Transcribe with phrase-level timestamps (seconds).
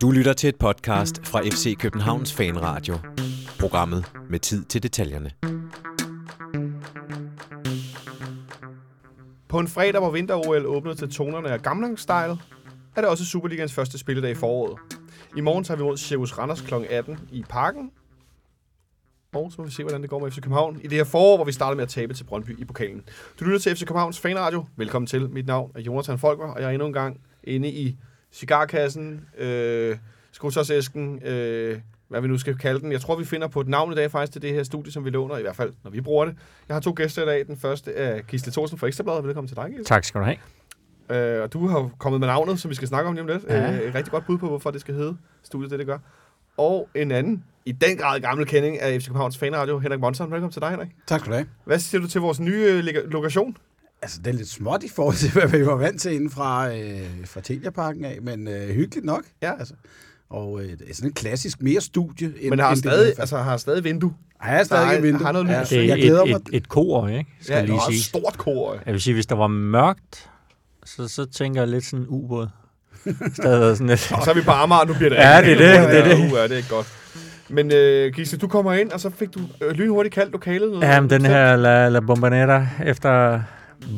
[0.00, 2.94] Du lytter til et podcast fra FC Københavns Fanradio.
[3.60, 5.30] Programmet med tid til detaljerne.
[9.48, 12.36] På en fredag, hvor vinter-OL åbnede til tonerne af Gamlang Style,
[12.96, 14.78] er det også Superligans første spilledag i foråret.
[15.36, 16.74] I morgen tager vi mod Sjævus Randers kl.
[16.74, 17.90] 18 i parken.
[19.34, 21.36] Og så må vi se, hvordan det går med FC København i det her forår,
[21.36, 23.02] hvor vi starter med at tabe til Brøndby i pokalen.
[23.40, 24.64] Du lytter til FC Københavns Fanradio.
[24.76, 25.30] Velkommen til.
[25.30, 27.96] Mit navn er Jonathan Folker, og jeg er endnu en gang inde i
[28.32, 29.96] cigarkassen, øh,
[30.32, 32.92] skotøjsæsken, øh, hvad vi nu skal kalde den.
[32.92, 35.04] Jeg tror, vi finder på et navn i dag faktisk til det her studie, som
[35.04, 36.36] vi låner, i hvert fald når vi bruger det.
[36.68, 37.46] Jeg har to gæster i dag.
[37.46, 39.24] Den første er Gisle Thorsen fra Ekstrabladet.
[39.24, 39.84] Velkommen til dig, Gisle.
[39.84, 40.36] Tak skal du have.
[41.10, 43.44] Øh, og du har kommet med navnet, som vi skal snakke om lige om lidt.
[43.48, 43.72] Ja.
[43.72, 45.98] Øh, et rigtig godt bud på, hvorfor det skal hedde studiet, det det gør.
[46.56, 50.30] Og en anden, i den grad gammel kending af FC Københavns Fanradio, Henrik Monson.
[50.30, 50.88] Velkommen til dig, Henrik.
[51.06, 51.46] Tak skal du have.
[51.64, 53.56] Hvad siger du til vores nye øh, lokation?
[54.02, 56.74] Altså, det er lidt småt i forhold til, hvad vi var vant til inden fra,
[56.76, 59.22] øh, fra Telia-parken af, men øh, hyggeligt nok.
[59.42, 59.52] Ja.
[59.58, 59.74] Altså,
[60.30, 62.32] og øh, det er sådan en klassisk mere studie.
[62.40, 64.14] End, Men har end stadig, det, altså, har stadig vindue.
[64.40, 65.24] har jeg stadig et vindue.
[65.26, 65.68] har noget lys.
[65.68, 66.36] Det er jeg glæder et, mig.
[66.36, 67.30] et, et kor, ikke?
[67.40, 67.98] Skal Ja, lige sige.
[67.98, 68.78] et stort kor.
[68.86, 70.30] Jeg vil sige, hvis der var mørkt,
[70.84, 72.48] så, så tænker jeg lidt sådan en ubåd.
[73.34, 74.12] Stadig sådan lidt.
[74.12, 76.04] Og så er vi på Amager, nu bliver det Ja, det er det, det er
[76.04, 76.32] det.
[76.36, 76.86] Ja, det er ikke godt.
[77.48, 80.70] Men øh, Gisle, du kommer ind, og så fik du øh, lynhurtigt kaldt lokalet.
[80.70, 83.40] noget Ja, men den her La, La Bombonera efter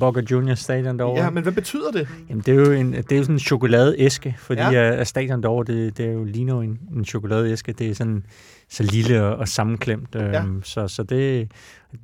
[0.01, 1.25] Boca Juniors stadion derovre.
[1.25, 2.09] Ja, men hvad betyder det?
[2.29, 4.91] Jamen, det er jo, en, det er jo sådan en chokoladeæske, fordi Ja.
[4.93, 7.73] at stadion derovre, det, det er jo ligner jo en, en chokoladeæske.
[7.73, 8.25] Det er sådan
[8.71, 10.15] så lille og, og sammenklemt.
[10.15, 10.31] Ja.
[10.31, 10.43] Ja.
[10.65, 11.45] Så, så det er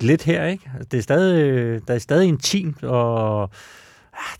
[0.01, 0.69] lidt her, ikke?
[0.91, 3.49] Det er stadig, der er stadig intimt, og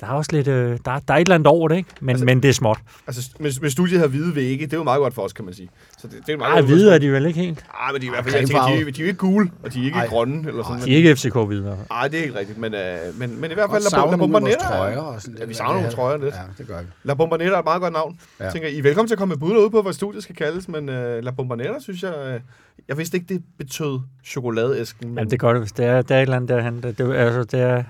[0.01, 1.89] der er også lidt, øh, der, er- der er et eller andet over det, ikke?
[2.01, 2.77] Men, Altså- men det er småt.
[3.07, 5.45] Altså, med, med studiet her hvide vægge, det er jo meget godt for os, kan
[5.45, 5.69] man sige.
[5.97, 7.65] Så det, det er jo meget Ej, godt hvide er de vel ikke helt?
[7.81, 9.51] Ej, men de er i hvert fald, jeg tænker, de, er- de er ikke gule,
[9.63, 10.07] og de er ikke Ej.
[10.07, 11.77] grønne, eller sådan De er ikke FCK-hvide.
[11.89, 12.79] Nej, det er ikke rigtigt, men, øh,
[13.17, 14.55] men, men i hvert fald La, Bombonera.
[14.77, 16.33] trøjer og sådan Ja, vi savner nogle trøjer lidt.
[16.35, 16.87] Ja, det gør vi.
[17.03, 18.19] La Bombonera er et meget godt navn.
[18.39, 18.49] Ja.
[18.51, 20.67] Tænker, I er velkommen til at komme med bud derude på, hvad studiet skal kaldes,
[20.67, 22.13] men øh, La Bombonera, synes jeg...
[22.33, 22.39] Øh,
[22.87, 26.15] jeg vidste ikke, det betød chokoladeæsken, men, Jamen, det gør det, hvis det er, der
[26.15, 26.83] er et eller andet derhen.
[26.83, 27.83] Det, det, altså, det er,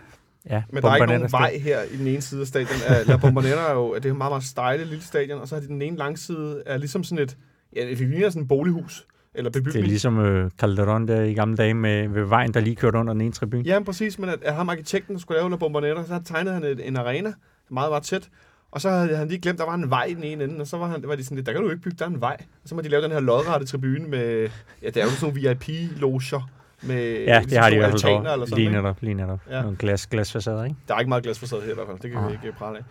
[0.50, 2.78] ja, men der er ikke nogen vej her i den ene side af stadion.
[3.07, 5.61] La Bombonera er jo det er et meget, meget stejle lille stadion, og så har
[5.61, 7.38] de den ene langside er ligesom sådan et...
[7.75, 9.05] Ja, det ligner sådan et bolighus,
[9.35, 9.88] eller Det er bebygning.
[9.88, 13.22] ligesom øh, Calderon der i gamle dage med ved vejen, der lige kørte under den
[13.22, 13.63] ene tribune.
[13.66, 16.63] Ja, præcis, men at, at ham arkitekten, der skulle lave La Bombonera, så tegnede han
[16.63, 17.34] et, en arena,
[17.69, 18.29] meget, meget tæt.
[18.72, 20.67] Og så havde han lige glemt, der var en vej i den ene ende, og
[20.67, 22.22] så var, han, var de sådan lidt, der kan du ikke bygge, der er en
[22.22, 22.38] vej.
[22.63, 24.50] Og så må de lave den her lodrette tribune med,
[24.81, 26.50] ja, det er jo sådan nogle VIP-loger.
[26.88, 29.13] Med Ja, det har de i sådan hvert fald altaner eller sådan, Lige netop, lige
[29.13, 29.40] netop.
[29.50, 29.62] Ja.
[29.62, 30.75] Nogle glas, glasfacader, ikke?
[30.88, 32.31] Der er ikke meget glasfacade her i hvert fald, det kan vi Nej.
[32.31, 32.84] ikke prale af.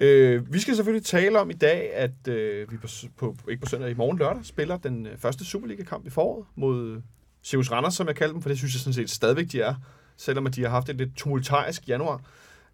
[0.00, 2.88] Øh, vi skal selvfølgelig tale om i dag, at øh, vi på,
[3.18, 7.02] på, ikke på søndag, i morgen lørdag, spiller den øh, første Superliga-kamp i foråret mod
[7.42, 9.74] Sirius Randers, som jeg kalder dem, for det synes jeg sådan set stadigvæk, de er,
[10.16, 12.20] selvom at de har haft et lidt tumultarisk januar.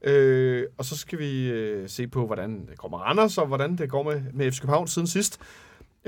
[0.02, 3.76] Øh, og så skal vi øh, se på, hvordan det går med Randers, og hvordan
[3.76, 5.40] det går med, med FC København siden sidst.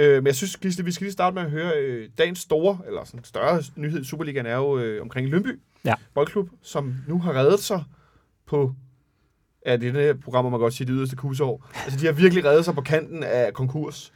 [0.00, 2.78] Øh, men jeg synes, Gisle, vi skal lige starte med at høre øh, dagens store,
[2.86, 5.94] eller sådan større nyhed i Superligaen er jo øh, omkring Lønby Ja.
[6.14, 7.84] Boldklub, som nu har reddet sig
[8.46, 8.74] på
[9.66, 11.70] Ja, det er her program, man godt sige det yderste kusår.
[11.84, 14.12] Altså, de har virkelig reddet sig på kanten af konkurs.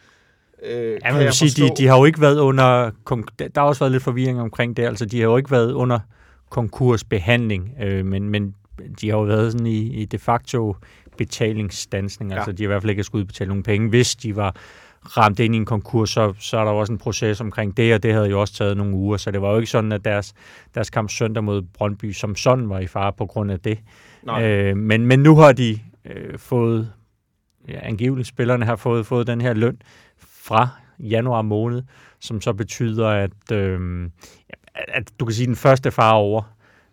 [0.63, 2.91] Øh, Ja, kan man vil sige, de, de har jo ikke været under...
[3.39, 4.83] Der har også været lidt forvirring omkring det.
[4.83, 5.99] Altså, de har jo ikke været under
[6.51, 8.55] konkursbehandling, øh, men, men
[9.01, 10.77] de har jo været sådan i, i de facto
[11.19, 12.31] betalingsstansning.
[12.31, 12.37] Ja.
[12.37, 13.89] Altså, de har i hvert fald ikke skulle udbetale nogen penge.
[13.89, 14.57] Hvis de var
[15.17, 17.95] ramt ind i en konkurs, så, så er der jo også en proces omkring det,
[17.95, 19.17] og det havde jo også taget nogle uger.
[19.17, 20.35] Så det var jo ikke sådan, at deres,
[20.75, 23.79] deres kamp søndag mod Brøndby som sådan var i fare på grund af det.
[24.23, 24.45] Nej.
[24.51, 26.93] Øh, men, men nu har de øh, fået,
[27.69, 29.77] ja, angiveligt spillerne har fået, fået den her løn
[30.19, 30.69] fra
[31.01, 31.83] januar måned,
[32.21, 34.09] som så betyder, at, øh,
[34.75, 36.43] at du kan sige, den første far er over.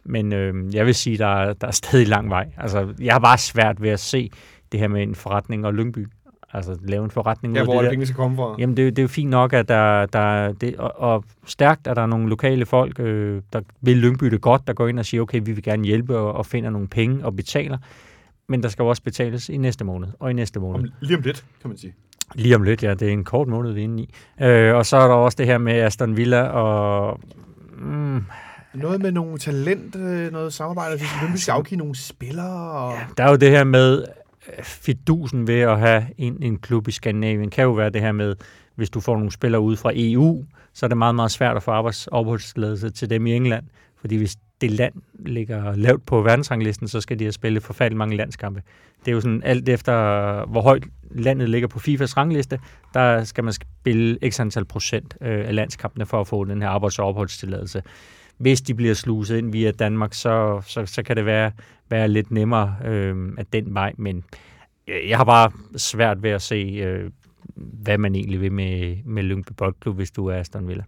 [0.06, 2.50] Men øh, jeg vil sige, der, er- der er stadig lang vej.
[2.58, 4.32] Altså, jeg har bare svært ved at se
[4.72, 6.08] det her med en forretning og Lyngby.
[6.54, 7.92] Altså, lave en forretning Ja, ud af hvor det er det der.
[7.92, 8.56] pengene skal komme fra.
[8.60, 11.24] Jamen, det, er jo- det er jo fint nok, at der, der det, og, og
[11.46, 14.88] stærkt, at der er nogle lokale folk, øh, der vil Lyngby det godt, der går
[14.88, 17.78] ind og siger, okay, vi vil gerne hjælpe og, og finder nogle penge og betaler.
[18.50, 20.80] Men der skal jo også betales i næste måned, og i næste måned.
[20.80, 21.94] Om, lige om lidt, kan man sige.
[22.36, 22.94] Lige om lidt, ja.
[22.94, 24.14] Det er en kort måned, vi er inde i.
[24.44, 27.20] Øh, og så er der også det her med Aston Villa og...
[27.78, 28.24] Mm,
[28.74, 32.72] Noget med nogle talent, øh, noget samarbejde, hvis vi skal afgive nogle spillere.
[32.72, 32.94] Og...
[33.18, 34.06] der er jo det her med
[34.64, 37.50] fidusen ved at have en, en klub i Skandinavien.
[37.50, 38.36] Kan jo være det her med,
[38.76, 41.64] hvis du får nogle spillere ud fra EU, så er det meget, meget svært at
[41.64, 43.64] få arbejdsopholdstilladelse til dem i England.
[44.02, 48.18] Fordi hvis det land ligger lavt på verdensranglisten, så skal de have spillet forfærdeligt mange
[48.18, 48.62] landskampe.
[49.00, 49.94] Det er jo sådan alt efter,
[50.46, 52.60] hvor højt landet ligger på FIFAs rangliste,
[52.94, 56.70] der skal man spille x antal procent øh, af landskampene for at få den her
[56.70, 57.84] arbejds- og opholdstilladelse.
[58.42, 61.52] Hvis de bliver sluset ind via Danmark, så, så, så kan det være,
[61.90, 64.24] være lidt nemmere øh, af den vej, men
[64.88, 67.12] jeg jeg har bare svært ved at se, øh,
[67.56, 70.84] hvad man egentlig vil med, med Lyngby Boldklub, hvis du er Aston Villa.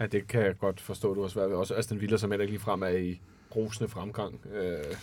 [0.00, 1.56] Ja, det kan jeg godt forstå, du har svært ved.
[1.56, 3.20] Også Aston Villa, som heller ikke ligefrem er i
[3.56, 4.40] rosende fremgang.
[4.54, 4.96] Øh,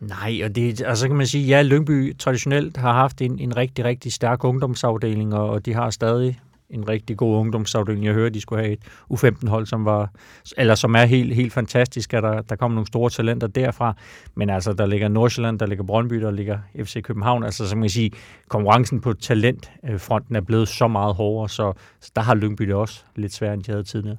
[0.00, 3.84] Nej, og det, altså kan man sige, ja, Lyngby traditionelt har haft en, en rigtig,
[3.84, 6.40] rigtig stærk ungdomsafdeling, og, og de har stadig
[6.70, 8.04] en rigtig god ungdomsafdeling.
[8.04, 8.80] Jeg hører, at de skulle have et
[9.12, 10.10] U15-hold, som var,
[10.56, 13.96] eller som er helt, helt fantastisk, at der, der kommer nogle store talenter derfra.
[14.34, 17.44] Men altså, der ligger Nordsjælland, der ligger Brøndby, der ligger FC København.
[17.44, 18.10] Altså, som man kan sige,
[18.48, 23.04] konkurrencen på talentfronten er blevet så meget hårdere, så, så der har Lyngby det også
[23.16, 24.16] lidt sværere, end de havde tidligere.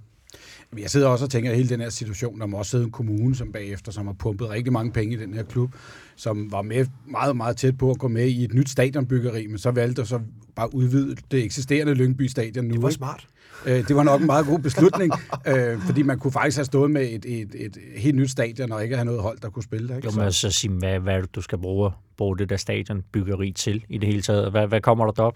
[0.79, 2.91] Jeg sidder også og tænker, at hele den her situation, der må også sidde en
[2.91, 5.75] kommune, som bagefter, som har pumpet rigtig mange penge i den her klub,
[6.15, 9.57] som var med meget, meget tæt på at gå med i et nyt stadionbyggeri, men
[9.57, 10.19] så valgte at så
[10.55, 12.73] bare udvide det eksisterende Lyngby Stadion nu.
[12.73, 13.27] det var smart.
[13.65, 15.11] Øh, det var nok en meget god beslutning,
[15.47, 18.83] øh, fordi man kunne faktisk have stået med et, et, et helt nyt stadion, og
[18.83, 19.95] ikke have noget hold, der kunne spille der.
[19.95, 20.07] Ikke?
[20.15, 23.51] Jo, men så sige, hvad, hvad er det, du skal bruge, bruge det der stadionbyggeri
[23.51, 24.51] til i det hele taget?
[24.51, 25.35] Hvad, hvad kommer der derop?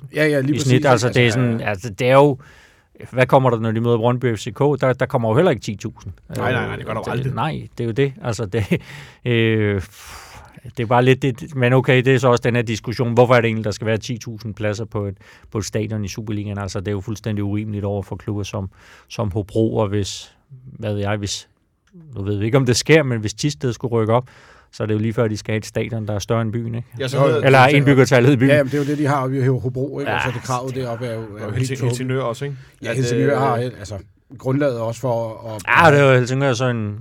[0.00, 0.06] 2.500?
[0.14, 0.68] ja, ja, lige I præcis.
[0.68, 2.38] snit, altså, det er øh, sådan, altså, det er jo,
[3.10, 4.58] hvad kommer der, når de møder Brøndby FCK?
[4.58, 6.10] Der, der kommer jo heller ikke 10.000.
[6.36, 7.34] Nej, nej, nej, det gør der jo aldrig.
[7.34, 8.12] Nej, det er jo det.
[8.22, 8.82] Altså, det,
[9.24, 9.82] øh,
[10.76, 13.34] det er bare lidt det, men okay, det er så også den her diskussion, hvorfor
[13.34, 15.18] er det egentlig, der skal være 10.000 pladser på et,
[15.50, 16.58] på et stadion i Superligaen?
[16.58, 18.70] Altså, det er jo fuldstændig urimeligt over for klubber som,
[19.08, 20.36] som Hobro, og hvis,
[20.78, 21.48] hvad ved jeg, hvis,
[22.14, 24.28] nu ved vi ikke, om det sker, men hvis Tisted skulle rykke op,
[24.72, 26.52] så er det jo lige før, de skal have et stadion, der er større end
[26.52, 26.88] byen, ikke?
[27.00, 28.48] Ja, så hedder- Eller indbyggertallet i byen.
[28.50, 30.10] Ja, men det er jo det, de har oppe i Hobro, ikke?
[30.10, 31.80] Ja, Ja, så det kravet deroppe er jo, er jo Og helt.
[31.80, 32.56] Helsingør også, ikke?
[32.82, 33.94] Ja, Helsingør øh, har altså,
[34.38, 35.62] grundlaget også for at...
[35.86, 36.98] Ja, det er jo Helsingør så en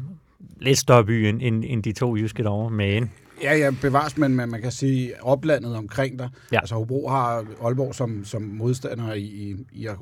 [0.60, 3.12] lidt større by end, end, end de to jyske derovre, men
[3.42, 6.30] Ja, ja, bevares, men man, man kan sige oplandet omkring dig.
[6.52, 6.60] Ja.
[6.60, 9.96] Altså Hobro har Aalborg som, som modstander i, i, at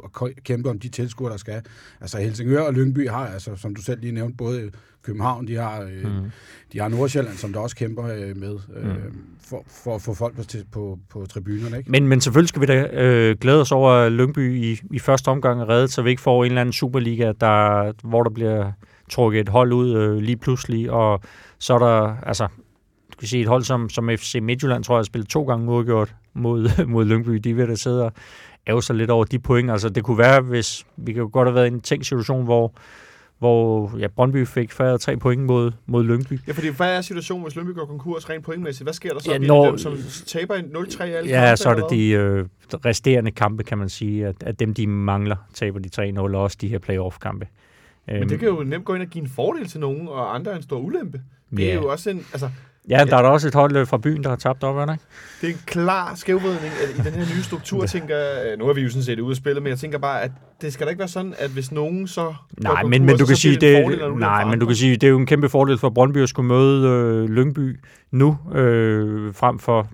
[0.44, 1.62] kæmpe om de tilskuere, der skal.
[2.02, 4.72] Altså Helsingør og Lyngby har, altså, som du selv lige nævnte, både
[5.04, 6.32] København, de har, øh, Mm.
[6.74, 8.96] de har Nordsjælland, som der også kæmper øh, med øh, Mm.
[9.50, 11.78] for, for at få folk på, på, på tribunerne.
[11.78, 11.92] Ikke?
[11.92, 15.28] Men, men selvfølgelig skal vi da øh, glæde os over, at Lyngby i, i første
[15.30, 18.72] omgang er reddet, så vi ikke får en eller anden Superliga, der, hvor der bliver
[19.10, 21.22] trukket et hold ud øh, lige pludselig, og
[21.60, 22.48] så er der, altså,
[23.16, 25.72] du kan sige, et hold som, som FC Midtjylland, tror jeg, har spillet to gange
[25.72, 27.32] uafgjort mod, mod Lyngby.
[27.36, 28.12] De vil da sidde og
[28.68, 29.72] ærge sig lidt over de point.
[29.72, 32.44] Altså, det kunne være, hvis vi kan jo godt have været i en tænkt situation,
[32.44, 32.74] hvor,
[33.40, 36.40] hvor ja, Brøndby fik færre tre point mod, mod Lyngby.
[36.48, 38.86] Ja, fordi hvad er situationen, hvis Lønby går konkurs rent pointmæssigt?
[38.86, 39.32] Hvad sker der så?
[39.32, 42.10] Ja, når- dem, som taber en 0-3 i alle Ja, kampe, så er det de
[42.10, 42.46] øh,
[42.86, 46.58] resterende kampe, kan man sige, at, at dem, de mangler, taber de 3-0, og også
[46.62, 47.48] de her playoff-kampe.
[48.08, 50.56] Men det kan jo nemt gå ind og give en fordel til nogen, og andre
[50.56, 51.22] en stor ulempe.
[51.52, 51.70] Det Ja.
[51.70, 52.50] er jo også en, altså,
[52.90, 55.04] Ja, der er da også et hold fra byen, der har tabt op, ikke?
[55.42, 58.16] det er en klar skævvridning i den her nye struktur, tænker
[58.58, 60.74] Nu er vi jo sådan set ude at spille, men jeg tænker bare, at det
[60.74, 63.56] skal da ikke være sådan, at hvis nogen så Nej, men, men du kan sige,
[63.56, 66.18] det, fordel nej, men du kan sige, det er jo en kæmpe fordel for Brøndby
[66.18, 67.80] at skulle møde øh, Lyngby
[68.12, 69.88] nu, øh, frem for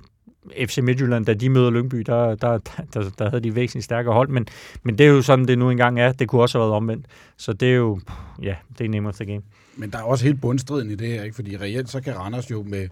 [0.68, 2.58] FC Midtjylland, da de møder Lyngby, der, der,
[2.94, 4.48] der, der havde de væsentligt stærkere hold, men,
[4.84, 6.12] men det er jo sådan, det nu engang er.
[6.12, 7.06] Det kunne også have været omvendt.
[7.38, 8.00] Så det er jo,
[8.42, 9.42] ja, det er nemmere til game.
[9.82, 11.36] Men der er også helt bundstriden i det her, ikke?
[11.36, 12.88] fordi reelt så kan Randers jo med,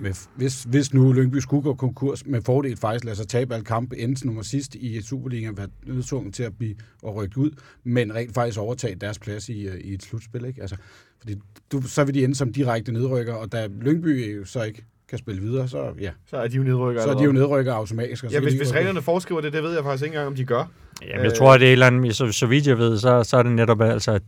[0.00, 3.64] med hvis, hvis nu Lyngby skulle gå konkurs, med fordel faktisk lade sig tabe alle
[3.64, 7.50] kampe, enten nummer sidst i Superligaen, være nødtvunget til at blive og rykke ud,
[7.84, 10.44] men rent faktisk overtage deres plads i, øh, i et slutspil.
[10.44, 10.60] Ikke?
[10.60, 10.76] Altså,
[11.18, 11.34] fordi
[11.72, 15.18] du, så vil de ende som direkte nedrykker, og da Lyngby jo så ikke kan
[15.18, 17.02] spille videre, så, ja, Så er de jo nedrykker.
[17.02, 18.24] så er de jo nedrykker automatisk.
[18.32, 20.64] Ja, hvis, hvis reglerne foreskriver det, det ved jeg faktisk ikke engang, om de gør.
[21.02, 23.24] Jamen, jeg tror, at det er et eller andet, så, så vidt jeg ved, så,
[23.24, 24.22] så er det netop altså, at,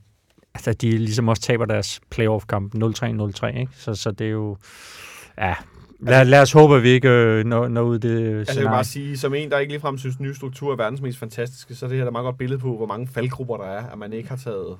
[0.55, 3.73] at de ligesom også taber deres playoff-kamp 0-3-0-3, ikke?
[3.77, 4.57] Så, så det er jo,
[5.39, 5.55] ja,
[6.01, 8.47] lad, lad os håbe, at vi ikke øh, når, når ud det Altså, jeg vil
[8.47, 8.69] scenarie.
[8.69, 11.87] bare sige, som en, der ikke ligefrem synes, nye struktur er verdens mest fantastiske, så
[11.87, 14.13] er det her da meget godt billede på, hvor mange faldgrupper der er, at man
[14.13, 14.77] ikke har taget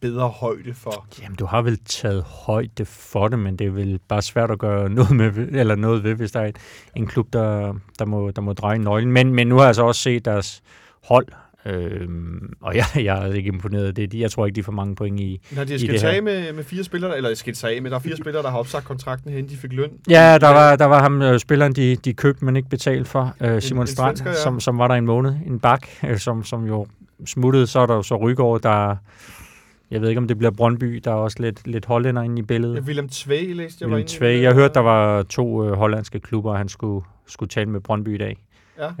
[0.00, 1.06] bedre højde for.
[1.22, 4.58] Jamen, du har vel taget højde for det, men det er vel bare svært at
[4.58, 6.56] gøre noget, med, eller noget ved, hvis der er et,
[6.96, 9.12] en klub, der, der, må, der må dreje nøglen.
[9.12, 10.62] Men, men nu har jeg så også set deres
[11.04, 11.26] hold,
[11.66, 14.12] øhm, og jeg, jeg er ikke imponeret af det.
[14.12, 15.40] De- Jeg tror ikke, de får mange point i...
[15.56, 16.08] Når de her.
[16.08, 18.50] af med, med fire spillere, eller skilt sig af med, der er fire spillere, der
[18.50, 19.90] har opsagt kontrakten hen, de fik løn.
[20.10, 23.34] Ja, der var, der var ham, øh, spilleren, de, de købte, men ikke betalte for.
[23.40, 24.42] Øh, Simon en Strand, svensker, ja.
[24.42, 25.34] som, som var der en måned.
[25.46, 26.86] En bak, øh, som, som jo
[27.26, 27.66] smuttede.
[27.66, 28.96] Så er der jo så Rygaard, der...
[29.90, 31.00] Jeg ved ikke, om det bliver Brøndby.
[31.04, 32.76] Der er også lidt, lidt hollænder inde i billedet.
[32.76, 34.42] Ja, Willem Tvei læste jeg Willem Tvei.
[34.42, 38.18] Jeg hørte, der var to øh, hollandske klubber, han skulle, skulle tale med Brøndby i
[38.18, 38.36] dag.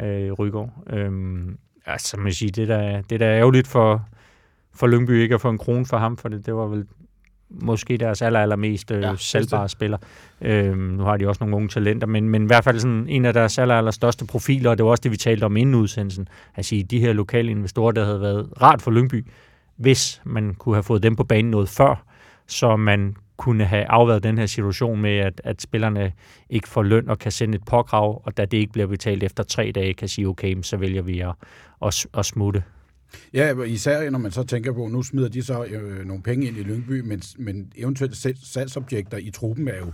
[0.00, 0.06] Ja.
[0.06, 0.70] Øh, Rygaard.
[0.92, 1.56] Øhm,
[1.86, 4.06] altså, man siger, det der, det der er ærgerligt for,
[4.74, 6.86] for Lyngby ikke at få en krone for ham, for det, det var vel
[7.50, 9.98] måske deres aller, allermest øh, Ja, salgbare spiller.
[10.40, 13.24] Øhm, nu har de også nogle unge talenter, men, men i hvert fald sådan en
[13.24, 15.74] af deres aller, aller største profiler, og det var også det, vi talte om inden
[15.74, 19.26] udsendelsen, at sige, de her lokale investorer, der havde været rart for Lyngby,
[19.76, 22.04] hvis man kunne have fået dem på banen noget før,
[22.46, 26.12] så man kunne have afværet den her situation med, at, at spillerne
[26.50, 29.42] ikke får løn og kan sende et påkrav, og da det ikke bliver betalt efter
[29.42, 31.32] tre dage, kan sige, okay, så vælger vi at,
[31.82, 32.62] at, at smutte.
[33.34, 36.56] Ja, især når man så tænker på, nu smider de så øh, nogle penge ind
[36.56, 39.92] i Lyngby, men, men eventuelt salgsobjekter i truppen er jo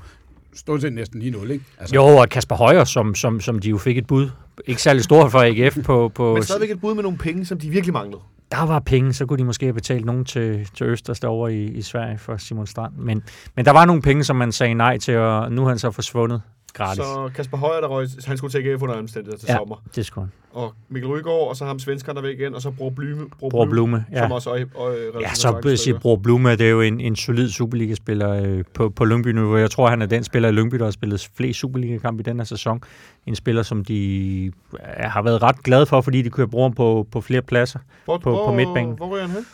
[0.54, 1.64] stort set næsten lige nul, ikke?
[1.78, 1.94] Altså.
[1.94, 4.30] Jo, og Kasper Højer, som, som, som de jo fik et bud,
[4.66, 6.08] ikke særlig stort for AGF på...
[6.14, 8.22] på men stadigvæk et bud med nogle penge, som de virkelig manglede.
[8.50, 11.64] Der var penge, så kunne de måske have betalt nogen til, til Østers derovre i,
[11.64, 12.92] i Sverige for Simon Strand.
[12.96, 13.22] Men,
[13.56, 15.90] men der var nogle penge, som man sagde nej til, og nu er han så
[15.90, 17.04] forsvundet gratis.
[17.04, 19.76] Så Kasper Højer, der røg, han skulle til AGF under omstændigheder til ja, sommer.
[19.96, 20.32] det skulle han.
[20.52, 23.50] Og Mikkel Rygaard, og så ham svenskeren der væk igen, og så Bror Blume, Bror,
[23.50, 24.22] Bror Blume, ja.
[24.22, 27.50] som også og, og, Ja, så siger Bror Blume, det er jo en, en solid
[27.50, 29.56] Superliga-spiller øh, på, på Lyngby-niveau.
[29.56, 32.36] Jeg tror, han er den spiller i Lyngby, der har spillet flest Superliga-kampe i den
[32.36, 32.80] her sæson.
[33.26, 34.52] En spiller, som de
[34.98, 37.78] ja, har været ret glade for, fordi de kunne bruge ham på, på flere pladser
[38.04, 38.96] hvor, på, hvor, på midtbanen.
[38.96, 39.46] Hvor ryger han hen?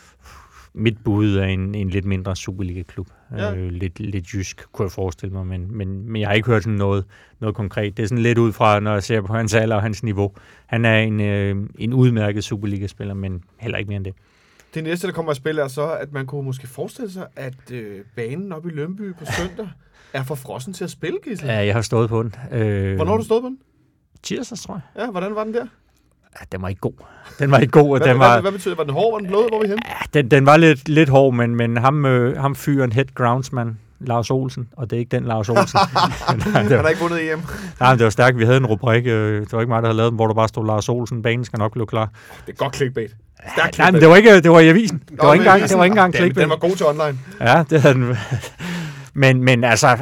[0.79, 3.07] Mit bud er en, en lidt mindre Superliga-klub.
[3.37, 3.55] Ja.
[3.55, 6.63] Øh, lidt, lidt jysk, kunne jeg forestille mig, men, men, men jeg har ikke hørt
[6.63, 7.05] sådan noget,
[7.39, 7.97] noget konkret.
[7.97, 10.31] Det er sådan lidt ud fra, når jeg ser på hans alder og hans niveau.
[10.65, 14.13] Han er en, øh, en udmærket Superliga-spiller, men heller ikke mere end det.
[14.73, 17.71] Det næste, der kommer at spille, er så, at man kunne måske forestille sig, at
[17.71, 19.69] øh, banen oppe i Lønby på søndag
[20.13, 21.51] er for frossen til at spille, Gisle.
[21.51, 22.33] Ja, jeg har stået på den.
[22.51, 23.57] Øh, Hvornår har du stået på den?
[24.23, 25.03] Tirsdags, tror jeg.
[25.03, 25.67] Ja, hvordan var den der?
[26.51, 26.93] Den var ikke god.
[27.39, 27.97] Den var ikke god.
[27.97, 28.77] hvad, den var, hvad, hvad betyder det?
[28.77, 29.13] Var den hård?
[29.13, 29.49] Var den blød?
[29.49, 29.81] Hvor vi henne?
[29.87, 33.77] Ja, den, den var lidt, lidt hård, men, men ham, øh, ham fyren head groundsman,
[33.99, 35.79] Lars Olsen, og det er ikke den Lars Olsen.
[36.55, 37.41] Han har ikke vundet hjem.
[37.79, 38.37] Nej, det var stærkt.
[38.37, 40.33] Vi havde en rubrik, øh, det var ikke mig, der havde lavet den, hvor der
[40.33, 42.09] bare stod Lars Olsen, banen skal nok blive klar.
[42.45, 43.11] Det er godt clickbait.
[43.53, 45.03] Stærkt Nej, men det var ikke, det var i avisen.
[45.09, 46.41] Det var ikke engang, det var ikke engang clickbait.
[46.43, 47.19] Den var god til online.
[47.39, 48.17] Ja, det havde den.
[49.13, 49.97] Men, men altså,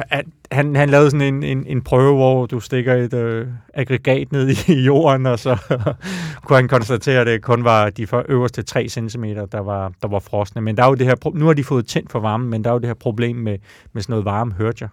[0.52, 4.68] han, han lavede sådan en, en, en prøve, hvor du stikker et øh, aggregat ned
[4.68, 5.56] i jorden, og så
[6.44, 10.08] kunne han konstatere, at det kun var de for øverste 3 cm, der var, der
[10.08, 10.60] var frosne.
[10.60, 12.70] Men der er jo det her, nu har de fået tændt for varmen, men der
[12.70, 13.58] er jo det her problem med,
[13.92, 14.88] med sådan noget varme hørtjer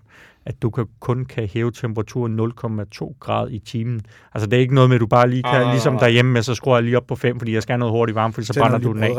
[0.46, 4.02] at du kan, kun kan hæve temperaturen 0,2 grad i timen.
[4.34, 6.44] Altså det er ikke noget med, at du bare lige kan, ah, ligesom derhjemme med,
[6.44, 8.48] så skruer jeg lige op på 5, fordi jeg skal have noget hurtigt varme, fordi
[8.48, 9.10] så brænder du den af.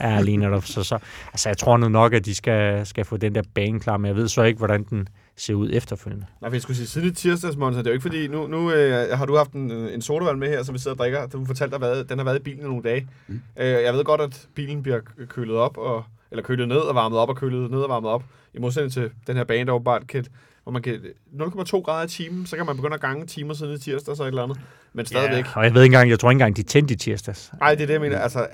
[0.00, 0.64] Ja, lige netop.
[0.64, 0.98] Så, så,
[1.32, 4.06] altså jeg tror nu nok, at de skal, skal få den der bane klar, men
[4.06, 5.08] jeg ved så ikke, hvordan den
[5.42, 6.26] ser ud efterfølgende.
[6.40, 8.46] Nej, for jeg skulle sige, siden i tirsdags, Monsa, det er jo ikke fordi, nu,
[8.46, 11.26] nu øh, har du haft en, en sodavand med her, som vi sidder og drikker.
[11.26, 13.08] Du fortalte at den har været i bilen i nogle dage.
[13.26, 13.40] Mm.
[13.56, 17.18] Øh, jeg ved godt, at bilen bliver kølet op, og, eller kølet ned og varmet
[17.18, 18.24] op, og kølet ned og varmet op.
[18.54, 20.24] I modsætning til den her bane, der åbenbart kan
[20.62, 21.00] hvor man kan
[21.32, 24.24] 0,2 grader i timen, så kan man begynde at gange timer siden i tirsdag og
[24.24, 24.60] et eller andet.
[24.92, 25.44] Men stadigvæk.
[25.44, 27.52] Ja, og jeg ved ikke engang, jeg tror ikke engang, de tændte i tirsdags.
[27.60, 28.18] Nej, det er det, jeg mener.
[28.18, 28.46] Altså, øh,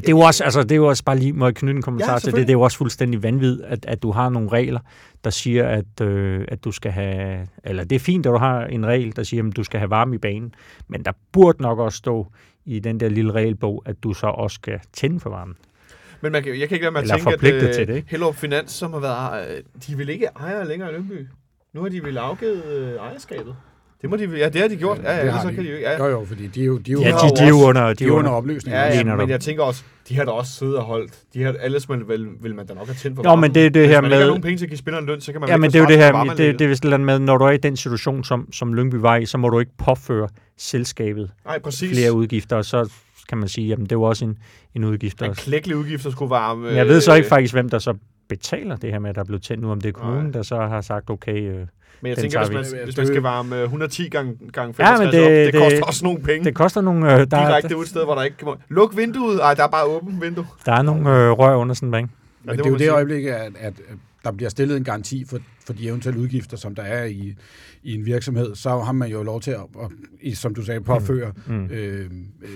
[0.00, 1.82] det er jo også, altså, det er jo også bare lige, må jeg knytte en
[1.82, 4.48] kommentar ja, til det, det er jo også fuldstændig vanvittigt, at, at du har nogle
[4.48, 4.80] regler,
[5.24, 8.64] der siger, at, øh, at du skal have, eller det er fint, at du har
[8.64, 10.54] en regel, der siger, at du skal have varme i banen,
[10.88, 12.26] men der burde nok også stå
[12.64, 15.56] i den der lille regelbog, at du så også skal tænde for varmen.
[16.20, 18.10] Men man kan, jeg kan ikke lade mig at tænke, at uh, til det, ikke?
[18.10, 21.26] Hellerup Finans, som har været, uh, de vil ikke eje længere i.
[21.72, 23.56] Nu har de vel afgivet uh, ejerskabet.
[24.04, 24.98] Det må de, ja, det har de gjort.
[25.02, 25.98] Ja, ja, ja så kan de jo Ja.
[25.98, 27.86] Jo, jo, fordi de er jo, de er jo, ja, de, de, er jo under,
[27.86, 28.76] de, de er under opløsning.
[28.76, 31.12] Ja, ja, men jeg tænker også, de har da også siddet og holdt.
[31.34, 33.66] De har, ellers vil, vil, vil man da nok have tændt for Jo, men det
[33.66, 34.08] er det Hvis her med...
[34.08, 35.78] Hvis man ikke penge til at give spilleren løn, så kan man Ja, men det
[35.78, 38.24] er jo det her, det, det er vist med, når du er i den situation,
[38.24, 41.90] som, som Lyngby var i, så må du ikke påføre selskabet Nej, præcis.
[41.90, 42.90] flere udgifter, og så
[43.28, 44.38] kan man sige, jamen det var også en,
[44.74, 45.22] en udgift.
[45.22, 46.68] En klækkelig udgift, der skulle varme.
[46.68, 47.94] jeg ved så ikke faktisk, hvem der så
[48.28, 50.32] betaler det her med, at der er blevet tændt nu, om det er kommunen, Nej.
[50.32, 51.66] der så har sagt, okay, øh,
[52.00, 55.14] men jeg tænker, hvis man, hvis man skal varme 110 gange, gange 65 ja, men
[55.14, 56.44] det, op, det, det koster også nogle penge.
[56.44, 57.12] Det koster nogle...
[57.12, 58.48] Øh, der Direkte ud et sted, hvor der ikke kan...
[58.68, 59.40] Luk vinduet!
[59.40, 60.46] Ej, der er bare åbent vindue.
[60.66, 62.10] Der er nogle øh, rør under sådan en bank.
[62.44, 63.72] Men det, det er jo det øjeblik, at, at
[64.24, 67.34] der bliver stillet en garanti for, for de eventuelle udgifter, som der er i,
[67.82, 69.60] i en virksomhed, så har man jo lov til at,
[70.24, 71.54] at som du sagde, påføre mm.
[71.54, 71.68] Mm.
[71.70, 72.10] Øh,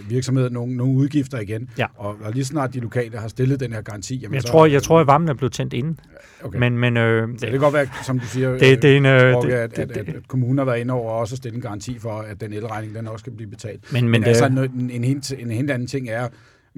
[0.09, 1.71] virksomheden nogle, nogle udgifter igen.
[1.79, 1.87] Ja.
[1.97, 4.17] Og, og lige snart de lokale har stillet den her garanti...
[4.17, 6.01] Jamen, jeg, så, tror, jeg tror, at varmen er blevet tændt inden.
[6.43, 6.59] Okay.
[6.59, 9.07] Men, men, øh, det, det kan godt være, som du siger, det, det er en,
[9.07, 11.57] øh, Rokke, at, det, at, at, at kommunen har været inde over og også stillet
[11.57, 13.93] en garanti for, at den elregning den også skal blive betalt.
[13.93, 16.29] Men, men, men det, altså, en, en, en, helt, en helt anden ting er,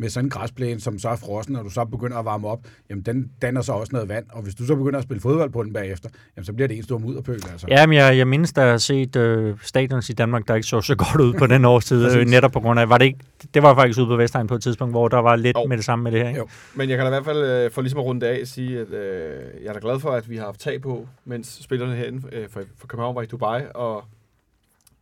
[0.01, 2.61] med sådan en græsplæne, som så er frossen, og du så begynder at varme op,
[2.91, 4.25] jamen den danner så også noget vand.
[4.31, 6.77] Og hvis du så begynder at spille fodbold på den bagefter, jamen så bliver det
[6.77, 7.43] en stor mudderpøl.
[7.53, 7.67] Altså.
[7.71, 10.81] Ja, men jeg, jeg mindes, der har set øh, stadions i Danmark, der ikke så
[10.81, 13.19] så godt ud på den årstid, øh, netop på grund af, var det ikke,
[13.55, 15.67] det var faktisk ude på Vestegn på et tidspunkt, hvor der var lidt jo.
[15.67, 16.29] med det samme med det her.
[16.29, 16.41] Ikke?
[16.41, 16.49] Jo.
[16.75, 18.89] Men jeg kan da i hvert fald, øh, for ligesom at runde af, sige, at
[18.93, 22.23] øh, jeg er da glad for, at vi har haft tag på, mens spillerne herinde
[22.33, 24.05] øh, for, for København var i Dubai, og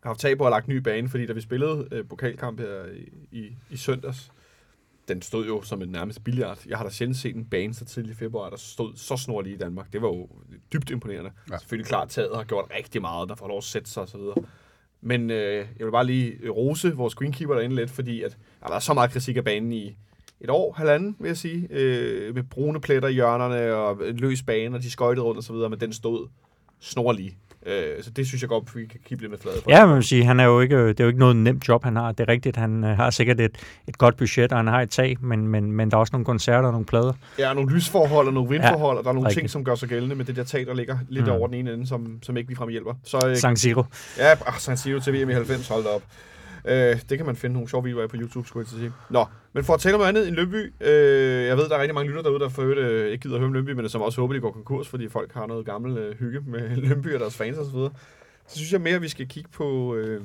[0.02, 2.66] har haft tag på at lagt ny bane, fordi da vi spillede øh, pokalkamp her
[3.32, 4.30] i, i, i søndags,
[5.08, 6.58] den stod jo som en nærmest billiard.
[6.66, 9.52] Jeg har da sjældent set en bane så tidlig i februar, der stod så snorlig
[9.52, 9.92] i Danmark.
[9.92, 10.28] Det var jo
[10.72, 11.30] dybt imponerende.
[11.50, 11.58] Ja.
[11.58, 14.20] Selvfølgelig klart, taget har gjort rigtig meget, der får lov at sætte sig osv.
[15.00, 18.78] Men øh, jeg vil bare lige rose vores greenkeeper derinde lidt, fordi at, der er
[18.78, 19.96] så meget kritik af banen i,
[20.40, 24.42] et år, halvanden, vil jeg sige, øh, med brune pletter i hjørnerne og en løs
[24.42, 26.28] bane, og de skøjtede rundt og så videre, men den stod
[26.80, 27.36] snorlig.
[27.68, 29.70] Øh, så det synes jeg godt, vi kan kigge lidt med flade for.
[29.70, 31.84] Ja, man vil sige, han er jo ikke, det er jo ikke noget nemt job,
[31.84, 32.12] han har.
[32.12, 33.56] Det er rigtigt, han øh, har sikkert et,
[33.88, 36.24] et godt budget, og han har et tag, men, men, men der er også nogle
[36.24, 37.12] koncerter og nogle plader.
[37.38, 39.40] Ja, nogle lysforhold og nogle vindforhold, ja, og der er nogle rigtigt.
[39.42, 41.32] ting, som gør sig gældende med det der tag, der ligger lidt Mm.
[41.32, 42.94] over den ene ende, som, som ikke ligefrem hjælper.
[43.04, 43.84] Så øh, San Siro.
[44.18, 46.02] ja, ah, San Siro til VM i 90, hold op.
[46.68, 48.80] Øh, det kan man finde nogle sjove videoer af på YouTube, skulle jeg til at
[48.80, 48.92] sige.
[49.10, 51.80] Nå, men for at tale om noget andet end Lønby, øh, jeg ved, der er
[51.80, 53.88] rigtig mange lytter derude, der for øvrigt øh, ikke gider at høre om Lønby, men
[53.88, 57.14] som også håber, de går konkurs, fordi folk har noget gammel øh, hygge med Lønby
[57.14, 57.70] og deres fans osv.
[57.70, 57.90] Så,
[58.46, 60.20] så synes jeg mere, at vi skal kigge på, øh,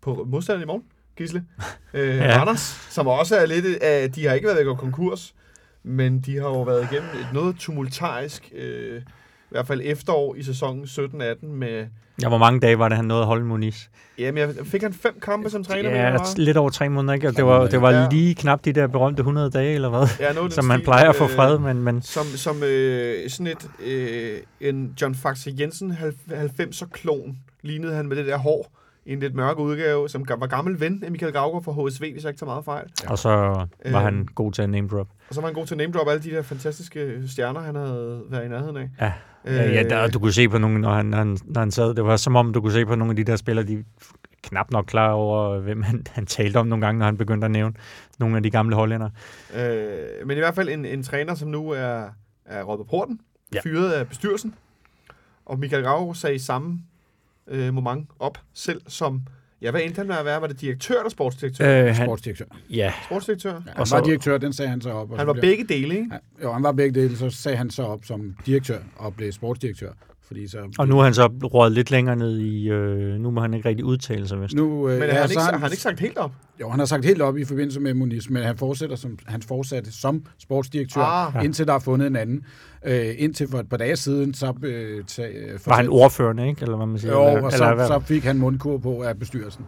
[0.00, 0.84] på modstanderen i morgen,
[1.16, 1.44] Gisle.
[1.94, 2.40] Øh, Ja.
[2.40, 5.34] Anders, som også er lidt af, de har ikke været væk og konkurs,
[5.82, 10.42] men de har jo været igennem et noget tumultarisk, øh, i hvert fald efterår i
[10.42, 11.86] sæsonen 17-18 med,
[12.22, 13.86] Ja, hvor mange dage var det, han nåede at holde Moniz?
[14.20, 15.90] jamen jeg, fik han fem kampe som træner?
[15.90, 16.34] Ja, var?
[16.36, 17.28] lidt over tre måneder, ikke?
[17.28, 18.08] Og det var, det var ja.
[18.10, 20.08] lige knap de der berømte 100 dage, eller hvad?
[20.20, 23.30] Ja, noget Som man stil, plejer at få øh, fred, men, men Som, som øh,
[23.30, 25.92] sådan et, øh, en John Faxe Jensen
[26.30, 30.80] 90'er klon, lignede han med det der hår en lidt mørk udgave, som var gammel
[30.80, 32.84] ven af Michael Gauger fra HSV, hvis jeg ikke tager meget fejl.
[33.08, 33.92] og så var Øh.
[33.92, 35.08] han god til at name drop.
[35.28, 37.74] Og så var han god til at name drop alle de der fantastiske stjerner, han
[37.74, 38.88] havde været i nærheden af.
[39.00, 39.12] Ja.
[39.44, 41.70] Øh, Ja, ja der, du kunne se på nogle, når han, når, han, når han
[41.70, 43.84] sad, det var som om, du kunne se på nogle af de der spillere, de
[44.42, 47.50] knap nok klar over, hvem han, han talte om nogle gange, når han begyndte at
[47.50, 47.74] nævne
[48.18, 49.10] nogle af de gamle hollændere.
[49.56, 52.04] Øh, men i hvert fald en, en træner, som nu er,
[52.44, 53.20] er råd på porten,
[53.54, 53.58] Ja.
[53.64, 53.70] ja.
[53.70, 54.54] fyret af bestyrelsen.
[55.46, 56.78] Og Michael Gauger sagde samme
[57.50, 59.22] øh, moment op selv som,
[59.62, 60.40] ja, hvad endte han med at være?
[60.40, 61.80] Var det direktør eller sportsdirektør?
[61.88, 62.44] Øh, han, Sportsdirektør.
[62.70, 63.52] ja, sportsdirektør?
[63.54, 65.10] Ja, han Og så- var direktør, den sagde han så op.
[65.10, 66.08] og Han så var blev- begge dele, ikke?
[66.12, 69.32] Ja, jo, han var begge dele, så sagde han så op som direktør og blev
[69.32, 69.92] sportsdirektør.
[70.30, 73.40] Fordi så, og nu er han så rådet lidt længere ned i, øh, nu må
[73.40, 74.54] han ikke rigtig udtale sig, vist.
[74.54, 76.32] nu, øh, Men har han, ikke, har han ikke sagt helt op?
[76.60, 79.42] Jo, han har sagt helt op i forbindelse med Moniz, men han fortsætter som, han
[79.42, 81.00] fortsatte som sportsdirektør,
[81.36, 81.44] Ah.
[81.44, 82.44] indtil der er fundet en anden.
[82.86, 84.54] Øh, indtil for et par dage siden, så...
[84.62, 86.62] Øh, tag, øh, Var han ordførende, ikke?
[86.62, 87.12] Eller hvad man siger?
[87.12, 89.64] Jo, eller, og eller, så, så fik han mundkur på af bestyrelsen.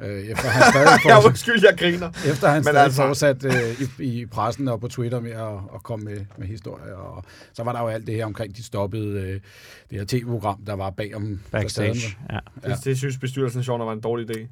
[0.00, 2.08] Øh, efter han stadig Ja, fortsat, undskyld, jeg griner.
[2.08, 5.54] efter han Men stadig altså- fortsat øh, i, i pressen og på Twitter med at,
[5.74, 6.94] at komme med, med historier.
[6.94, 9.40] Og så var der jo alt det her omkring, de stoppede øh,
[9.90, 12.16] det her tv-program, der var bag om backstage.
[12.30, 12.38] Ja.
[12.64, 12.74] Ja.
[12.74, 14.46] Det, det synes bestyrelsen sjovt, var en dårlig idé.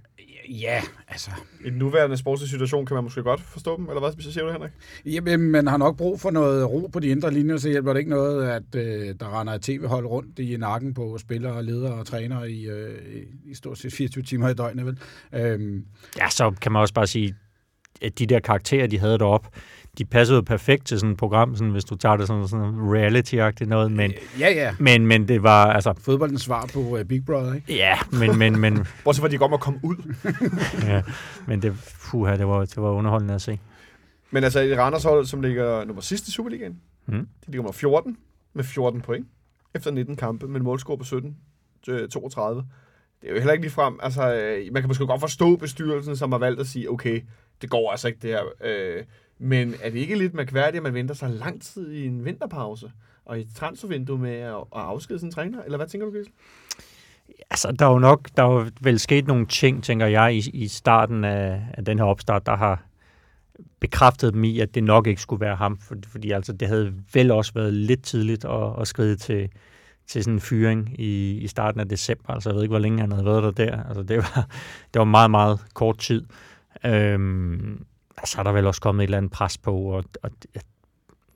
[0.50, 1.30] Ja, altså...
[1.64, 4.52] I den nuværende sportslige situation kan man måske godt forstå dem, eller hvad siger du,
[4.52, 4.70] Henrik?
[5.06, 8.00] Jamen, man har nok brug for noget ro på de indre linjer, så hjælper det
[8.00, 12.06] ikke noget, at øh, der render et tv-hold rundt i nakken på spillere, ledere og
[12.06, 14.98] trænere i, øh, i- i stort set 24 timer i døgnet, vel?
[15.34, 15.84] Øhm,
[16.18, 17.34] ja, så kan man også bare sige,
[18.02, 19.48] at de der karakterer, de havde deroppe,
[19.98, 22.74] de passede jo perfekt til sådan et program, sådan, hvis du tager det sådan, sådan
[22.74, 24.74] reality-agtigt noget, men, ja, ja.
[24.78, 27.74] men, men det var, altså, Fodboldens svar på uh, Big Brother, ikke?
[27.74, 28.74] ja, men, men, men,
[29.04, 30.14] Bortset fra, at de godt må komme ud.
[30.88, 31.02] ja,
[31.46, 33.58] men det, puha, det var, det var underholdende at se.
[34.30, 37.14] Men altså, et Randers hold, som ligger nummer sidst i Superligaen, Mm.
[37.14, 38.16] de ligger nummer 14
[38.54, 39.26] med 14 point
[39.74, 41.36] efter 19 kampe med en målscore på 17,
[41.88, 42.64] øh, 32.
[43.20, 46.16] Det er jo heller ikke lige frem, altså, øh, man kan måske godt forstå bestyrelsen,
[46.16, 47.20] som har valgt at sige, okay,
[47.62, 48.42] det går altså ikke det her.
[48.64, 49.02] Øh,
[49.42, 52.92] men er det ikke lidt mærkværdigt, at man venter så lang tid i en vinterpause,
[53.24, 55.62] og i et transfervindue med at, at afskede sin træner?
[55.62, 56.32] Eller hvad tænker du, Gisle?
[57.50, 60.50] Altså, der er jo nok, der er jo vel sket nogle ting, tænker jeg, i,
[60.52, 62.82] i starten af, af den her opstart, der har
[63.80, 66.94] bekræftet dem i, at det nok ikke skulle være ham, for, fordi altså, det havde
[67.14, 69.48] vel også været lidt tidligt at, at skride til,
[70.06, 72.30] til sådan en fyring i, i starten af december.
[72.30, 73.82] Altså, jeg ved ikke, hvor længe han havde været der der.
[73.82, 74.48] Altså, det var,
[74.94, 76.24] det var meget, meget kort tid.
[76.84, 77.84] Øhm,
[78.24, 80.30] så er der vel også kommet et eller andet pres på, og, og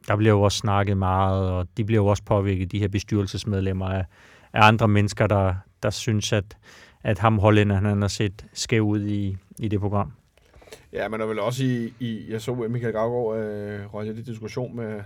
[0.09, 3.87] der bliver jo også snakket meget, og de bliver jo også påvirket, de her bestyrelsesmedlemmer
[3.87, 4.05] af,
[4.53, 6.57] af andre mennesker, der, der synes, at,
[7.03, 10.13] at ham hollænder, han har set skæv ud i, i det program.
[10.93, 14.77] Ja, men der vel også i, i jeg så Michael Gravgaard øh, røg lidt diskussion
[14.77, 15.03] med,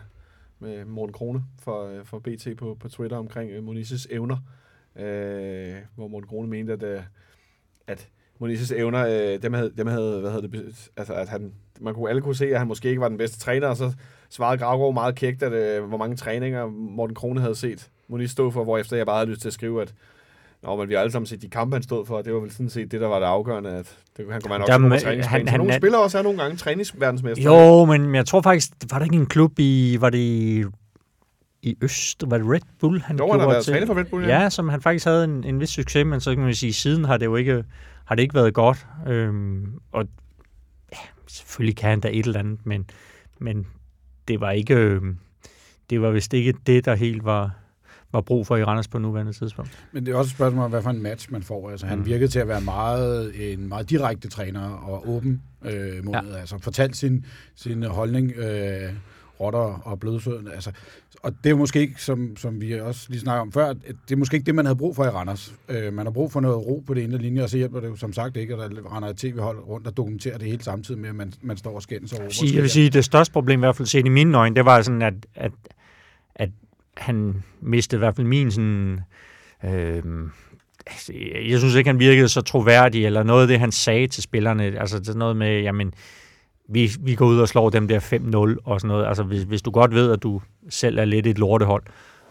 [0.58, 4.36] med Morten Krone for, fra øh, for BT på, på Twitter omkring øh, Monises evner,
[4.96, 7.02] øh, hvor Morten Krone mente, at, øh,
[7.86, 8.08] at
[8.40, 12.10] Monises evner, øh, dem, havde, dem havde, hvad hedder det, altså at han, man kunne
[12.10, 13.92] alle kunne se, at han måske ikke var den bedste træner, og så
[14.30, 18.50] svarede Gravgaard meget kægt, at øh, hvor mange træninger Morten Krone havde set Monis stå
[18.50, 19.94] for, hvor efter jeg bare havde lyst til at skrive, at
[20.62, 22.40] Nå, men vi har alle sammen set de kampe, han stod for, og det var
[22.40, 25.00] vel sådan set det, der var det afgørende, at det, han kunne være nok med-
[25.00, 25.24] træningsbanen.
[25.24, 27.44] han- Så han nogle er- spillere også er nogle gange træningsverdensmester.
[27.44, 30.64] Jo, men jeg tror faktisk, var der ikke en klub i, var det i,
[31.62, 33.86] i Øst, var det Red Bull, han Jo, han har gjorde været til?
[33.86, 36.44] for Red Bull, Ja, som han faktisk havde en, en vis succes, men så kan
[36.44, 37.64] man sige, siden har det jo ikke,
[38.10, 38.86] har det ikke været godt.
[39.06, 40.06] Øhm, og
[40.92, 42.90] ja, selvfølgelig kan han da et eller andet, men,
[43.38, 43.66] men
[44.28, 45.18] det var ikke, øhm,
[45.90, 47.56] det var vist ikke det, der helt var,
[48.12, 49.84] var brug for i Randers på nuværende tidspunkt.
[49.92, 51.70] Men det er også et spørgsmål om, hvad for en match man får.
[51.70, 52.06] Altså, han Mm.
[52.06, 56.36] virkede til at være meget, en meget direkte træner og åben øh, mod, ja.
[56.36, 58.92] altså fortalt sin, sin holdning, øh,
[59.40, 60.48] rotter og blødsøden.
[60.48, 60.70] Altså,
[61.22, 63.76] og det er måske ikke, som, som vi også lige snakker om før, at
[64.08, 65.54] det er måske ikke det, man havde brug for i Randers.
[65.68, 67.88] Øh, man har brug for noget ro på det ene linje, og så hjælper det
[67.88, 71.00] jo som sagt ikke, at der render et tv-hold rundt og dokumenterer det hele samtidig
[71.00, 72.22] med, at man, man står og skændes over.
[72.22, 74.38] Jeg vil sige, jeg vil sige, det største problem, i hvert fald set i mine
[74.38, 75.52] øjne, det var sådan, at, at,
[76.34, 76.50] at
[76.96, 79.00] han mistede i hvert fald min sådan...
[79.64, 80.02] Øh,
[80.86, 81.12] altså,
[81.48, 84.80] jeg synes ikke, han virkede så troværdig, eller noget af det, han sagde til spillerne.
[84.80, 85.92] Altså, det er noget med, jamen,
[86.70, 88.00] vi, vi går ud og slår dem der
[88.56, 89.06] 5-0 og sådan noget.
[89.06, 91.82] Altså, hvis, hvis du godt ved, at du selv er lidt et lortehold,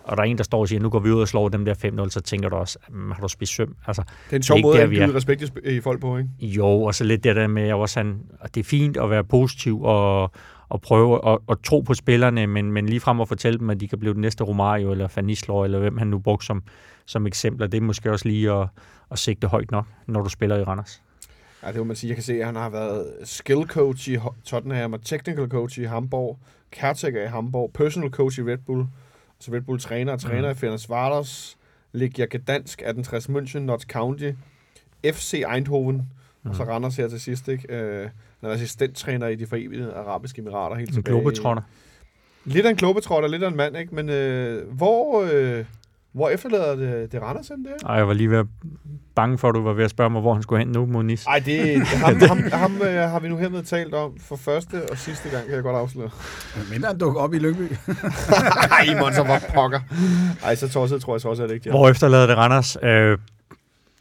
[0.03, 1.65] og der er en, der står og siger, nu går vi ud og slår dem
[1.65, 1.73] der
[2.05, 3.75] 5-0, så tænker du også, "Jamen, har du spist søm?
[3.87, 5.15] Altså, Det er en sjov måde der, at give er.
[5.15, 6.29] respekt i folk på, ikke?
[6.41, 9.09] Jo, og så lidt det der med, at også han, at det er fint at
[9.09, 10.31] være positiv og,
[10.69, 13.79] og prøve at, at tro på spillerne, men, men lige frem at fortælle dem, at
[13.79, 16.63] de kan blive den næste Romario eller Fanislo, eller hvem han nu brugte som,
[17.05, 18.67] som eksempler, det er måske også lige at,
[19.11, 21.01] at sigte højt nok, når du spiller i Randers.
[21.63, 22.07] Ja, det må man sige.
[22.09, 25.83] Jeg kan se, at han har været skill coach i Tottenham og technical coach i
[25.83, 26.39] Hamburg,
[26.71, 28.85] caretaker i Hamburg, personal coach i Red Bull,
[29.39, 30.51] så Red Bull træner og træner mm.
[30.51, 31.57] i Ferners Varders,
[31.91, 34.31] Legia Gdansk, 1860 München, Notts County,
[35.05, 35.95] FC Eindhoven,
[36.43, 36.49] mm.
[36.49, 37.75] og så Randers her til sidst, ikke?
[37.75, 38.09] Øh,
[38.41, 41.13] han er assistenttræner i de forenede arabiske emirater helt En tilbage.
[41.13, 41.63] globetrotter.
[42.45, 43.95] Lidt af en globetrotter, lidt af en mand, ikke?
[43.95, 45.65] Men øh, hvor, øh,
[46.13, 47.71] hvor efterlader det, det Randers hen der?
[47.87, 48.45] Og jeg var lige ved at
[49.15, 51.25] bange for, at du var ved at spørge mig, hvor han skulle hen nu, Moniz.
[51.25, 54.97] Ej, det, ham, ham, ham øh, har vi nu hermed talt om for første og
[54.97, 56.09] sidste gang, kan jeg godt afsløre.
[56.71, 57.61] Men han dukker op i Lyngby.
[58.71, 59.79] Ej, Monser, hvor pokker.
[60.43, 61.71] Ej, så tosset tror jeg så også, at det ikke ja.
[61.71, 62.77] Hvor efterlader det Randers?
[62.83, 63.17] Øh,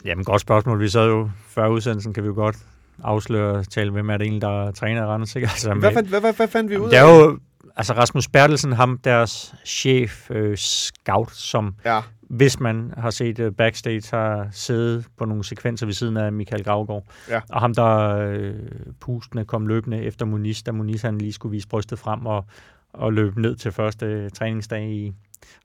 [0.05, 0.79] jamen, godt spørgsmål.
[0.79, 2.55] Vi sad jo før udsendelsen, kan vi jo godt
[3.03, 5.47] afsløre og tale, hvem er det egentlig, der træner Randers, ikke?
[5.47, 7.05] Altså, Hvad, fandt, hvad, hvad, hvad fandt vi ud Det af?
[7.09, 7.39] er jo,
[7.79, 13.51] altså Rasmus Bertelsen, ham deres chef, øh, scout, som Ja, hvis man har set øh,
[13.51, 17.03] backstage, har siddet på nogle sekvenser ved siden af Michael Gravgaard.
[17.29, 17.41] Ja.
[17.49, 18.55] Og ham, der øh,
[18.99, 22.45] pustende kom løbende efter Moniz, da Moniz han lige skulle vise brystet frem og,
[22.93, 25.13] og løbe ned til første øh, træningsdag i,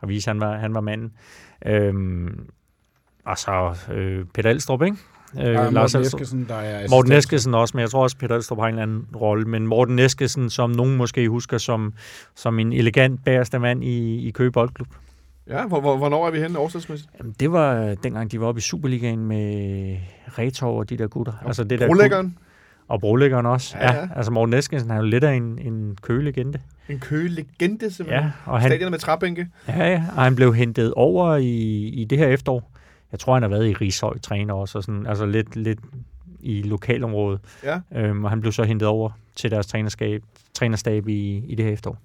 [0.02, 1.12] og vise, at han var, han var manden.
[1.66, 2.48] Øhm,
[3.24, 4.96] og så øh, Peter Elstrup, ikke?
[5.40, 6.20] Øh, Øh, Morten Elstrup.
[6.20, 7.12] Eskesen, der er Morten.
[7.12, 9.44] Eskesen også, men jeg tror også, Peter Elstrup har en eller anden rolle.
[9.44, 11.92] Men Morten Eskesen, som nogen måske husker som,
[12.34, 14.88] som en elegant bagerste mand i, i Køge Boldklub.
[15.48, 17.10] ja hvor, hvor, hvornår er vi henne årstidsmæssigt?
[17.18, 19.96] Jamen, det var dengang, de var oppe i Superligaen med
[20.38, 21.32] Retov og de der gutter.
[21.46, 22.38] Altså det der Brolæggeren.
[22.88, 23.76] Og brolæggeren også.
[23.78, 24.00] Ja, Ja, ja.
[24.00, 24.08] ja.
[24.16, 26.58] Altså Morten Eskesen er jo lidt af en, en køgelegende.
[26.88, 28.24] En køgelegende, simpelthen.
[28.24, 29.48] Ja, og han, Stadionet med træbænke.
[29.68, 31.48] ja, ja, og han blev hentet over i,
[31.88, 32.70] i det her efterår.
[33.14, 35.78] Jeg tror, han har været i Rishøj træner også, og sådan, altså lidt, lidt
[36.40, 37.40] i lokalområdet.
[37.64, 37.80] Ja.
[37.96, 40.22] Øhm, og han blev så hentet over til deres trænerskab,
[40.54, 41.98] trænerstab i, i det her efterår.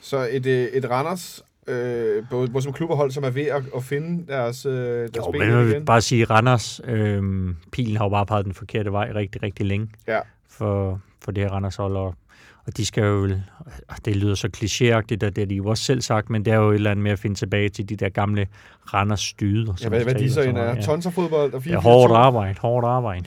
[0.00, 3.42] Så et, øh, et Randers, øh, både, både som klub og hold, som er ved
[3.46, 5.84] at, at finde deres, øh, deres Jo, ben men vil igen.
[5.84, 9.88] bare sige, Randers, øhm, pilen har jo bare peget den forkerte vej rigtig, rigtig længe
[10.08, 10.20] Ja.
[10.48, 12.14] for, for det her Randers hold, og,
[12.70, 13.28] og de skal jo,
[14.04, 16.56] det lyder så klichéagtigt, og det har de jo også selv sagt, men det er
[16.56, 18.46] jo et eller andet med at finde tilbage til de der gamle
[18.94, 19.74] Randers styder.
[19.82, 20.74] Ja, hvad, hvad de så end er.
[20.74, 20.80] Ja.
[20.80, 23.24] Tons af fodbold og er 4 hårdt arbejde, hårdt arbejde.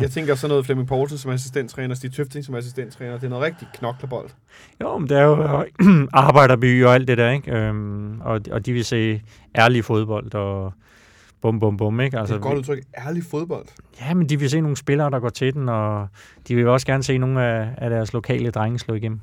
[0.00, 3.14] Jeg tænker sådan noget Flemming Poulsen som assistenttræner, Stig Tøfting som assistenttræner.
[3.14, 4.28] Det er noget rigtig knoklebold.
[4.80, 5.64] Jo, men det er jo
[6.12, 7.52] arbejderby og alt det der, ikke?
[7.52, 9.22] Øhm, og, og de vil se
[9.58, 10.72] ærlig fodbold og
[11.42, 12.18] bum, bum, bum, ikke?
[12.18, 12.84] Altså, Altså, det er et godt udtryk.
[13.08, 13.66] Ærlig fodbold.
[14.00, 16.08] Ja, men de vil se nogle spillere, der går til den, og
[16.48, 19.20] de vil også gerne se nogle af, af deres lokale drenge slå igennem.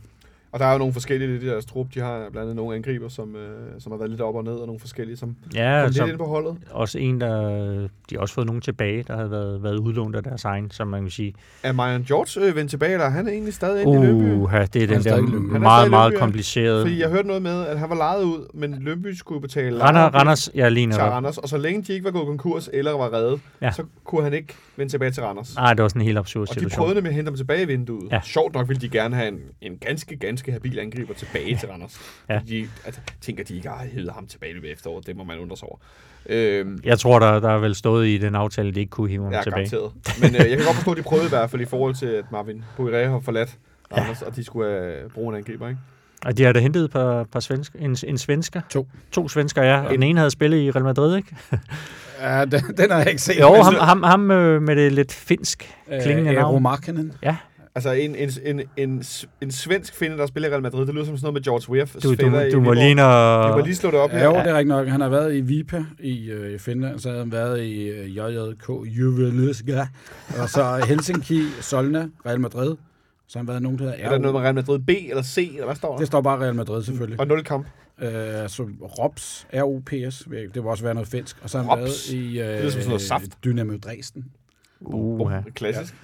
[0.51, 1.87] Og der er jo nogle forskellige i deres trup.
[1.93, 4.53] De har blandt andet nogle angriber, som, øh, som har været lidt op og ned,
[4.53, 6.55] og nogle forskellige, som Ja, kom lidt ind på holdet.
[6.71, 7.49] også en, der...
[8.09, 10.87] De har også fået nogen tilbage, der havde været, været udlånt af deres egen, som
[10.87, 11.33] man kan sige.
[11.63, 14.31] Er Marian George øh, vendt tilbage, eller er han egentlig stadig inde i Lønby?
[14.31, 15.15] Uh, det er den Han er der
[15.55, 16.17] er meget, meget ja.
[16.17, 16.83] komplicerede...
[16.85, 19.91] Fordi jeg hørte noget med, at han var lejet ud, men Lønby skulle betale Rander,
[19.91, 21.03] lejeafgift Randers, jeg ligner til.
[21.03, 23.65] Randers, og så længe de ikke var gået konkurs eller var reddet, ja.
[23.65, 23.71] Ja.
[23.71, 25.55] så kunne han ikke vende tilbage til Randers.
[25.55, 26.83] Nej, det var sådan en helt absurd Og de situation.
[26.83, 28.09] prøvede med at hente ham tilbage i vinduet.
[28.11, 28.15] Ja.
[28.15, 28.21] Ja.
[28.23, 31.99] Sjovt nok ville de gerne have en, en ganske, ganske habil angriber tilbage til Randers.
[32.29, 32.39] Ja.
[32.49, 35.07] De, altså, tænker, de ikke har hævet ham tilbage i efteråret.
[35.07, 35.77] Det må man undre sig over.
[36.29, 39.23] Øhm, Jeg tror, der, der er vel stået i den aftale, de ikke kunne hive
[39.23, 39.69] ham ja, tilbage.
[39.69, 39.91] garanteret.
[40.21, 42.05] Men øh, jeg kan godt forstå, at de prøvede i hvert fald i forhold til,
[42.05, 43.57] at Marvin Boiré har forladt
[43.97, 45.79] Randers, og de skulle øh, bruge en angriber, ikke?
[46.25, 48.61] Og de har da hentet et par, par svensk, en, en svensker.
[48.69, 48.87] To.
[49.11, 49.81] To svensker, ja.
[49.81, 51.35] Og den ene havde spillet i Real Madrid, ikke?
[52.21, 53.39] Ja, den, den har jeg ikke set.
[53.39, 56.53] Jo, ham, ham, ham øh, med det lidt finsk klingende Øh, navn.
[56.53, 57.13] Romarkinen.
[57.75, 59.03] Altså en, en, en, en,
[59.41, 61.71] en svensk finde, der spiller i Real Madrid, det lyder som sådan noget med George
[61.71, 61.87] Weah.
[62.03, 63.57] Du, du, du må lige når...
[63.57, 64.25] må lige slå det op Ja, her.
[64.25, 64.87] jo, det er rigtigt nok.
[64.87, 68.69] Han har været i Vipa i øh, Finland, så har han været i øh, JJK
[68.97, 69.87] Jyväskylä,
[70.41, 72.75] og så Helsinki, Solna, Real Madrid,
[73.27, 75.23] Så har han været nogen, der hedder Er der noget med Real Madrid B eller
[75.23, 75.97] C, eller hvad står der?
[75.97, 77.19] Det står bare Real Madrid selvfølgelig.
[77.19, 77.67] Og 0 kamp.
[78.01, 78.09] Øh,
[78.47, 78.67] så
[78.99, 81.37] ROPS, R-O-P-S, det vil også være noget finsk.
[81.43, 82.11] Og så har han Rops?
[82.13, 83.43] været i øh, lyder som sådan noget saft.
[83.43, 84.25] Dynamo Dresden.
[84.81, 85.41] Uh, ja.
[85.55, 85.95] Klassisk.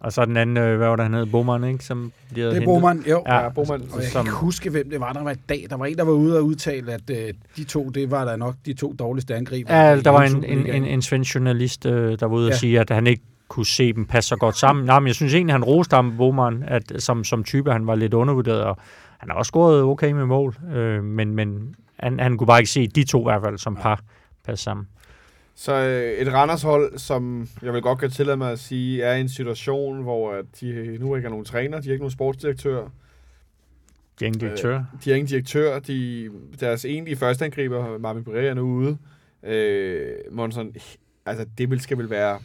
[0.00, 1.26] Og så den anden, øh, hvad var det, han hed?
[1.26, 1.84] Boman, ikke?
[1.84, 2.64] Som de havde Det er.
[2.64, 3.22] Boman, jo.
[3.26, 3.38] Ja.
[3.42, 3.70] Ja, Boman.
[3.80, 5.66] Og jeg kan Som- ikke huske, hvem det var, der var i dag.
[5.70, 8.36] Der var en, der var ude og udtale, at øh, de to, det var da
[8.36, 9.74] nok de to dårligste angriber.
[9.74, 12.48] Ja, der var en, en, en, en svensk journalist, øh, der var ude ja.
[12.48, 12.54] Ja.
[12.54, 14.84] og sige, at han ikke kunne se dem passe så godt sammen.
[14.84, 17.94] Nej, men jeg synes egentlig, han roste ham, Boman, at som, som type, han var
[17.94, 18.78] lidt undervurderet, og
[19.18, 22.70] han har også scoret okay med mål, øh, men, men han, han kunne bare ikke
[22.70, 24.00] se de to i hvert fald som par
[24.46, 24.86] passe sammen.
[25.60, 29.20] Så øh, et Randers-hold, som jeg vil godt kan tillade mig at sige, er i
[29.20, 32.88] en situation, hvor at de nu ikke har nogen træner, de har ikke nogen sportsdirektør,
[34.20, 34.84] De ingen direktør.
[35.04, 38.98] de har ingen direktør, de, deres egentlige førsteangriber, Marvin Pereira, er nu ude.
[39.42, 40.74] Øh, Monson,
[41.26, 42.40] altså det vil, skal vel være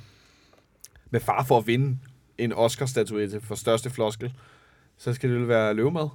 [1.09, 1.97] med far for at vinde
[2.37, 4.33] en Oscar-statuette for største floskel,
[4.97, 6.07] så skal det vel være løvemad.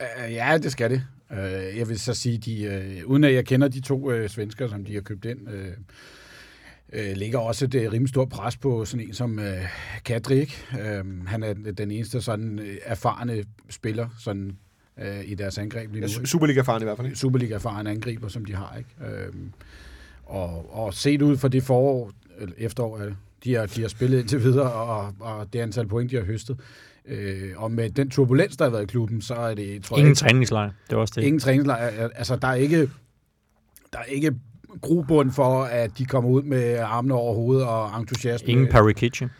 [0.00, 1.02] Øh, ja, det skal det.
[1.32, 4.68] Øh, jeg vil så sige, de, øh, uden at jeg kender de to øh, svensker,
[4.68, 5.72] som de har købt ind, øh,
[6.92, 9.64] øh, ligger også et øh, rimelig stort pres på sådan en som øh,
[10.04, 10.40] Kadri.
[10.40, 10.64] ikke?
[10.80, 14.56] Øh, han er den eneste sådan øh, erfarne spiller sådan,
[14.98, 16.06] øh, i deres angreb lige nu.
[16.06, 16.26] Ja, ikke?
[16.26, 17.14] Superliga-faren i hvert fald.
[17.14, 18.76] Superliga-erfaren angriber, som de har.
[18.78, 19.14] ikke.
[19.14, 19.52] Øhm,
[20.24, 23.88] og, og set ud fra det forår, eller efterår, er det, de har, de har
[23.88, 26.60] spillet indtil videre, og, og det antal point, de har høstet.
[27.08, 30.08] Øh, og med den turbulens, der har været i klubben, så er det, tror Ingen
[30.10, 31.22] jeg, træningslejr, det var også det.
[31.22, 32.08] ingen træningslejr.
[32.14, 32.90] Altså, der er ikke,
[33.92, 34.34] der er ikke
[34.80, 38.48] grobund for, at de kommer ud med armene over hovedet og entusiasme.
[38.48, 39.30] Ingen Perry Kitchen.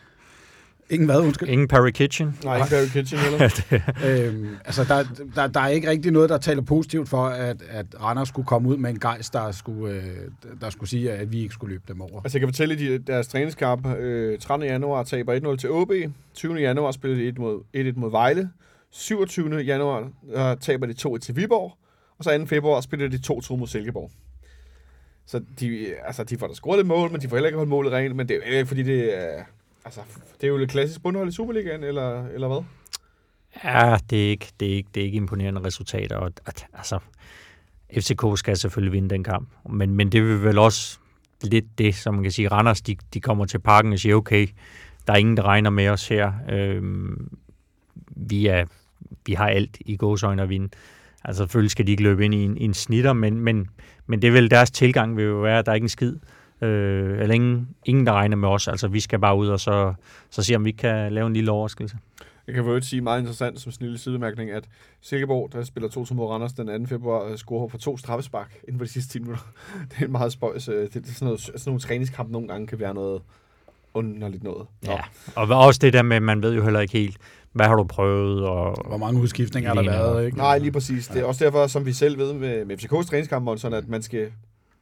[0.90, 1.48] Ingen hvad, undskyld.
[1.48, 2.38] Ingen Perry Kitchen.
[2.44, 3.50] Nej, ikke Barry Kitchen heller.
[4.28, 7.86] øhm, altså, der, der, der er ikke rigtig noget, der taler positivt for, at, at
[8.02, 10.02] Randers skulle komme ud med en gejst, der skulle, øh,
[10.60, 12.20] der skulle sige, at vi ikke skulle løbe dem over.
[12.20, 14.68] Altså, jeg kan fortælle, at de, deres træningskamp øh, 13.
[14.68, 15.92] januar taber 1-0 til OB.
[16.34, 16.54] 20.
[16.54, 18.50] januar spiller de 1 mod, 1-1 mod Vejle.
[18.90, 19.56] 27.
[19.56, 21.72] januar øh, taber de 2-1 til Viborg.
[22.18, 22.46] Og så 2.
[22.46, 24.10] februar spiller de 2-2 mod Silkeborg.
[25.26, 27.70] Så de, altså, de får da scoret lidt mål, men de får heller ikke holdt
[27.70, 28.16] målet rent.
[28.16, 29.42] Men det er ikke, fordi det er...
[29.88, 30.00] Altså,
[30.40, 32.62] det er jo et klassisk bundhold i Superligaen, eller, eller hvad?
[33.64, 36.16] Ja, det er ikke, det er ikke, det er ikke imponerende resultater.
[36.16, 36.98] Og, at, altså,
[37.94, 39.48] FCK skal selvfølgelig vinde den kamp.
[39.70, 40.98] Men, men det vil vel også
[41.42, 42.48] lidt det, som man kan sige.
[42.48, 44.46] Randers, de, de kommer til parken og siger, okay,
[45.06, 46.32] der er ingen, der regner med os her.
[46.50, 47.38] Øhm,
[48.06, 48.64] vi, er,
[49.26, 50.68] vi har alt i gåsøjne at vinde.
[51.24, 53.68] Altså selvfølgelig skal de ikke løbe ind i en, en snitter, men, men,
[54.06, 56.16] men det vil deres tilgang vil jo være, at der er ikke en skid.
[56.62, 58.68] Øh, eller ingen, ingen, der regner med os.
[58.68, 59.94] Altså vi skal bare ud og så,
[60.30, 61.96] så se, om vi kan lave en lille overraskelse.
[62.46, 64.64] Jeg kan for sige meget interessant som snille sidemærkning, at
[65.00, 66.86] Silkeborg, der spiller 2 mod Randers den 2.
[66.86, 69.44] februar, øh, scorer på to straffespark inden for de sidste 10 minutter.
[69.90, 70.68] Det er en meget spøjs.
[70.68, 73.22] øh, Det, er sådan, noget, sådan nogle træningskampe nogle gange kan være noget
[73.94, 74.66] underligt noget.
[74.82, 74.92] Nå.
[74.92, 74.98] Ja,
[75.36, 77.16] og også det der med, man ved jo heller ikke helt,
[77.52, 80.38] hvad har du prøvet, og Hvor mange udskiftninger har der været, ikke?
[80.38, 81.08] Nej, lige præcis.
[81.08, 84.02] Det er også derfor, som vi selv ved med, med FCK's træningskampe, Monson, at man
[84.02, 84.32] skal...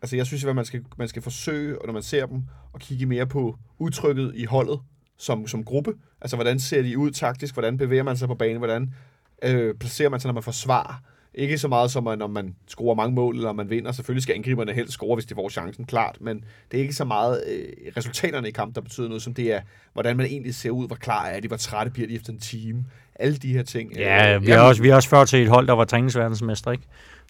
[0.02, 2.42] Altså, jeg synes, at man skal, man skal forsøge, når man ser dem,
[2.74, 4.80] at kigge mere på udtrykket i holdet
[5.18, 5.94] som, som gruppe.
[6.20, 7.54] Altså, hvordan ser de ud taktisk?
[7.54, 8.58] Hvordan bevæger man sig på banen?
[8.58, 8.94] Hvordan
[9.42, 11.02] øh, placerer man sig, når man forsvarer?
[11.34, 13.92] Ikke så meget som, at når man scorer mange mål, eller man vinder.
[13.92, 16.16] Selvfølgelig skal angriberne helst score, hvis de får chancen, klart.
[16.20, 19.52] Men det er ikke så meget øh, resultaterne i kampen, der betyder noget, som det
[19.52, 19.60] er,
[19.92, 22.38] hvordan man egentlig ser ud, hvor klar er de, hvor trætte bliver de efter en
[22.38, 22.84] time.
[23.14, 23.96] Alle de her ting.
[23.96, 26.72] ja, øh, vi har også, vi har også før til et hold, der var træningsverdensmester,
[26.72, 26.84] ikke?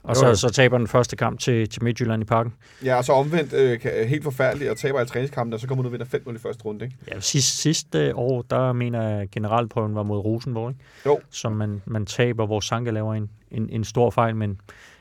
[0.06, 0.34] Og så, jo.
[0.34, 2.54] så taber den første kamp til, til Midtjylland i parken.
[2.84, 5.88] Ja, og så omvendt øh, helt forfærdeligt og taber i træningskampen, og så kommer du
[5.88, 6.96] og vinder 5-0 i første runde, ikke?
[7.10, 10.80] Ja, sidste, sidste år, der mener jeg, generalprøven var mod Rosenborg, ikke?
[11.06, 11.20] Jo.
[11.30, 14.60] Som man, man taber, hvor Sanka laver en, en, en stor fejl, men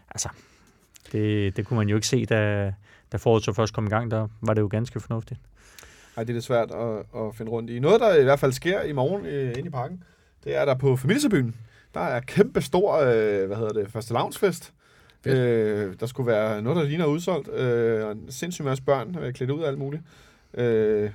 [0.10, 0.30] altså,
[1.12, 2.74] det, det kunne man jo ikke se, da,
[3.12, 5.40] da foråret så først kom i gang, der var det jo ganske fornuftigt.
[6.18, 7.80] Ej, det er lidt svært at, at finde rundt i.
[7.80, 10.04] Noget, der i hvert fald sker i morgen øh, inde i parken,
[10.44, 11.56] det er der på familiesebyen.
[11.94, 14.74] Der er kæmpe stor, øh, hvad hedder det, første lavnsfest.
[15.26, 17.54] Øh, der skulle være noget, der ligner udsolgt.
[17.54, 20.04] Øh, og en sindssygt masse børn øh, klædt ud af alt muligt.
[20.54, 21.10] Øh,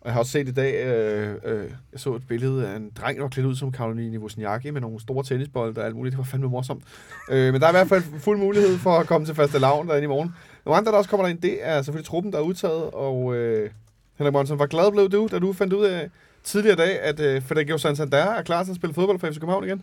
[0.00, 2.90] og jeg har også set i dag, øh, øh, jeg så et billede af en
[3.00, 6.12] dreng, der var klædt ud som Karoline Wozniacki med nogle store tennisbolde og alt muligt.
[6.12, 6.82] Det var fandme morsomt.
[7.30, 9.88] Øh, men der er i hvert fald fuld mulighed for at komme til faste lavn
[9.88, 10.34] derinde i morgen.
[10.64, 12.90] Nogle andre, der også kommer derind, det er selvfølgelig truppen, der er udtaget.
[12.90, 13.70] Og øh,
[14.18, 16.10] Henrik Monsen, hvor glad blev du, da du fandt ud af
[16.44, 19.64] tidligere dag, at øh, Federico Santander er klar til at spille fodbold for FC København
[19.64, 19.82] igen?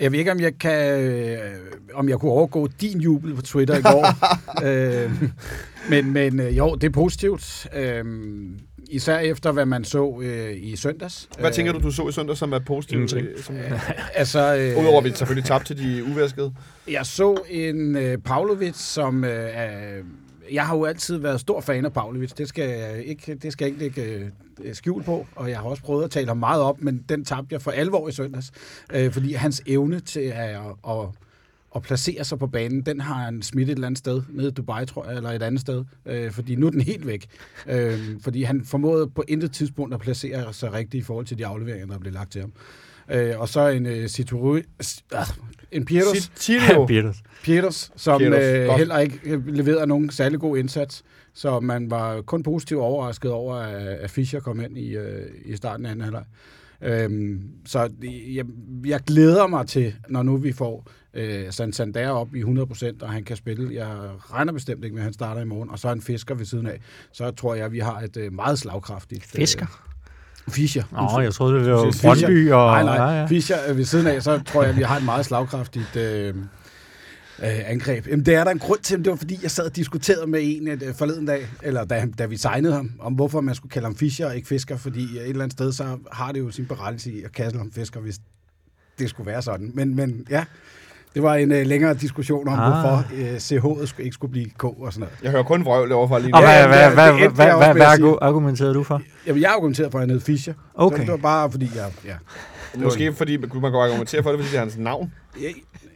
[0.00, 1.38] Jeg ved ikke, om jeg kan, øh,
[1.94, 4.06] om jeg kunne overgå din jubel på Twitter i går.
[4.66, 5.22] øh,
[5.90, 7.66] men men øh, jo, det er positivt.
[7.76, 8.04] Øh,
[8.90, 11.28] især efter, hvad man så øh, i søndags.
[11.40, 13.12] Hvad tænker du, du så i søndag, som er positivt?
[13.12, 13.26] Ingenting.
[13.36, 13.56] øh, Som,
[14.14, 16.52] Altså, øh, Udover at vi selvfølgelig tabte til de uvaskede.
[16.88, 20.02] Jeg så en øh, Pavlovic, som øh, er
[20.52, 22.32] jeg har jo altid været stor fan af Pavlovic.
[22.32, 25.64] Det skal jeg ikke, det skal jeg ikke lægge øh, skjul på, og jeg har
[25.64, 28.52] også prøvet at tale ham meget op, men den tabte jeg for alvor i søndags,
[28.92, 31.08] øh, fordi hans evne til at, at, at
[31.76, 34.50] at placere sig på banen, den har han smidt et eller andet sted, nede i
[34.50, 37.26] Dubai, tror jeg, eller et andet sted, øh, fordi nu er den helt væk.
[37.66, 41.46] Øh, fordi han formåede på intet tidspunkt at placere sig rigtigt i forhold til de
[41.46, 42.52] afleveringer, der blev lagt til ham.
[43.10, 44.64] Øh, og så en øh, Situru, øh,
[45.12, 45.26] ah,
[45.72, 46.86] en Pieters, Tilio.
[46.86, 47.22] Pieters.
[47.42, 51.02] Pieters, som Pieters, øh, heller ikke øh, leverede nogen særlig god indsats.
[51.34, 55.86] Så man var kun positivt overrasket over, at, Fischer kom ind i, øh, i starten
[55.86, 56.24] af anden halvleg.
[56.82, 57.90] Øhm, så
[58.34, 58.44] jeg,
[58.86, 63.24] jeg glæder mig til, når nu vi får øh, Santander op i 100%, og han
[63.24, 63.74] kan spille.
[63.74, 63.88] Jeg
[64.32, 65.70] regner bestemt ikke med, at han starter i morgen.
[65.70, 66.80] Og så en fisker ved siden af.
[67.12, 69.24] Så tror jeg, at vi har et øh, meget slagkraftigt...
[69.24, 69.66] Fisker?
[69.66, 69.95] Øh,
[70.48, 70.84] Fischer.
[70.92, 72.08] Nå, jeg troede, det var Fischer.
[72.08, 72.66] Brøndby og...
[72.66, 72.94] Nej, nej.
[72.94, 73.26] Ja, ja.
[73.26, 76.28] Fischer øh, ved siden af, så tror jeg, at vi har et meget slagkraftigt øh,
[76.28, 76.34] øh,
[77.42, 78.06] angreb.
[78.06, 80.40] Jamen, det er der en grund til, det var fordi, jeg sad og diskuterede med
[80.42, 83.86] en øh, forleden dag, eller da, da vi signede ham, om hvorfor man skulle kalde
[83.86, 86.66] ham Fischer og ikke Fisker, fordi et eller andet sted, så har det jo sin
[86.66, 88.18] berettelse i at kalde ham Fisker, hvis
[88.98, 89.70] det skulle være sådan.
[89.74, 90.44] Men, men ja,
[91.16, 92.72] det var en øh, længere diskussion om, Ah.
[92.72, 95.14] hvorfor øh, CH'et skulle, ikke skulle blive K og sådan noget.
[95.22, 96.36] Jeg hører kun vrøvl overfor lige nu.
[96.36, 99.02] Og hvad, Ja, hvad, hvad, hvad, hvad, med hvad argu- argumenterede du for?
[99.26, 100.54] Jamen, jeg argumenterede for, at han hed Fischer.
[100.74, 100.96] Okay.
[100.96, 101.92] Så det var bare fordi, jeg...
[102.04, 102.14] Ja,
[102.78, 105.12] Måske fordi man kunne man godt argumentere for det, fordi det er hans navn.
[105.42, 105.48] ja,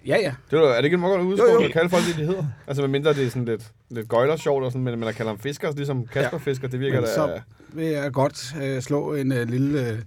[0.07, 0.17] ja.
[0.21, 0.33] ja.
[0.51, 1.65] Det er, er det ikke et meget godt jo.
[1.65, 2.45] at kalde folk det, de hedder?
[2.67, 5.29] Altså medmindre det er sådan lidt, lidt gøjler sjovt, og sådan, men, men at kalde
[5.29, 6.51] ham fisker, ligesom Kasper Ja.
[6.51, 7.15] Fisker, det virker Men da...
[7.15, 7.41] så
[7.73, 9.89] vil jeg godt øh, slå en øh, lille...
[9.91, 9.99] Øh,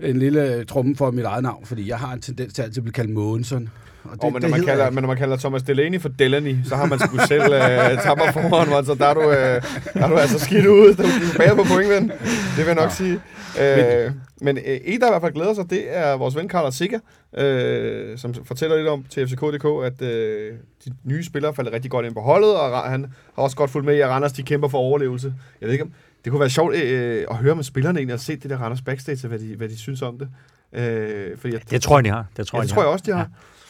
[0.00, 2.82] en lille tromme for mit eget navn, fordi jeg har en tendens til altid at
[2.84, 3.68] blive kaldt Mogensen.
[4.04, 6.56] Og det, Oh, men, når man kalder, men når man kalder Thomas Delaney for Delaney,
[6.64, 9.62] så har man sgu selv øh, tapper foran, man, så der er, du, øh,
[9.94, 10.94] der er du altså skidt ud.
[10.94, 12.08] Du er tilbage på point, ven.
[12.56, 13.20] Det vil jeg nok sige.
[13.60, 16.74] Øh, men øh, en, der i hvert fald glæder sig, det er vores ven Carlos
[16.74, 16.98] Sikker,
[17.38, 20.52] øh, som fortæller lidt om til FCK.dk, at øh,
[20.84, 23.86] de nye spillere falder rigtig godt ind på holdet, og han har også godt fulgt
[23.86, 25.34] med i, at Randers de kæmper for overlevelse.
[25.60, 25.92] Jeg ved ikke om,
[26.24, 28.82] det kunne være sjovt øh, at høre med spillerne egentlig, og se det der Randers
[28.82, 30.28] backstage, hvad de, hvad de synes om det.
[30.72, 32.26] Øh, fordi jeg, Det tror jeg, de har.
[32.36, 33.18] Det tror ja, jeg, det de tror jeg også, de har.
[33.18, 33.24] Ja.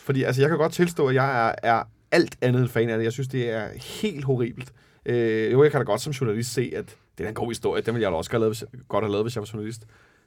[0.08, 2.96] Fordi altså, jeg kan godt tilstå, at jeg er, er alt andet end fan af
[2.96, 3.04] det.
[3.04, 4.72] Jeg synes, det er helt horribelt.
[5.06, 7.82] Øh, jo, jeg kan da godt som journalist se, at det er en god historie.
[7.82, 9.50] Den ville jeg da også godt have lavet, hvis, godt have lavet, hvis jeg var
[9.52, 9.82] journalist.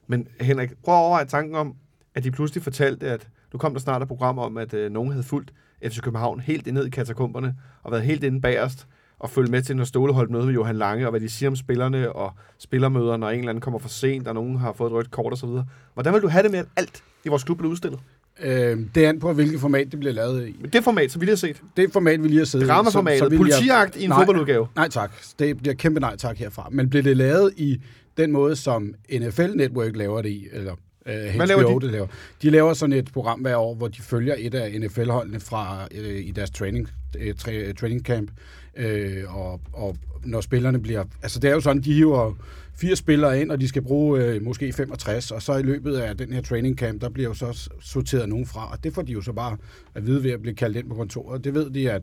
[0.07, 1.75] Men Henrik, prøv at overveje tanken om,
[2.15, 5.11] at de pludselig fortalte, at nu kom der snart et program om, at øh, nogen
[5.11, 5.53] havde fulgt
[5.85, 8.87] FC København helt ned i katakomberne, og været helt inde bagerst,
[9.19, 11.49] og følge med til, når Ståle holdt møde med Johan Lange, og hvad de siger
[11.49, 14.89] om spillerne og spillermøder, når en eller anden kommer for sent, og nogen har fået
[14.89, 15.49] et rødt kort osv.
[15.93, 17.99] Hvordan vil du have det med, at alt i vores klub blev udstillet?
[18.43, 20.55] Øh, det er an på, hvilket format det bliver lavet i.
[20.73, 21.61] Det format, som vi lige har set.
[21.77, 23.19] Det format, vi lige har i, Dramaformatet.
[23.31, 24.19] så- Politijagt i en Nej.
[24.19, 24.67] fodboldudgave.
[24.75, 25.11] Nej tak.
[25.39, 26.67] Det bliver kæmpe nej tak herfra.
[26.71, 27.81] Men bliver det lavet i
[28.17, 31.85] den måde, som NFL Network laver det i, eller uh, HBO laver de?
[31.85, 32.07] det laver.
[32.41, 36.05] De laver sådan et program hver år, hvor de følger et af NFL-holdene fra uh,
[36.27, 38.31] i deres training, tra- training camp,
[38.79, 41.03] uh, og, og når spillerne bliver...
[41.21, 42.33] Altså det er jo sådan, de hiver
[42.75, 46.17] fire spillere ind, og de skal bruge øh, måske 65, og så i løbet af
[46.17, 49.11] den her training camp, der bliver jo så sorteret nogen fra, og det får de
[49.11, 49.57] jo så bare
[49.95, 51.43] at vide ved at blive kaldt ind på kontoret.
[51.43, 52.01] Det ved de, at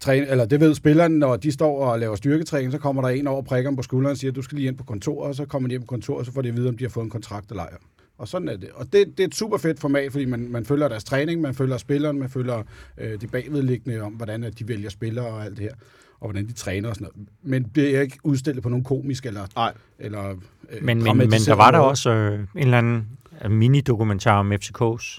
[0.00, 3.26] træne, eller det ved spillerne, når de står og laver styrketræning, så kommer der en
[3.26, 5.68] over prikker på skulderen og siger, du skal lige ind på kontoret, og så kommer
[5.68, 7.10] de ind på kontoret, og så får de at vide, om de har fået en
[7.10, 7.70] kontrakt eller ej.
[8.22, 8.68] Og sådan er det.
[8.74, 11.54] Og det, det er et super fedt format, fordi man, man følger deres træning, man
[11.54, 12.62] følger spilleren, man følger
[12.98, 15.72] øh, de bagvedliggende om, hvordan at de vælger spillere og alt det her,
[16.20, 17.28] og hvordan de træner og sådan noget.
[17.42, 19.72] Men det er ikke udstillet på nogen komisk eller, Nej.
[19.98, 20.36] eller øh,
[20.82, 23.06] Men, men, men der var der også øh, en eller anden
[23.50, 25.18] mini-dokumentar om FCK's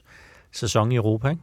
[0.52, 1.42] sæson i Europa, ikke?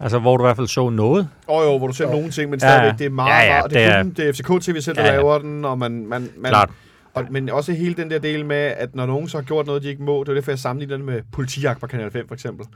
[0.00, 1.28] Altså, hvor du i hvert fald så noget.
[1.46, 3.60] Og jo, hvor du ser nogle ting, men Ja, stadigvæk, det er meget ja, ja,
[3.62, 3.70] rart.
[3.70, 5.16] Det det er, er- kun, det er FCK TV selv, der Ja, ja.
[5.16, 6.06] laver den, og man...
[6.06, 6.70] man, man Klart.
[7.14, 9.82] Og, men også hele den der del med, at når nogen så har gjort noget,
[9.82, 12.34] de ikke må, det er derfor, jeg sammenligner det med politijagt på Kanal 5 for
[12.34, 12.66] eksempel.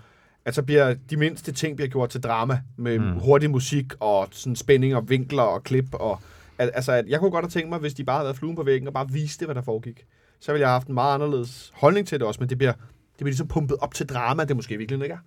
[0.44, 3.18] At så bliver de mindste ting bliver gjort til drama med Mm.
[3.18, 5.84] hurtig musik og sådan spænding og vinkler og klip.
[5.92, 6.20] Og,
[6.58, 8.56] at, altså, at jeg kunne godt have tænkt mig, hvis de bare havde været fluen
[8.56, 10.04] på væggen og bare viste, hvad der foregik.
[10.40, 12.72] Så ville jeg have haft en meget anderledes holdning til det også, men det bliver,
[12.72, 12.80] det
[13.16, 15.18] bliver ligesom pumpet op til drama, det måske virkelig ikke er.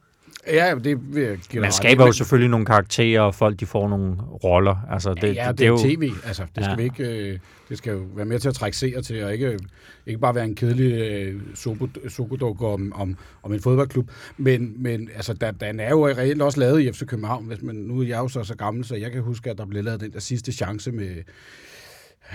[0.47, 3.89] Ja, det vil jeg give Man skaber jo selvfølgelig nogle karakterer, og folk de får
[3.89, 4.75] nogle roller.
[4.91, 6.09] Altså, det, Det, ja, det, det, det er jo tv.
[6.25, 6.75] Altså, det skal, Ja.
[6.75, 9.59] vi ikke, øh, det skal jo være med til at trække seere til, og ikke,
[10.07, 14.09] ikke bare være en kedelig øh, soko- sokoduk om, om, om en fodboldklub.
[14.37, 17.45] Men, men altså, der, den er jo reelt også lavet i FC København.
[17.45, 19.65] Hvis man, nu er jeg jo så, så gammel, så jeg kan huske, at der
[19.65, 21.09] blev lavet den der sidste chance med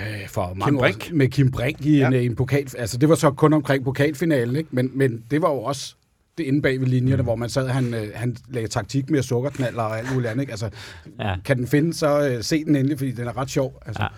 [0.00, 0.96] øh, for mange Brink.
[1.12, 2.06] år med Kim Brink i, Ja.
[2.06, 2.66] en, i en pokal.
[2.78, 4.68] Altså, det var så kun omkring pokalfinalen, ikke?
[4.72, 5.94] Men, men det var jo også
[6.38, 7.26] det inde bag ved linjerne, mm.
[7.26, 10.42] hvor man sad, han, øh, han lagde taktik med sukkerknaller og alt muligt andet.
[10.42, 10.50] Ikke?
[10.50, 10.70] Altså,
[11.20, 11.36] Ja.
[11.44, 13.82] kan den finde, så øh, se den endelig, fordi den er ret sjov.
[13.86, 14.08] Altså.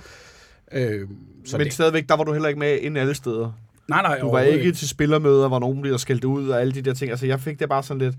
[0.72, 0.90] Ja.
[0.92, 1.08] Øh,
[1.44, 3.52] så men det, stadigvæk, der var du heller ikke med inden alle steder.
[3.88, 6.82] nej, nej, Du var ikke til spillermøder, hvor nogen bliver skældt ud og alle de
[6.82, 7.10] der ting.
[7.10, 8.14] Altså, jeg fik det bare sådan lidt...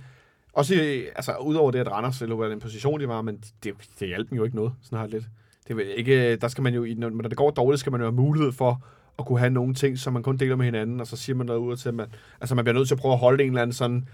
[0.54, 3.74] Også i- altså, udover det, at Randers eller hvad den position, de var, men det,
[4.00, 4.72] det hjalp dem jo ikke noget.
[4.84, 5.24] Sådan har jeg lidt.
[5.68, 8.02] det er ikke, der skal man jo, i- når, når det går dårligt, skal man
[8.02, 8.84] jo have mulighed for
[9.20, 11.46] at kunne have nogle ting, som man kun deler med hinanden, og så siger man
[11.46, 12.06] noget ud til, at man,
[12.42, 14.08] altså man bliver nødt til at prøve at holde en eller anden sådan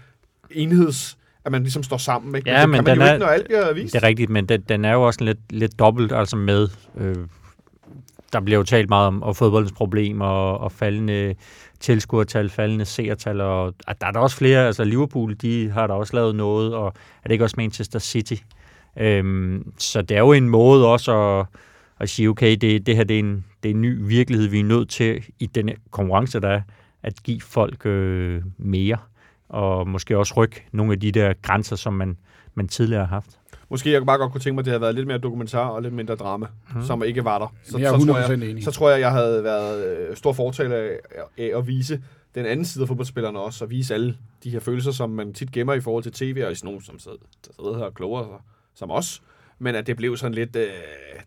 [0.50, 2.50] enheds, at man ligesom står sammen, ikke?
[2.50, 3.92] Ja, det men kan man den jo er- ikke, når alt bliver vist.
[3.94, 6.68] Det er rigtigt, men den, den er jo også lidt, lidt dobbelt altså med.
[6.98, 7.16] Øh,
[8.32, 11.34] der bliver jo talt meget om og fodboldens problemer og, og faldende
[11.80, 15.94] tilskuertal, faldende seertal, og at der er der også flere, altså Liverpool, de har der
[15.94, 18.34] også lavet noget, og er det ikke også Manchester City?
[18.98, 21.46] Øhm, så det er jo en måde også at,
[22.00, 24.60] at sige, okay, det, det her det er, en, det er en ny virkelighed, vi
[24.60, 26.60] er nødt til i den konkurrence, der er,
[27.02, 28.96] at give folk øh, mere,
[29.48, 32.16] og måske også rykke nogle af de der grænser, som man,
[32.54, 33.38] man tidligere har haft.
[33.68, 35.82] Måske jeg bare godt kunne tænke mig, at det havde været lidt mere dokumentar og
[35.82, 36.78] lidt mindre drama, Mhm.
[36.78, 36.84] mm.
[36.86, 37.54] som ikke var der.
[37.64, 38.64] Så, Jeg er så, tror 100% jeg, enig.
[38.64, 40.90] så tror jeg, jeg havde været øh, stor fortaler af,
[41.38, 42.02] af at vise
[42.34, 45.52] den anden side af fodboldspillerne også, og vise alle de her følelser, som man tit
[45.52, 47.16] gemmer i forhold til tv, og i sådan nogen, som sidder,
[47.46, 48.38] der sidder her og klogere sig,
[48.74, 49.22] som os.
[49.58, 50.68] Men at det blev sådan lidt, øh,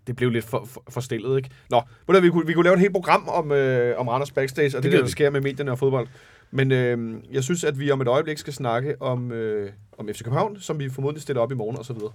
[0.07, 1.49] det blev lidt for, for, for stillet, ikke?
[1.69, 4.67] Nå, du, vi, kunne, vi kunne lave et helt program om, øh, om Randers Backstage,
[4.67, 5.11] og det, Det der, der vi.
[5.11, 6.07] sker med medierne og fodbold.
[6.51, 10.23] Men øh, jeg synes, at vi om et øjeblik skal snakke om, øh, om FC
[10.23, 12.11] København, som vi formodentlig stiller op i morgen og så videre.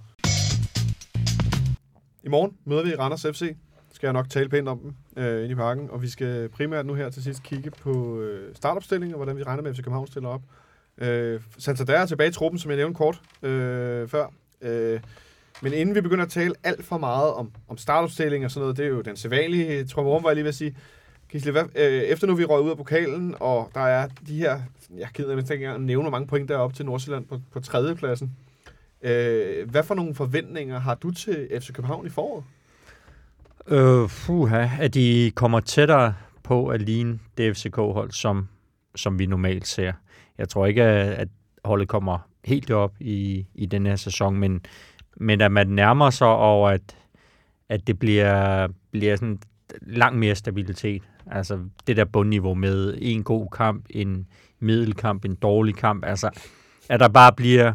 [2.23, 3.55] I morgen møder vi Randers FC.
[3.93, 4.93] Skal jeg nok tale pænt om dem
[5.23, 5.89] øh, inde i parken.
[5.89, 9.43] Og vi skal primært nu her til sidst kigge på øh, startopstillingen, og hvordan vi
[9.43, 10.41] regner med, at FC København stiller op.
[10.97, 14.27] Øh, Santander er tilbage i truppen, som jeg nævnte kort øh, før.
[14.61, 14.99] Øh,
[15.61, 18.77] men inden vi begynder at tale alt for meget om, om startopstilling og sådan noget,
[18.77, 20.75] det er jo den sædvanlige trummerum, var jeg lige ved at sige.
[21.29, 24.59] Gisle, hvad, øh, efter nu vi røg ud af pokalen, og der er de her,
[24.97, 27.59] jeg gider ikke engang nævne, hvor mange point der er op til Nordsjælland på, på
[27.59, 28.31] tredjepladsen.
[29.01, 32.43] Øh, hvad for nogle forventninger har du til FC København i foråret?
[33.67, 38.47] Øh, fuha, at de kommer tættere på at ligne det FCK-hold, som,
[38.95, 39.93] som vi normalt ser.
[40.37, 41.27] Jeg tror ikke, at at
[41.65, 44.61] holdet kommer helt op i, i den her sæson, men,
[45.17, 46.97] men at man nærmer sig, over, at,
[47.69, 49.39] at det bliver, bliver sådan
[49.81, 51.03] langt mere stabilitet.
[51.31, 54.27] Altså det der bundniveau med en god kamp, en
[54.59, 56.05] middelkamp, en dårlig kamp.
[56.05, 56.29] Altså
[56.89, 57.73] at der bare bliver,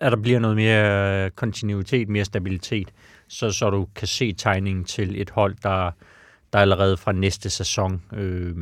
[0.00, 2.92] at der bliver noget mere øh, kontinuitet, mere stabilitet
[3.28, 5.90] så, så du kan se tegningen til et hold, der,
[6.52, 8.56] der allerede fra næste sæson øh,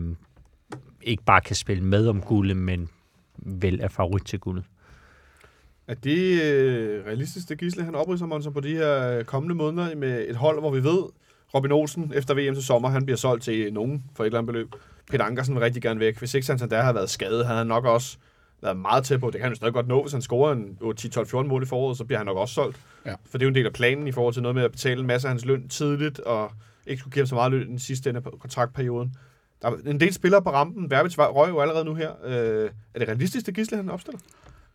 [1.03, 2.89] ikke bare kan spille med om guldet, men
[3.37, 4.65] vel er favorit til guldet.
[5.89, 9.95] Er det øh, realistisk, det Gisle han opridser Monson på de her øh, kommende måneder
[9.95, 11.03] med et hold, hvor vi ved,
[11.55, 14.53] Robin Olsen efter VM til sommer, han bliver solgt til nogen for et eller andet
[14.53, 14.69] beløb.
[15.11, 16.19] Peter Ankersen vil rigtig gerne væk.
[16.19, 18.17] Hvis ikke Santander havde været skadet, havde han nok også
[18.63, 19.27] været meget tæt på.
[19.27, 21.97] Det kan han jo stadig godt nå, hvis han scorer en 10-12-14 mål i foråret,
[21.97, 22.81] så bliver han nok også solgt.
[23.07, 23.15] Ja.
[23.31, 25.01] For det er jo en del af planen i forhold til noget med at betale
[25.01, 26.53] en masse af hans løn tidligt, og
[26.87, 29.15] ikke skulle give ham så meget løn den sidste ende af kontraktperioden.
[29.63, 30.91] Der er en del spillere på rampen.
[30.91, 32.11] Verbitz røg jo allerede nu her.
[32.25, 34.21] Øh, er det realistisk, det Gisle han opstiller?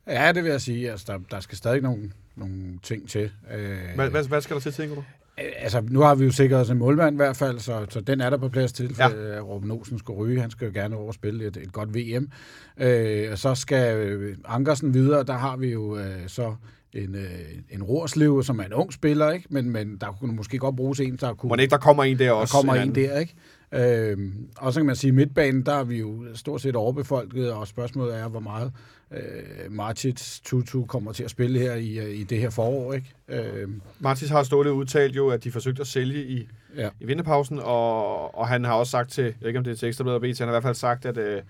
[0.07, 0.91] Ja, det vil jeg sige.
[0.91, 3.31] Altså, der, der skal stadig nogle, nogle ting til.
[3.53, 5.01] Øh, Hvad, hvad, hvad skal der til, tænker du?
[5.39, 8.01] Øh, Altså, nu har vi jo sikret os en målmand i hvert fald, så, så
[8.01, 9.33] den er der på plads til, for Ja.
[9.35, 9.39] ja.
[9.39, 10.41] Robin Olsen skal ryge.
[10.41, 12.29] Han skal jo gerne over og spille et, et godt VM.
[12.77, 15.23] Øh, og så skal øh, Ankersen videre.
[15.23, 16.55] Der har vi jo øh, så
[16.93, 17.29] en, øh,
[17.69, 19.45] en Rorslev, som er en ung spiller, ikke?
[19.49, 21.51] Men, men der kunne måske godt bruges en, der kunne...
[21.51, 22.53] Det ikke, der kommer en der der også?
[22.53, 22.95] kommer en anden?
[22.95, 23.35] der, ikke?
[23.71, 27.51] Øhm, og så kan man sige, at midtbanen, der er vi jo stort set overbefolket,
[27.51, 28.71] og spørgsmålet er, hvor meget
[29.11, 33.13] øh, Martins Tutu kommer til at spille her i, øh, i det her forår, ikke?
[33.27, 36.89] Øhm, Martis har stået udtalt jo, at de forsøgte at sælge i, ja.
[36.99, 39.75] i vinterpausen, og, og han har også sagt til, jeg ved ikke om det er
[39.75, 41.41] til Ekstrabladet og BT, han har i hvert fald sagt, at øh,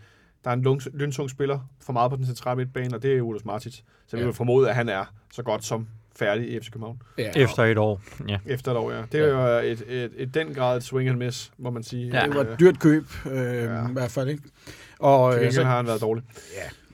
[0.43, 3.21] der er en lung- løntung spiller for meget på den centrale midtbane, og det er
[3.21, 3.75] Ulus Martic.
[4.07, 4.25] Så vi Ja.
[4.25, 7.01] vil formode, at han er så godt som færdig i FC København.
[7.17, 7.31] ja.
[7.35, 8.37] Efter et år, ja.
[8.45, 9.01] Efter et år, ja.
[9.11, 12.19] Det er jo et, et, et, den grad et swing and miss, må man sige.
[12.19, 12.25] Ja.
[12.25, 13.73] Det var Øh, et dyrt køb, øh, Ja.
[13.73, 13.89] ja.
[13.89, 14.43] i hvert fald, ikke?
[14.99, 16.23] Og, Til øh, gengæld så, har han været dårlig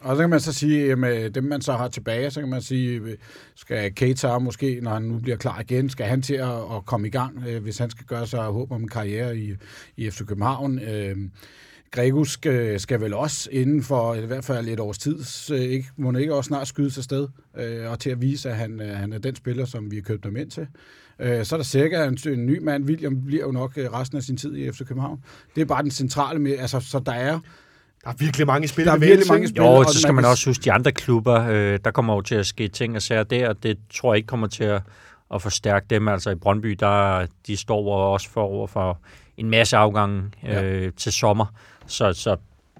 [0.05, 2.39] og så kan man så sige, at med øh, dem, man så har tilbage, så
[2.39, 3.17] kan man sige, øh,
[3.55, 7.07] skal Keita måske, når han nu bliver klar igen, skal han til at, at komme
[7.07, 9.55] i gang, øh, hvis han skal gøre sig håb om en karriere i,
[9.97, 10.79] i FC København.
[10.79, 11.17] Øh,
[11.91, 15.19] Gregus skal, skal vel også inden for i hvert fald et års tid,
[15.55, 17.27] ikke, må han ikke også snart skyde sig sted,
[17.57, 20.25] øh, og til at vise, at han, han er den spiller, som vi har købt
[20.25, 20.67] ham ind til.
[21.19, 22.85] Øh, så er der sikkert en, en ny mand.
[22.85, 25.23] William bliver jo nok resten af sin tid i FC København.
[25.55, 27.39] Det er bare den centrale med, altså, så der er,
[28.05, 28.99] der er virkelig mange spillere.
[28.99, 29.71] Der er virkelig mange spillere.
[29.71, 31.47] Jo, og så skal man også huske de andre klubber.
[31.49, 34.17] Øh, der kommer jo til at ske ting og sager der, og det tror jeg
[34.17, 34.81] ikke kommer til at,
[35.33, 36.07] at forstærke dem.
[36.07, 38.99] Altså i Brøndby, der de står også for over for
[39.37, 40.89] en masse afgange øh, ja.
[40.89, 41.45] til sommer.
[41.87, 42.35] Så, så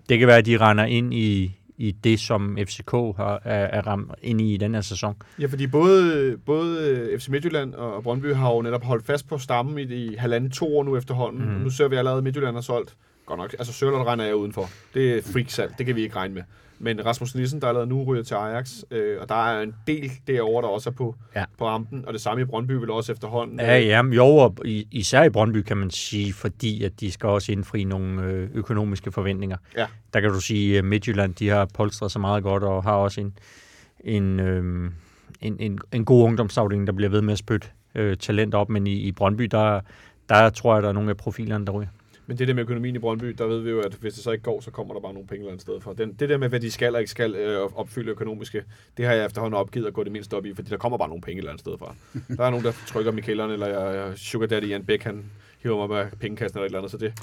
[0.10, 3.88] det kan være, at de render ind i, i det, som FCK har, er, er
[3.88, 5.16] ramt ind i i den her sæson.
[5.40, 9.80] Ja, fordi både, både FC Midtjylland og Brøndby har jo netop holdt fast på stammen
[9.80, 11.46] i de halvanden to år nu efterhånden.
[11.46, 11.62] Mm.
[11.62, 12.96] Nu ser vi allerede, at Midtjylland har solgt
[13.26, 13.54] godt nok.
[13.60, 14.70] Altså, Sørlund regner jeg udenfor.
[14.94, 16.44] Det er freak Det kan vi ikke regne med.
[16.80, 20.12] Men Rasmus Nielsen, der allerede nu ryger til Ajax, øh, og der er en del
[20.28, 21.46] derovre, der også er på, Ja.
[21.58, 23.60] på rampen, og det samme i Brøndby vil også efterhånden.
[23.60, 27.12] Ja, øh, ja, jo, og i- især i Brøndby kan man sige, fordi at de
[27.12, 29.58] skal også indfri nogle øh, økonomiske forventninger.
[29.78, 29.86] Ja.
[30.14, 33.22] Der kan du sige, at Midtjylland de har polstret sig meget godt og har også
[33.22, 33.38] en,
[34.04, 34.92] en, øh,
[35.42, 38.88] en, en, en god ungdomsafdeling, der bliver ved med at spytte øh, talent op, men
[38.88, 39.80] i, i Brøndby, der,
[40.30, 41.88] der tror jeg, der er nogle af profilerne, der ryger.
[42.28, 44.32] Men det der med økonomien i Brøndby, der ved vi jo, at hvis det så
[44.32, 45.94] ikke går, så kommer der bare nogle penge et eller andet sted fra.
[45.98, 48.64] Den, det der med, hvad de skal og ikke skal øh, opfylde økonomiske,
[48.98, 51.10] det har jeg efterhånden opgivet at gå det mindst op i, fordi der kommer bare
[51.10, 51.96] nogle penge et eller andet sted fra.
[52.38, 55.26] Der er nogen, der trykker dem i kælderen, eller jeg, Sugar Daddy Jan Bæk, han
[55.64, 57.14] hiver mig med pengekassen eller et eller andet, så det,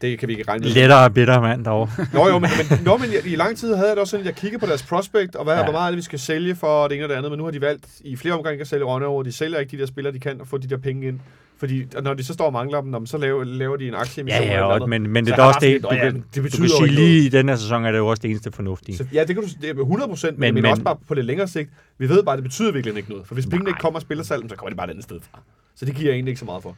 [0.00, 0.70] det kan vi ikke regne med.
[0.70, 2.06] Lettere bitter mand derovre.
[2.12, 4.26] Nå jo, men, men, nå, men i, i lang tid havde jeg det også sådan,
[4.26, 5.56] at jeg kiggede på deres prospect, og hvad.
[5.56, 5.62] Ja.
[5.62, 7.44] hvor meget er det, vi skal sælge for det ene og det andet, men nu
[7.44, 9.22] har de valgt i flere omgange at sælge Rønne over.
[9.22, 11.20] De sælger ikke de der spillere, de kan, og få de der penge ind.
[11.58, 14.42] Fordi når de så står og mangler dem, så laver, laver de en aktieemission.
[14.42, 16.22] Ja, ja, eller og, men, men det er også det, du kan, "Nå ja, det
[16.36, 18.30] du betyder kan jo sige lige i den her sæson er det jo også det
[18.30, 18.96] eneste fornuftige.
[18.98, 21.14] Så, ja, det kan du det er 100 procent, men, Men- men, også bare på
[21.14, 21.70] lidt længere sigt.
[21.98, 23.26] Vi ved bare, at det betyder virkelig ikke noget.
[23.26, 25.20] For hvis pengene ikke kommer og spiller salg, så kommer de bare et andet sted
[25.20, 25.40] fra.
[25.74, 26.76] Så det giver jeg egentlig ikke så meget for.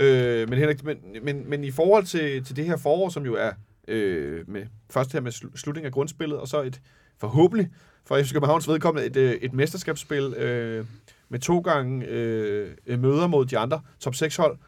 [0.00, 3.34] Øh, men, Henrik, men, men, men i forhold til, til det her forår, som jo
[3.34, 3.50] er
[3.88, 6.80] øh, med, først her med slu- slutningen af grundspillet, og så et
[7.20, 7.68] forhåbentlig
[8.06, 10.84] for FC Københavns vedkommende et, øh, et mesterskabsspil øh,
[11.32, 14.58] med to gange øh, møder mod de andre top 6 hold.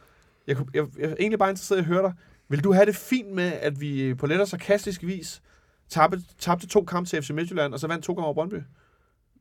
[0.47, 2.13] Jeg, kunne- jeg, jeg er egentlig bare interesseret i at høre dig.
[2.49, 5.43] Vil du have det fint med, at vi på let og sarkastisk vis
[5.89, 8.55] tabte, tabte to kampe til FC Midtjylland, og så vandt to gange over Brøndby?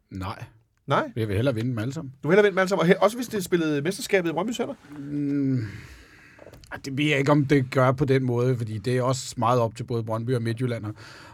[0.09, 0.43] Nej,
[0.87, 2.13] Nej, jeg vil hellere vinde dem alle sammen.
[2.23, 2.89] du vil hellere vinde dem alle sammen.
[2.89, 4.75] Og he- også hvis det spillede mesterskabet i Brøndby Center.
[4.97, 5.65] Mm,
[6.85, 9.59] det ved jeg ikke, om det gør på den måde, fordi det er også meget
[9.59, 10.85] op til både Brøndby og Midtjylland,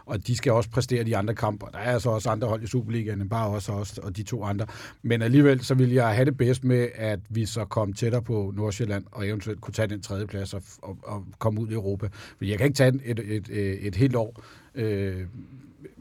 [0.06, 1.66] og de skal også præstere de andre kampe.
[1.72, 4.66] Der er altså også andre hold i Superligaen, bare også os og de to andre.
[5.02, 8.52] Men alligevel, så vil jeg have det bedst med, at vi så kom tættere på
[8.56, 12.08] Nordsjælland, og eventuelt kunne tage den tredje plads og, og, og komme ud i Europa.
[12.36, 14.42] Fordi jeg kan ikke tage et, et, et, et helt år,
[14.74, 15.26] øh,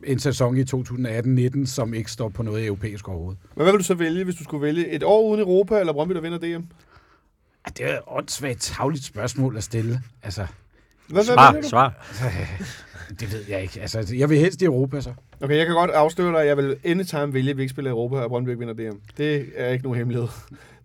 [0.03, 3.39] en sæson i 2018-19, som ikke står på noget europæisk overhovedet.
[3.55, 5.93] Men hvad vil du så vælge, hvis du skulle vælge et år uden Europa, eller
[5.93, 6.63] Brøndby, der vinder DM?
[7.69, 10.01] Ah, Det er et åndssvagt tavligt spørgsmål at stille.
[10.23, 10.41] Altså,
[11.07, 11.67] Hvad, hvad Svar, du?
[11.69, 12.07] svar.
[13.19, 13.81] det ved jeg ikke.
[13.81, 15.13] Altså, jeg vil helst i Europa, så.
[15.41, 17.91] Okay, jeg kan godt afsløre dig, at jeg vil anytime vælge, at vi ikke spiller
[17.91, 18.97] i Europa, og Brøndby ikke vinder DM.
[19.17, 20.27] Det er ikke nogen hemmelighed.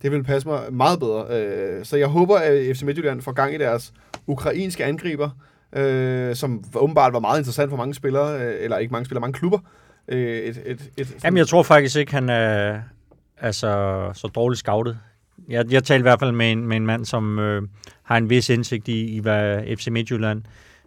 [0.03, 1.26] Det vil passe mig meget bedre.
[1.30, 3.93] Øh, Så jeg håber, at FC Midtjylland får gang i deres
[4.26, 5.30] ukrainske angriber,
[5.72, 9.35] øh, som åbenbart var meget interessant for mange spillere, øh, eller ikke mange spillere, mange
[9.39, 9.59] klubber.
[10.09, 12.80] Et, et, et, Jamen, jeg tror faktisk ikke, han er
[13.41, 14.99] altså, så dårligt scoutet.
[15.49, 17.62] Jeg, jeg talte i hvert fald med en, med en mand, som øh,
[18.03, 20.42] har en vis indsigt i, i hvad FC Midtjylland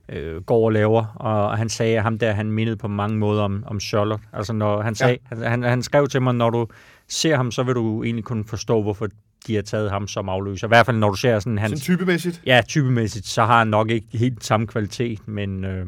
[0.10, 3.44] øh, går og laver, og han sagde, at ham der, han mindede på mange måder
[3.44, 4.24] om, om Charlotte.
[4.34, 5.36] Altså, når han, sagde, ja.
[5.36, 6.68] han, han, han skrev til mig, når du
[7.08, 9.08] ser ham, så vil du egentlig kunne forstå, hvorfor
[9.48, 10.68] de har taget ham som afløser.
[10.68, 11.82] I hvert fald, når du ser sådan hans...
[11.82, 12.42] Sådan typemæssigt.
[12.46, 15.86] Ja, typemæssigt, så har han nok ikke helt samme kvalitet, men øh,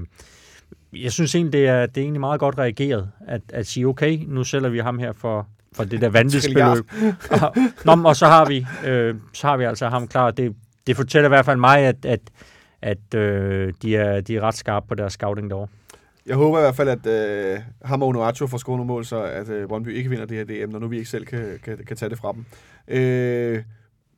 [0.94, 4.20] jeg synes egentlig, det er, det er egentlig meget godt reageret, at, at sige, okay,
[4.28, 6.92] nu sælger vi ham her for, for det der vanvidsbeløb.
[7.42, 7.56] og,
[7.86, 10.32] nå, og så har vi, øh, så har vi altså ham klar.
[10.32, 10.56] Det,
[10.88, 12.20] det fortæller i hvert fald mig, at, at,
[12.82, 15.68] at øh, de, er, de er ret skarpe på deres scouting derovre.
[16.26, 19.24] Jeg håber i hvert fald, at øh, ham og Onuachu får scoret nogle mål, så
[19.24, 21.78] at øh, Brøndby ikke vinder det her DM, når nu vi ikke selv kan, kan,
[21.88, 22.46] kan tage det fra dem.
[22.88, 23.64] Øh,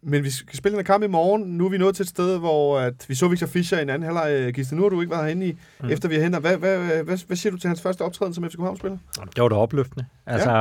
[0.03, 1.43] men vi skal spille en kamp i morgen.
[1.43, 3.89] Nu er vi nået til et sted, hvor at vi så Victor Fischer i en
[3.89, 4.31] anden halvleg.
[4.31, 5.89] Øh, Gisle, nu har du ikke været herinde i, mm.
[5.89, 6.39] efter vi er henne.
[6.39, 8.97] Hvad, hvad, hvad, hvad, siger du til hans første optræden som FC København-spiller?
[9.35, 10.05] Det var da opløftende.
[10.25, 10.51] Altså,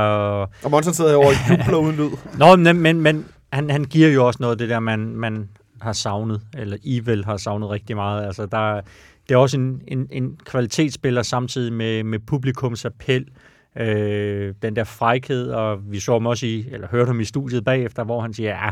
[0.63, 2.11] Og Monson sidder herovre og jubler uden lyd.
[2.39, 5.49] Nå, men, men, men han, han giver jo også noget af det der, man, man
[5.81, 8.27] har savnet, eller I vel har savnet rigtig meget.
[8.27, 8.81] Altså, der,
[9.29, 13.27] det er også en, en, en kvalitetsspiller samtidig med, med publikums appel,
[13.79, 17.65] øh, den der frækhed, og vi så ham også i, eller hørte ham i studiet
[17.65, 18.71] bagefter, hvor han siger, ja,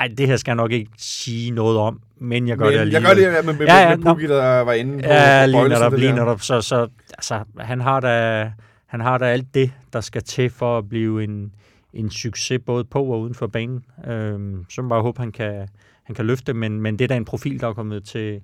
[0.00, 2.74] ej, det her skal jeg nok ikke sige noget om, men jeg gør Men det
[2.74, 3.06] jeg alligevel.
[3.08, 5.08] gør det ja, med, med, Ja, ja, ja, ja, med Pukki, der var inde på,
[5.08, 6.16] Ja, lige netop, det lige der.
[6.18, 6.40] netop.
[6.40, 8.50] Så, så altså, han har da
[8.86, 11.52] han har da alt det, der skal til for at blive en,
[11.94, 13.84] en succes, både på og uden for banen.
[14.06, 15.68] Øhm, så må jeg bare håbe, han kan,
[16.02, 18.40] han kan løfte, men, men det er da en profil, der er kommet til,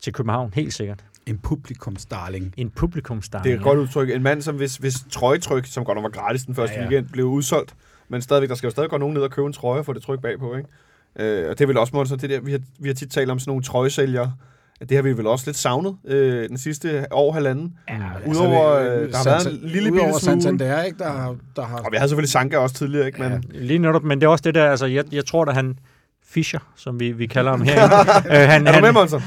[0.00, 1.04] til København, helt sikkert.
[1.26, 2.54] En publikumsdarling.
[2.56, 3.42] En publikumstar.
[3.42, 4.10] Det er et godt udtryk.
[4.10, 6.84] En mand, som hvis, hvis trøjetryk, som godt nok var gratis den første Ja, ja,
[6.84, 6.90] ja.
[6.90, 6.96] ja.
[6.96, 7.74] weekend, blev udsolgt,
[8.08, 9.92] men stadigvæk, der skal jo stadig gå nogen ned og købe en trøje og få
[9.92, 10.68] det tryk bagpå, ikke?
[11.18, 13.30] Øh, og det er vel også, Monsen, det der, vi har, vi har tit talt
[13.30, 14.32] om sådan nogle trøjesælgere,
[14.80, 17.72] det har vi vel også lidt savnet øh, den sidste år, halvanden.
[17.88, 17.94] Ja,
[18.26, 20.20] Udover, øh, der har været en lille bitte smule.
[20.20, 21.76] Santander, ikke, der, der har...
[21.76, 23.22] Og vi havde selvfølgelig Sanka også tidligere, ikke?
[23.22, 25.54] Men, Ja, lige netop, men det er også det der, altså jeg, jeg tror, at
[25.54, 25.78] han
[26.36, 27.84] Fischer, som vi, vi kalder ham her,
[28.32, 29.20] øh, han, er du med, han, Monsen?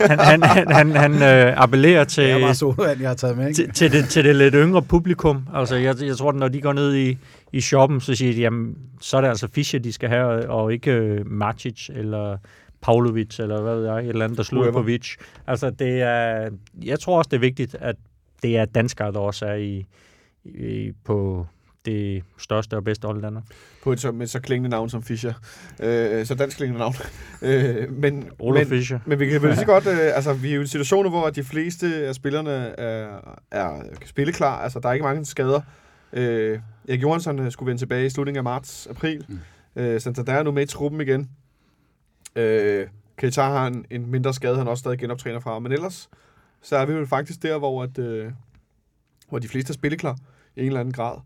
[0.00, 3.36] han, han, han, han, han øh, appellerer til, Det er bare sodavand, jeg har taget
[3.36, 3.56] med, ikke?
[3.56, 5.48] til, til, det, til det lidt yngre publikum.
[5.54, 7.18] Altså, jeg, jeg tror, at når de går ned i,
[7.52, 10.72] i shoppen, så siger de, jamen, så er det altså Fischer, de skal have, og
[10.72, 12.36] ikke uh, Matic eller
[12.82, 15.16] Pavlovic, eller hvad ved jeg, et eller andet, der slutter på Vic.
[15.46, 16.50] Altså, det er,
[16.84, 17.96] jeg tror også, det er vigtigt, at
[18.42, 19.86] det er danskere, der også er i,
[20.44, 21.46] i, på
[21.84, 23.44] det største og bedste hold i Danmark.
[23.82, 25.32] På et så, med så klingende navn som Fischer.
[25.80, 26.94] Øh, så dansk klingende navn.
[27.42, 28.98] øh, men, Olof men, Fischer.
[29.06, 31.30] Men vi kan vel så godt, øh, altså vi er jo i en situation, hvor
[31.30, 32.50] de fleste af spillerne
[32.80, 34.58] er, er spilleklar.
[34.58, 35.60] Altså der er ikke mange skader.
[36.12, 39.24] Øh, Erik Johansson øh, skulle vende tilbage i slutningen af marts, april.
[39.28, 39.38] Mm.
[39.74, 39.82] Mm.
[39.82, 41.30] Øh, Santander er nu med i truppen igen.
[42.36, 45.58] Øh, Keita har en, en mindre skade, han også stadig genoptræner fra.
[45.58, 46.10] Men ellers,
[46.62, 48.32] så er vi jo faktisk der, hvor, at, øh,
[49.28, 50.16] hvor de fleste er spilleklar
[50.56, 51.16] i en eller anden grad.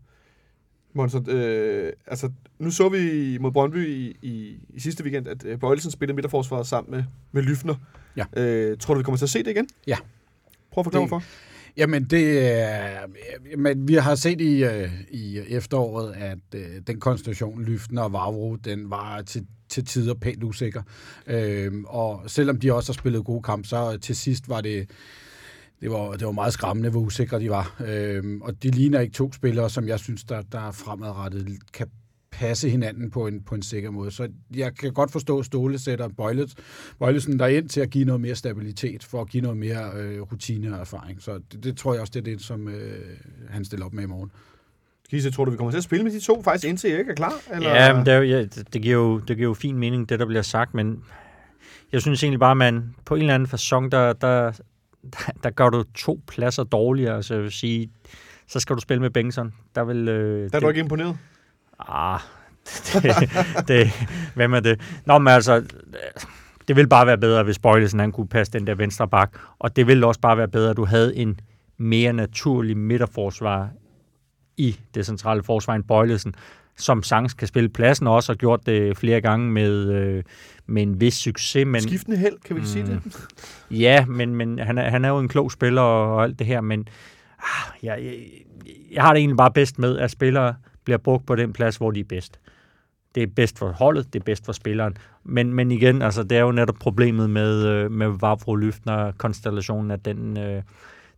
[0.95, 2.29] Monson, øh, altså,
[2.59, 6.67] nu så vi mod Brøndby i, i, i sidste weekend, at øh, Bøjelsen spillede midterforsvaret
[6.67, 7.75] sammen med, med Lyfner.
[8.17, 8.25] Ja.
[8.37, 9.67] Øh, tror du, vi kommer til at se det igen?
[9.87, 9.97] Ja.
[10.71, 11.29] Prøv at forklare Det- mig for.
[11.77, 12.99] Jamen, det er...
[13.57, 18.55] Men vi har set i, øh, i efteråret, at øh, den konstellation, Lyften og Vavro,
[18.55, 20.81] den var til, til tider pænt usikker.
[21.27, 24.89] Øhm, og selvom de også har spillet gode kampe, så til sidst var det...
[25.81, 27.75] Det var, det var meget skræmmende, hvor usikre de var.
[27.87, 31.87] Øhm, og de ligner ikke to spillere, som jeg synes, der, der fremadrettet kan
[32.31, 34.11] passe hinanden på en, på en sikker måde.
[34.11, 36.53] Så jeg kan godt forstå, at Ståle sætter Bøjlet,
[36.99, 40.73] Bøjlesen derind til at give noget mere stabilitet, for at give noget mere øh, rutine
[40.73, 41.21] og erfaring.
[41.21, 43.17] Så det, det tror jeg også, det er det, som øh,
[43.49, 44.31] han stiller op med i morgen.
[45.09, 47.13] Gise, tror du, vi kommer til at spille med de to, faktisk indtil Erik er
[47.13, 47.33] klar?
[47.53, 47.69] Eller?
[47.69, 50.09] Ja, men det, er jo, ja, det, det, giver jo, det giver jo fin mening,
[50.09, 51.03] det der bliver sagt, men
[51.91, 54.51] jeg synes egentlig bare, at man på en eller anden fasong, der, der,
[55.13, 57.15] der, der gør du to pladser dårligere.
[57.15, 57.89] Altså jeg vil sige,
[58.47, 59.53] så skal du spille med Bengtsson.
[59.75, 60.07] Der vil...
[60.07, 61.17] Øh, Der er du ikke imponeret?
[61.89, 62.19] Ah,
[62.93, 63.15] det,
[63.67, 63.91] det,
[64.35, 64.81] hvem er det?
[65.05, 65.63] Nå, men altså,
[66.67, 69.75] det vil bare være bedre, hvis Bøjlesen han kunne passe den der venstre bak, og
[69.75, 71.39] det ville også bare være bedre, at du havde en
[71.77, 73.69] mere naturlig midterforsvar
[74.57, 76.35] i det centrale forsvar end Bøjlesen,
[76.77, 80.23] som sagtens kan spille pladsen, og også har gjort det flere gange med, øh,
[80.65, 81.65] med en vis succes.
[81.67, 82.67] Men, Skiftende held, kan vi mm.
[82.67, 83.01] sige det?
[83.71, 86.47] Ja, men, men han, er, han er jo en klog spiller og, og alt det
[86.47, 86.87] her, men
[87.39, 88.15] ah, jeg, jeg,
[88.91, 91.91] jeg har det egentlig bare bedst med, at spillere bliver brugt på den plads, hvor
[91.91, 92.39] de er bedst.
[93.15, 94.97] Det er bedst for holdet, det er bedst for spilleren.
[95.23, 99.91] Men, men igen, altså, det er jo netop problemet med, øh, med Vavro Lyftner konstellationen,
[99.91, 100.63] at den, øh,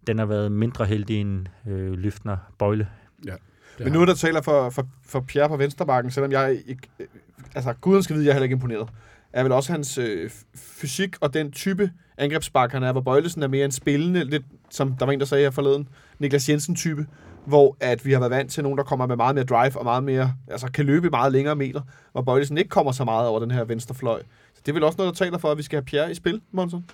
[0.07, 2.87] den har været mindre heldig end øh, Lyftner Bøjle.
[3.79, 6.81] Men nu er der taler for, for, for Pierre på venstrebakken, selvom jeg ikke...
[7.55, 8.89] Altså, guden skal vide, jeg er heller ikke imponeret.
[9.33, 13.47] Er vel også hans øh, fysik og den type angrebsbak, han er, hvor Bøjlesen er
[13.47, 15.87] mere en spillende, lidt som der var en, der sagde her forleden,
[16.19, 17.05] Niklas Jensen-type,
[17.45, 19.83] hvor at vi har været vant til nogen, der kommer med meget mere drive og
[19.83, 23.39] meget mere, altså kan løbe meget længere meter, hvor Bøjlesen ikke kommer så meget over
[23.39, 24.21] den her venstre fløj.
[24.53, 26.15] Så det er vel også noget, der taler for, at vi skal have Pierre i
[26.15, 26.85] spil, Monson?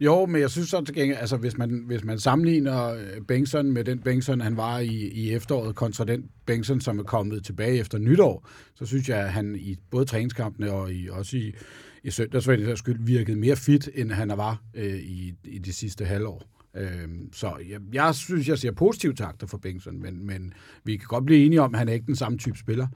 [0.00, 3.70] Jo, men jeg synes så til gengæld, altså hvis man, hvis man sammenligner øh, Bengtsson
[3.72, 7.78] med den Bengtsson, han var i, i efteråret, kontra den Bengtsson, som er kommet tilbage
[7.78, 11.54] efter nytår, så synes jeg, at han i både træningskampene og i, også i,
[12.02, 15.72] i søndags, for den skyld, virkede mere fit, end han var øh, i, i de
[15.72, 16.42] sidste halvår.
[16.76, 20.52] Øhm, så jeg, jeg synes, jeg ser positive takter for Bengtsson, men, men
[20.84, 22.86] vi kan godt blive enige om, at han er ikke den samme type spiller.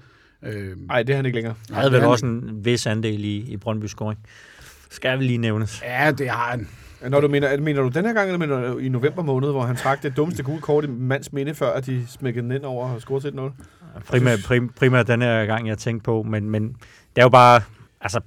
[0.42, 1.54] Øhm, Nej, det er han ikke længere.
[1.68, 4.20] Han havde det vel også en vis andel i, i Brøndby scoring.
[4.90, 5.82] Skal vel lige nævnes.
[5.82, 6.68] Ja, det har han.
[7.08, 9.62] Når du mener, mener du den her gang, eller mener du i november måned, hvor
[9.62, 12.64] han trak det dummeste gule kort i mands minde, før at de smækkede den ind
[12.64, 13.50] over og scorede til 1-0?
[14.08, 16.68] Primært, prim, primært den her gang, jeg tænkte på, men, men
[17.16, 17.60] det er jo bare,
[18.00, 18.20] altså,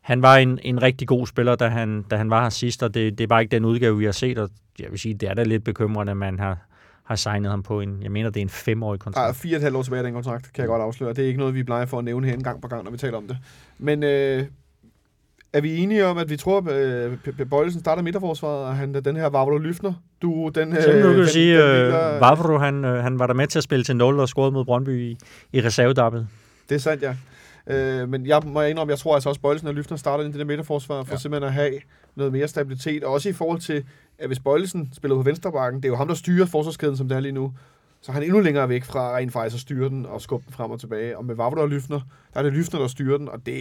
[0.00, 2.94] han var en, en rigtig god spiller, da han, da han var her sidst, og
[2.94, 4.50] det, det er bare ikke den udgave, vi har set, og
[4.80, 6.58] jeg vil sige, det er da lidt bekymrende, at man har,
[7.04, 9.36] har signet ham på en, jeg mener, det er en femårig Der er kontrakt.
[9.36, 11.10] fire og et halvt år tilbage af den kontrakt, kan jeg godt afsløre.
[11.12, 12.90] Det er ikke noget, vi plejer for at nævne her en gang på gang, når
[12.90, 13.38] vi taler om det.
[13.78, 14.44] Men øh,
[15.54, 16.72] er vi enige om, at vi tror, at
[17.40, 19.92] øh, Bøjlesen starter midterforsvaret, og han, den her Vavlo Lyfner,
[20.22, 23.02] du, den, øh, Så nu kan du den, sige, den, øh, hviler- Vavro, han, øh,
[23.02, 25.16] han var der med til at spille til 0 og scorede mod Brøndby i,
[25.52, 26.28] i reservedappet.
[26.68, 27.14] Det er sandt, ja.
[27.66, 30.30] Øh, men jeg må indrømme, jeg tror altså også, at Bøjlesen og Lyfner starter ind
[30.30, 31.18] i det der midterforsvar, for ja.
[31.18, 31.72] Simpelthen at have
[32.16, 33.04] noget mere stabilitet.
[33.04, 33.84] Og også i forhold til,
[34.18, 37.16] at hvis Bøjlesen spiller på venstrebakken, det er jo ham, der styrer forsvarskæden, som det
[37.16, 37.52] er lige nu,
[38.02, 40.54] så er han endnu længere væk fra rent faktisk at styre den og skubbe den
[40.54, 41.18] frem og tilbage.
[41.18, 42.00] Og med Vavro og Lyfner,
[42.34, 43.56] der er det Lyfner, der styrer den, og det...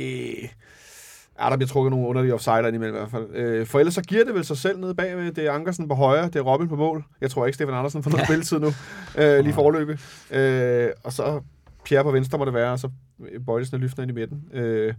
[1.39, 3.29] Ja, der bliver trukket nogle underlige offsider ind imellem i hvert fald.
[3.33, 5.31] Øh, for ellers så giver det vel sig selv nede bagved.
[5.31, 7.03] Det er Ankersen på højre, det er Robin på mål.
[7.21, 8.71] Jeg tror ikke, Stefan Andersen får noget spilletid nu,
[9.17, 9.99] øh, lige forløbet.
[10.31, 11.41] Øh, og så
[11.85, 12.89] Pierre på venstre må det være, og så
[13.45, 14.43] Bøjlesen og Lyfner ind i midten.
[14.53, 14.93] Øh,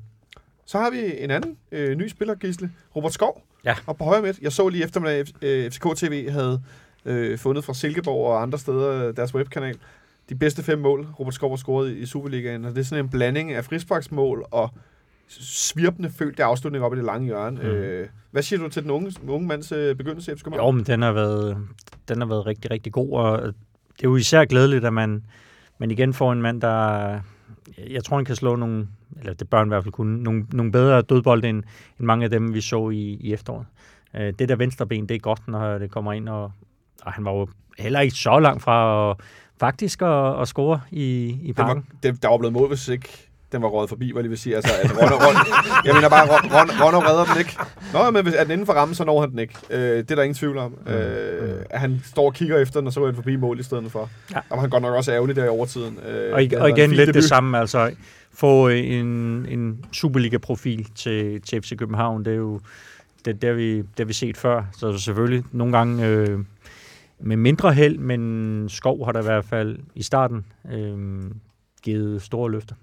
[0.67, 2.71] så har vi en anden øh, ny spiller, Gisle.
[2.97, 3.43] Robert Skov.
[3.65, 3.75] Ja.
[3.87, 4.39] Og på højre midt.
[4.39, 6.63] Jeg så lige eftermiddag, øh, FCK TV havde
[7.05, 9.79] øh, fundet fra Silkeborg og andre steder deres webkanal.
[10.29, 12.65] De bedste fem mål, Robert Skov har scoret i, i Superligaen.
[12.65, 14.71] Og det er sådan en blanding af frisparksmål og
[15.29, 17.61] svirpende følte afslutning op i det lange hjørne.
[17.61, 17.67] Mm.
[17.67, 20.47] Øh, hvad siger du til den unge, unge mands øh, begyndelse i FCK?
[20.57, 21.59] Jo, men den har været,
[22.09, 23.43] den har været rigtig, rigtig god, og
[23.97, 25.25] det er jo især glædeligt, at man,
[25.79, 27.21] man igen får en mand, der,
[27.91, 30.47] jeg tror, han kan slå nogle eller det bør han i hvert fald kunne, nogle,
[30.53, 31.63] nogle bedre dødbolde end,
[31.99, 33.67] end mange af dem, vi så i, i efteråret.
[34.15, 36.53] Øh, det der venstre ben, det er godt, når det kommer ind, og,
[37.03, 37.49] og han var jo
[37.79, 39.17] heller ikke så langt fra at,
[39.61, 41.87] faktisk at, at score i, i parken.
[42.03, 44.29] var, det, der var blevet mål, hvis ikke den var røget forbi, hvad jeg lige
[44.31, 44.57] vil sige.
[44.57, 45.41] Altså, at Ronner, Ronner,
[45.85, 47.57] jeg mener bare, Ron- Ron- Ronner redder den ikke.
[47.93, 49.55] Nå, men hvis er den inden for rammen, så når han den ikke.
[49.71, 50.75] Øh, det er der ingen tvivl om.
[50.87, 53.63] Øh, at han står og kigger efter den, og så er den forbi mål i
[53.63, 54.11] stedet for.
[54.35, 54.39] Ja.
[54.51, 55.99] Og han godt nok også ærgerlig der i overtiden.
[56.09, 57.15] Øh, Og, igen, og igen lidt debut.
[57.15, 57.91] det samme, altså
[58.35, 59.07] få en,
[59.49, 62.61] en Superliga-profil til, til FC København, det er jo
[63.25, 66.39] det, det, har vi, det har vi set før, så selvfølgelig nogle gange øh,
[67.21, 70.95] med mindre held, men Skov har der i hvert fald i starten øh,
[71.83, 72.75] givet store løfter.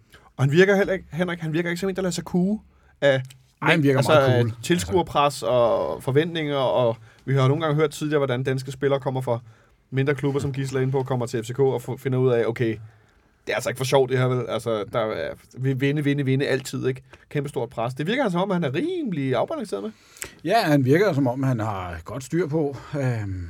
[0.41, 2.59] Og han virker heller ikke, Henrik, han virker ikke som en, der lader sig kue
[3.01, 3.21] af
[3.61, 4.53] Ej, han virker altså, meget cool.
[4.63, 9.39] tilskuerpres og forventninger, og vi har nogle gange hørt tidligere, hvordan danske spillere kommer fra
[9.91, 12.77] mindre klubber, som Gisela er inde på, kommer til FCK og finder ud af, okay,
[13.45, 14.45] det er altså ikke for sjovt det her, vel?
[14.49, 17.01] Altså, der er vi vinde, vinde, vinde altid, ikke?
[17.29, 17.93] Kæmpe stort pres.
[17.93, 19.91] Det virker som om, han er rimelig afbalanceret med.
[20.43, 22.77] Ja, han virker som om, han har godt styr på.
[22.95, 23.47] Øhm,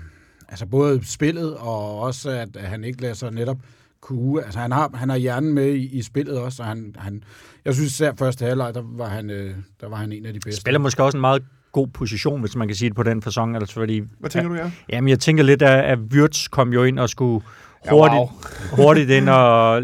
[0.50, 3.58] altså både spillet, og også at han ikke lader sig netop
[4.02, 4.43] kue.
[4.43, 7.24] Altså han har, han har hjernen med i, i spillet også, og han, han,
[7.66, 10.39] jeg synes især første halvleg, der var han, øh, der var han en af de
[10.39, 10.62] bedste.
[10.62, 13.56] Spiller måske også en meget god position, hvis man kan sige det på den fasong,
[13.56, 14.72] altså fordi, Hvad tænker du, ja?
[14.89, 17.45] jamen jeg tænker lidt, at, at Wirtz kom jo ind og skulle
[17.86, 18.86] Ja, hurtigt, wow.
[18.86, 19.84] hurtigt ind og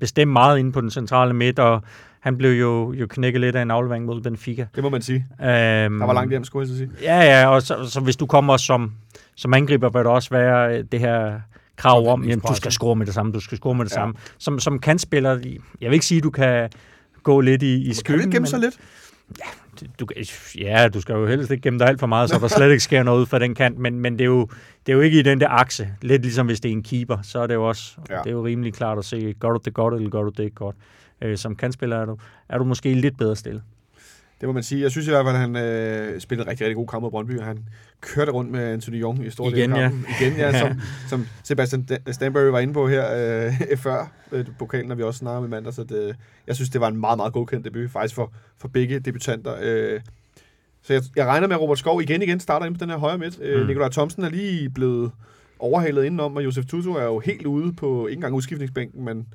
[0.00, 1.82] bestemme meget inde på den centrale midt, og
[2.20, 4.66] han blev jo, jo knækket lidt af en aflevering mod Benfica.
[4.74, 5.26] Det må man sige.
[5.38, 6.90] Um, Der var langt hjem, skulle jeg så sige.
[7.02, 8.92] Ja, ja, og så, så hvis du kommer som,
[9.36, 11.40] som angriber, vil der også være øh, det her
[11.80, 14.00] krav om, jamen, du skal score med det samme, du skal score med det Ja.
[14.00, 14.02] ja.
[14.04, 14.14] samme.
[14.38, 15.30] Som, som kan spiller,
[15.80, 16.70] jeg vil ikke sige, at du kan
[17.22, 18.20] gå lidt i, i Kan skyggen.
[18.20, 18.74] ikke gemme sig lidt?
[20.00, 20.06] du,
[20.58, 22.82] ja, du skal jo helst ikke gemme dig alt for meget, så der slet ikke
[22.82, 24.48] sker noget ud fra den kant, men, men det, er jo,
[24.86, 25.88] det er jo ikke i den der akse.
[26.02, 28.14] Lidt ligesom hvis det er en keeper, så er det jo også Ja.
[28.14, 28.20] ja.
[28.22, 30.44] det er jo rimelig klart at se, gør du det godt, eller gør du det
[30.44, 30.76] ikke godt.
[31.22, 32.16] Øh, som kantspiller er du,
[32.48, 33.62] er du måske lidt bedre stillet.
[34.40, 34.82] Det må man sige.
[34.82, 37.40] Jeg synes i hvert fald, at han øh, spillede rigtig, rigtig god kamp mod Brøndby.
[37.40, 37.58] Han
[38.00, 39.88] kørte rundt med Anthony Jong i store Igen, dele af ja.
[39.88, 40.06] kampen.
[40.20, 40.58] Igen, ja.
[40.60, 40.80] Som,
[41.10, 43.04] som Sebastian Stanbury var inde på her
[43.46, 45.74] øh, før øh, pokalen, når vi også snakkede i mandag.
[45.74, 46.16] Så det,
[46.46, 49.54] jeg synes, det var en meget, meget godkendt debut, faktisk for, for begge debutanter.
[49.62, 50.00] Øh,
[50.82, 52.96] så jeg, jeg regner med, at Robert Skov igen igen starter ind på den her
[52.98, 53.38] højre midt.
[53.42, 53.66] Øh, Mm.
[53.66, 55.10] Nikolaj Thomsen er lige blevet
[55.58, 59.26] overhalet indenom, og Josef Tutu er jo helt ude på, ikke engang udskiftningsbænken, men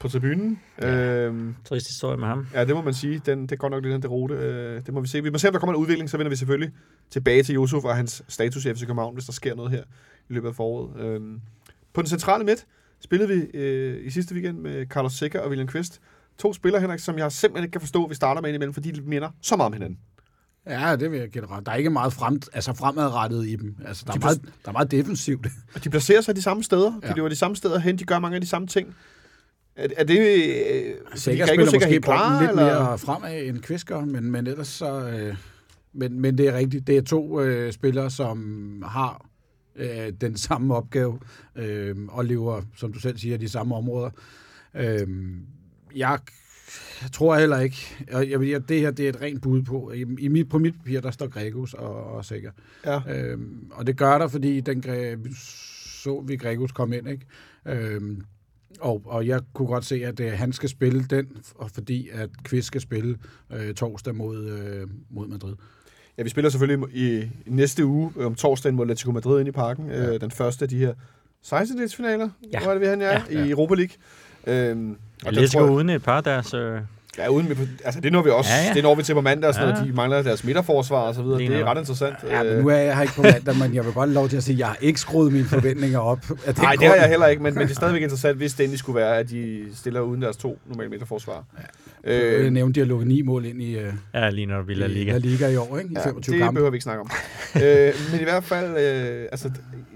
[0.00, 0.60] på tribunen.
[0.82, 0.96] Ja.
[1.26, 2.46] Øhm, Trist historie med ham.
[2.54, 3.22] Ja, det må man sige.
[3.26, 4.34] Den, det er godt nok lidt den rute.
[4.34, 5.22] Øh, det må vi se.
[5.22, 6.72] Vi må se, om der kommer en udvikling, så vender vi selvfølgelig
[7.10, 9.82] tilbage til Josef og hans status i FC København, hvis der sker noget her
[10.28, 11.00] i løbet af foråret.
[11.00, 11.40] Øhm,
[11.92, 12.66] på den centrale midt
[13.00, 16.00] spillede vi øh, i sidste weekend med Carlos Sikker og William Kvist.
[16.38, 18.90] To spillere, Henrik, som jeg simpelthen ikke kan forstå, at vi starter med indimellem, fordi
[18.90, 19.98] de minder så meget om hinanden.
[20.66, 21.66] Ja, det vil jeg ret.
[21.66, 23.76] Der er ikke meget frem, altså fremadrettet i dem.
[23.84, 25.46] Altså, der, er De meget, der er meget defensivt.
[25.74, 26.90] Og de placerer sig de samme steder.
[26.90, 27.12] De Ja.
[27.14, 27.96] løber de samme steder hen.
[27.98, 28.94] De gør mange af de samme ting.
[29.76, 30.18] Er, er det...
[30.18, 32.62] Øh, Gregor spiller måske helt bolden lidt eller?
[32.64, 35.08] mere fremad end Kvist gør, men, men ellers så...
[35.08, 35.36] Øh,
[35.92, 36.86] men, men det er rigtigt.
[36.86, 39.26] Det er to øh, spillere, som har
[39.76, 41.20] øh, den samme opgave
[41.56, 44.10] øh, og lever, som du selv siger, de samme områder.
[44.74, 45.06] Øh,
[45.96, 46.18] jeg,
[47.12, 48.06] tror heller ikke...
[48.12, 49.92] Og jeg, jeg, det her det er et rent bud på.
[49.92, 52.50] I, i mit, på mit papir, der står Gregus og, og Sikker.
[52.86, 53.00] Ja.
[53.08, 54.84] Øhm, og det gør der, fordi den
[56.02, 57.26] så vi Gregus komme ind, ikke?
[57.66, 58.24] Øhm,
[58.80, 62.30] og, og jeg kunne godt se, at øh, han skal spille den, og fordi at
[62.44, 63.18] Kvist skal spille
[63.52, 65.54] øh, torsdag mod, øh, mod Madrid.
[66.18, 69.52] Ja, vi spiller selvfølgelig i, i næste uge om torsdagen mod Atletico Madrid ind i
[69.52, 69.86] parken.
[69.90, 70.14] Ja.
[70.14, 70.94] Øh, den første af de her
[71.42, 72.60] 16 finaler Ja.
[72.60, 73.96] hvor er det, vi han er, Ja, i Europa League.
[74.46, 74.90] Øhm,
[75.22, 76.54] og Atletico jeg- uden et par deres...
[76.54, 76.80] Øh,
[77.18, 78.50] Ja, uden med, altså det når vi også.
[78.52, 78.74] Ja, Ja.
[78.74, 79.74] Det når vi til på mandag, og sådan Ja.
[79.74, 79.88] noget.
[79.88, 81.38] De mangler deres midterforsvar og så videre.
[81.38, 82.14] Det er ret interessant.
[82.30, 84.28] Ja, men Øh, nu er jeg her ikke på mandag, men jeg vil godt lov
[84.28, 86.18] til at sige, at jeg har ikke skruet mine forventninger op.
[86.58, 88.78] Nej, det har jeg heller ikke, men, men det er stadigvæk interessant, hvis det endelig
[88.78, 91.44] skulle være, at de stiller uden deres to normale midterforsvar.
[92.06, 92.12] Ja.
[92.12, 94.62] Jeg Øh, nævnte, at de har lukket ni mål ind i, øh, ja, lige når
[94.62, 95.16] vi La Liga.
[95.18, 95.90] Liga i år, ikke?
[95.90, 96.54] I ja, 25 det kampe.
[96.58, 97.10] behøver vi ikke snakke om.
[97.62, 99.50] øh, men i hvert fald, øh, altså,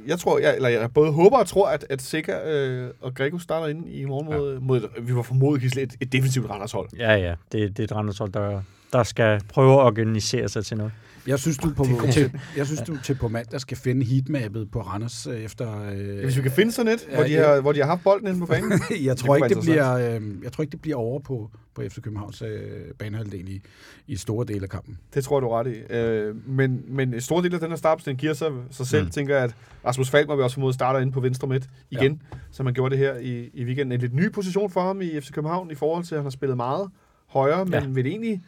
[0.06, 3.38] jeg tror, jeg, eller jeg både håber og tror, at, at Sikker øh, og Grego
[3.38, 4.60] starter ind i morgen mod, ja.
[4.60, 6.88] mod vi var formodet et, et defensivt Randers hold.
[6.98, 8.62] Ja, ja, det, det er et Randershold, der,
[8.94, 10.92] der skal prøve at organisere sig til noget.
[11.26, 14.06] Jeg synes, du på, Det er til, jeg synes, du til på mandag skal finde
[14.06, 15.88] heatmappet på Randers øh, efter...
[15.90, 17.46] Øh, Ja, hvis vi kan finde sådan et, Ja, hvor, de ja.
[17.54, 18.72] har, hvor de har haft bolden inde på banen.
[19.04, 21.82] jeg, tror kunne ikke, det bliver, øh, jeg tror ikke, det bliver over på, på
[21.88, 22.60] FC Københavns øh,
[22.98, 23.62] banehalvdel i,
[24.06, 24.98] i store dele af kampen.
[25.14, 25.92] Det tror jeg, du er ret i.
[25.94, 29.10] Øh, men, men en stor del af den her startopstilling giver sig, sig selv, mm.
[29.10, 29.54] Tænker jeg, at
[29.86, 32.38] Rasmus Falk må vi også formode starter inde på venstre midt igen, ja.
[32.50, 33.92] som han gjorde det her i, i weekenden.
[33.92, 36.30] En lidt ny position for ham i FC København i forhold til, at han har
[36.30, 36.88] spillet meget
[37.26, 37.88] højere, men Ja.
[37.88, 38.42] vil egentlig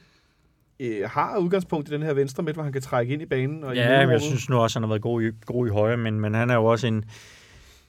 [0.81, 3.65] øh, har udgangspunkt i den her venstre midt, hvor han kan trække ind i banen.
[3.65, 5.71] Og i Ja, men jeg synes nu også, han har været god i, god i
[5.71, 7.05] højre, men, men han er jo også en,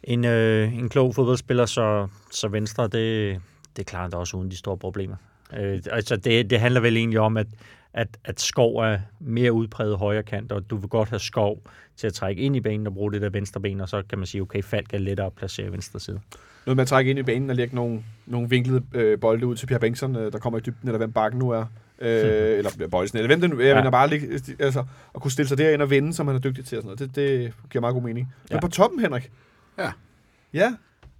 [0.03, 3.41] en, øh, en klog fodboldspiller, så, så venstre, det,
[3.77, 5.15] det klarer han da også uden de store problemer.
[5.57, 7.47] Øh, altså det, det handler vel egentlig om, at,
[7.93, 11.61] at, at skov er mere udpræget højre kant, og du vil godt have skov
[11.97, 14.17] til at trække ind i banen og bruge det der venstre ben, og så kan
[14.17, 16.19] man sige, okay, Falk er lettere at placere venstre side.
[16.65, 19.55] Noget med at trække ind i banen og lægge nogle, nogle vinklede øh, bolde ud
[19.55, 21.65] til Pierre Bengtsson, øh, der kommer i dybden, eller hvem bakken nu er.
[22.02, 23.66] Øh, eller Bøjsen, eller hvem det nu er.
[23.66, 23.89] Jeg Ja.
[23.89, 24.84] bare ligge, altså,
[25.16, 27.16] at kunne stille sig derind og vinde, som han er dygtig til og sådan noget.
[27.16, 28.34] Det, det giver meget god mening.
[28.50, 28.60] Men Ja.
[28.60, 29.32] på toppen, Henrik.
[29.78, 29.91] Ja.
[30.54, 30.74] Ja.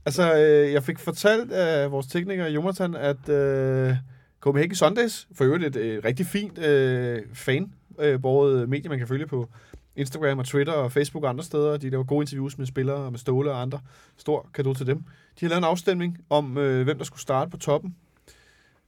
[0.06, 3.96] Altså, øh, jeg fik fortalt af vores tekniker, Jonathan, at øh,
[4.40, 9.08] Copenhagen Sundays, for øvrigt et øh, rigtig fint øh, fan, øh, både medier, man kan
[9.08, 9.50] følge på
[9.96, 11.78] Instagram og Twitter og Facebook og andre steder.
[11.78, 13.80] De laver gode interviews med spillere og med Ståle og andre.
[14.18, 14.98] Stor kado til dem.
[15.40, 17.96] De har lavet en afstemning om, øh, hvem der skulle starte på toppen.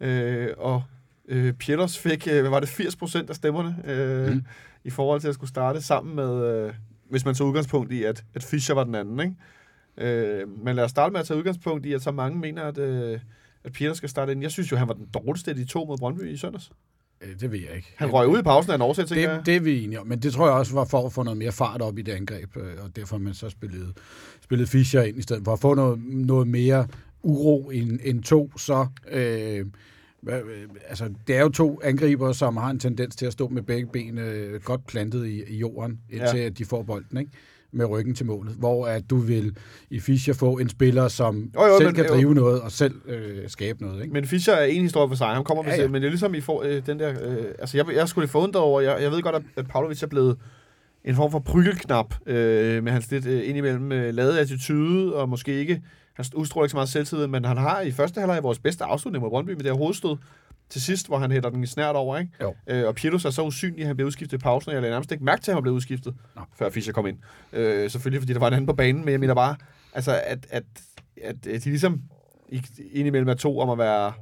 [0.01, 0.83] Øh, og
[1.29, 4.41] øh, Pieters fik, øh, hvad var det, 80% af stemmerne øh, Mm.
[4.83, 6.73] i forhold til at skulle starte sammen med, øh,
[7.09, 9.19] hvis man tager udgangspunkt i, at, at Fischer var den anden.
[9.19, 10.11] Ikke?
[10.41, 12.77] Øh, men lad os starte med at tage udgangspunkt i, at så mange mener, at,
[12.77, 13.19] øh,
[13.63, 14.41] at Peter skal starte ind.
[14.41, 16.71] Jeg synes jo, han var den dårligste af de to mod Brøndby i søndags.
[17.21, 17.93] Øh, Det ved jeg ikke.
[17.97, 19.41] Han røg ud i pausen af en årsag, Det, jeg.
[19.45, 21.37] det er vi enige om, men det tror jeg også var for at få noget
[21.37, 23.97] mere fart op i det angreb, øh, og derfor man så spillet,
[24.41, 26.87] spillet Fischer ind i stedet for at få noget, noget mere
[27.23, 28.87] uro end, end to, så...
[29.11, 29.65] Øh,
[30.89, 33.87] altså, det er jo to angriber, som har en tendens til at stå med begge
[33.93, 36.49] ben øh, godt plantet i, i jorden, indtil ja.
[36.49, 37.31] de får bolden, ikke?
[37.71, 39.57] med ryggen til målet, hvor at du vil
[39.89, 42.13] i Fischer få en spiller, som Jo, jo, selv men- kan jo.
[42.13, 44.01] drive noget og selv øh, skabe noget.
[44.01, 44.13] Ikke?
[44.13, 45.27] Men Fischer er en historie for sig.
[45.27, 47.09] Han kommer med Ja, ja, men det er ligesom, I får øh, den der...
[47.09, 48.81] Øh, altså, jeg, jeg skulle lidt forundret over...
[48.81, 50.37] Jeg, jeg ved godt, at, Pavlovic er blevet
[51.05, 55.59] en form for prykkelknap øh, med hans lidt øh, indimellem øh, lade attitude, og måske
[55.59, 55.81] ikke...
[56.19, 59.21] Han udstråler ikke så meget selvtillid, men han har i første halvleg vores bedste afslutning
[59.21, 60.15] mod Brøndby med det her hovedstød
[60.69, 62.31] til sidst, hvor han hætter den snært over, ikke?
[62.41, 62.55] Jo.
[62.67, 64.93] Øh, og Pietus er så usynlig, at han blev udskiftet i pausen, og jeg lagde
[64.93, 66.41] nærmest ikke mærke til, at han blev udskiftet, Nå.
[66.59, 67.17] før Fischer kom ind.
[67.53, 69.55] Øh, selvfølgelig, fordi der var en anden på banen, men jeg mener bare,
[69.93, 70.63] altså, at, at,
[71.23, 72.01] at, at de ligesom
[72.49, 72.61] i-
[72.93, 74.13] indimellem er to om at være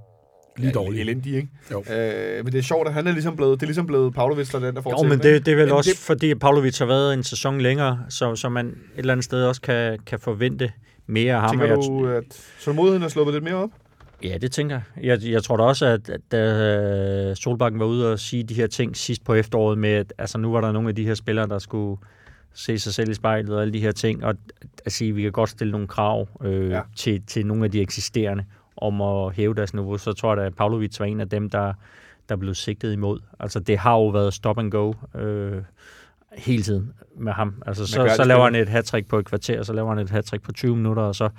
[0.58, 1.02] Lige dårlige.
[1.02, 1.50] elendige, ikke?
[1.72, 1.84] Jo.
[1.94, 4.50] Øh, men det er sjovt, at han er ligesom blevet, det er ligesom blevet Pavlovic,
[4.52, 6.04] der er den, der får Jo, men det, det er vel Men også, det- det...
[6.06, 9.62] fordi Pavlovic har været en sæson længere, så, så man et eller andet sted også
[9.62, 10.72] kan, kan forvente
[11.08, 11.50] mere af ham.
[11.50, 13.70] Tænker jeg, du, at tålmodigheden er sluppet lidt mere op?
[14.24, 15.06] Ja, det tænker jeg.
[15.06, 18.54] Jeg, jeg tror da også, at, at da øh, Solbakken var ude og sige de
[18.54, 21.14] her ting sidst på efteråret med, at altså, nu var der nogle af de her
[21.14, 22.02] spillere, der skulle
[22.54, 24.36] se sig selv i spejlet og alle de her ting, og
[24.86, 26.82] at sige, at vi kan godt stille nogle krav øh, ja.
[26.96, 28.46] til, til nogle af de eksisterende
[28.78, 31.50] om at hæve deres niveau, så tror jeg da, at Pavlovic var en af dem,
[31.50, 31.74] der,
[32.30, 33.20] der blev sigtet imod.
[33.40, 35.62] Altså, det har jo været stop and go øh,
[36.38, 37.64] hele tiden med ham.
[37.66, 40.34] Altså, så, så laver han et hat på et kvarter, så laver han et hat
[40.44, 41.30] på 20 minutter, og så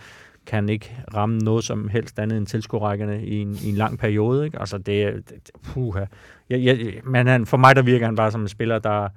[0.47, 3.99] kan han ikke ramme noget som helst andet end tilskuerrækkerne i en, i en lang
[3.99, 4.45] periode.
[4.45, 4.61] Ikke?
[4.61, 5.11] Altså, det er...
[5.11, 6.05] det- Puha.
[6.51, 9.09] Jeg, jeg, men han, for mig der virker han bare som en spiller, der,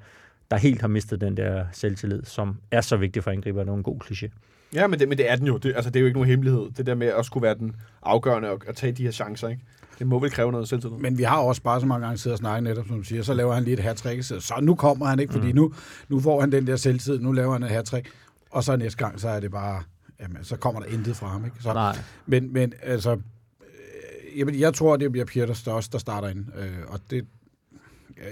[0.51, 3.63] der helt har mistet den der selvtillid, som er så vigtig for angriber.
[3.63, 4.27] Det er en god kliché.
[4.73, 5.57] Ja, men det, men det er den jo.
[5.57, 6.69] Det, altså, det er jo ikke nogen hemmelighed.
[6.77, 9.61] Det der med at skulle være den afgørende og at tage de her chancer, ikke?
[9.99, 10.97] Det må vel kræve noget selvtillid.
[10.97, 13.23] Men vi har også bare så mange gange siddet og snakket netop, som du siger,
[13.23, 15.55] så laver han lige et hat så, nu kommer han ikke, fordi mm.
[15.55, 15.73] nu,
[16.09, 18.03] nu får han den der selvtid, nu laver han et hat
[18.51, 19.83] og så næste gang, så er det bare,
[20.19, 21.45] jamen, så kommer der intet fra ham.
[21.45, 21.57] Ikke?
[21.59, 21.97] Så, Nej.
[22.25, 26.45] men, men altså, øh, jamen, jeg tror, det bliver Pieters der også, der starter ind,
[26.57, 27.25] øh, og det,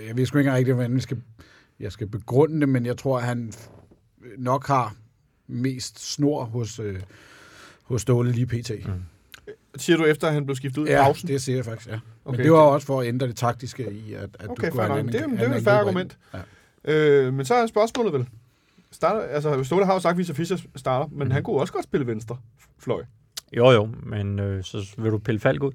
[0.08, 1.22] jeg ved sgu ikke rigtig, hvordan jeg skal,
[1.80, 3.54] jeg skal begrunde det, men jeg tror, at han
[4.38, 4.96] nok har
[5.48, 7.00] mest snor hos, øh,
[7.84, 8.72] hos Ståle lige pt.
[8.86, 8.92] Mm.
[9.78, 11.28] Siger du efter, at han blev skiftet ud i Ja, pausen?
[11.28, 12.00] det siger jeg faktisk, ja.
[12.26, 14.76] Okay, men det var også for at ændre det taktiske i, at, at Okay, du
[14.76, 16.18] fair have en Det, er- anden- det er jo et angriber argument.
[16.86, 16.94] Ja.
[16.94, 18.28] Øh, men så er spørgsmålet vel.
[18.92, 21.32] Starter, altså, Ståle har jo sagt, at Victor Fischer starter, men Mhm.
[21.32, 22.38] han kunne også godt spille venstre
[22.80, 23.02] fløj.
[23.58, 25.72] Jo, jo, men øh, så vil du pille Falk ud.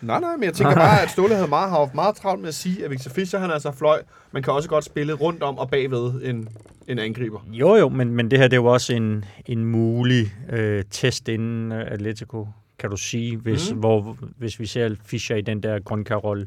[0.00, 2.48] Nej, nej, men jeg tænker bare, at Ståle havde meget, har haft meget travlt med
[2.48, 5.42] at sige, at Victor Fischer, han er altså fløj, man kan også godt spille rundt
[5.42, 6.48] om og bagved en,
[6.88, 7.40] en angriber.
[7.52, 11.28] Jo, jo, men, men det her det er jo også en, en mulig øh, test
[11.28, 12.48] inden øh, Atletico,
[12.82, 13.78] kan du sige, hvis, mm.
[13.78, 16.46] hvor, hvis vi ser Fischer i den der grønkarrolle,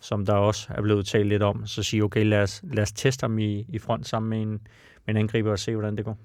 [0.00, 2.92] som der også er blevet talt lidt om, så sige, okay, lad os, lad os
[2.92, 4.50] teste ham i, i front sammen med en,
[5.06, 6.18] med en angriber og se, hvordan det går.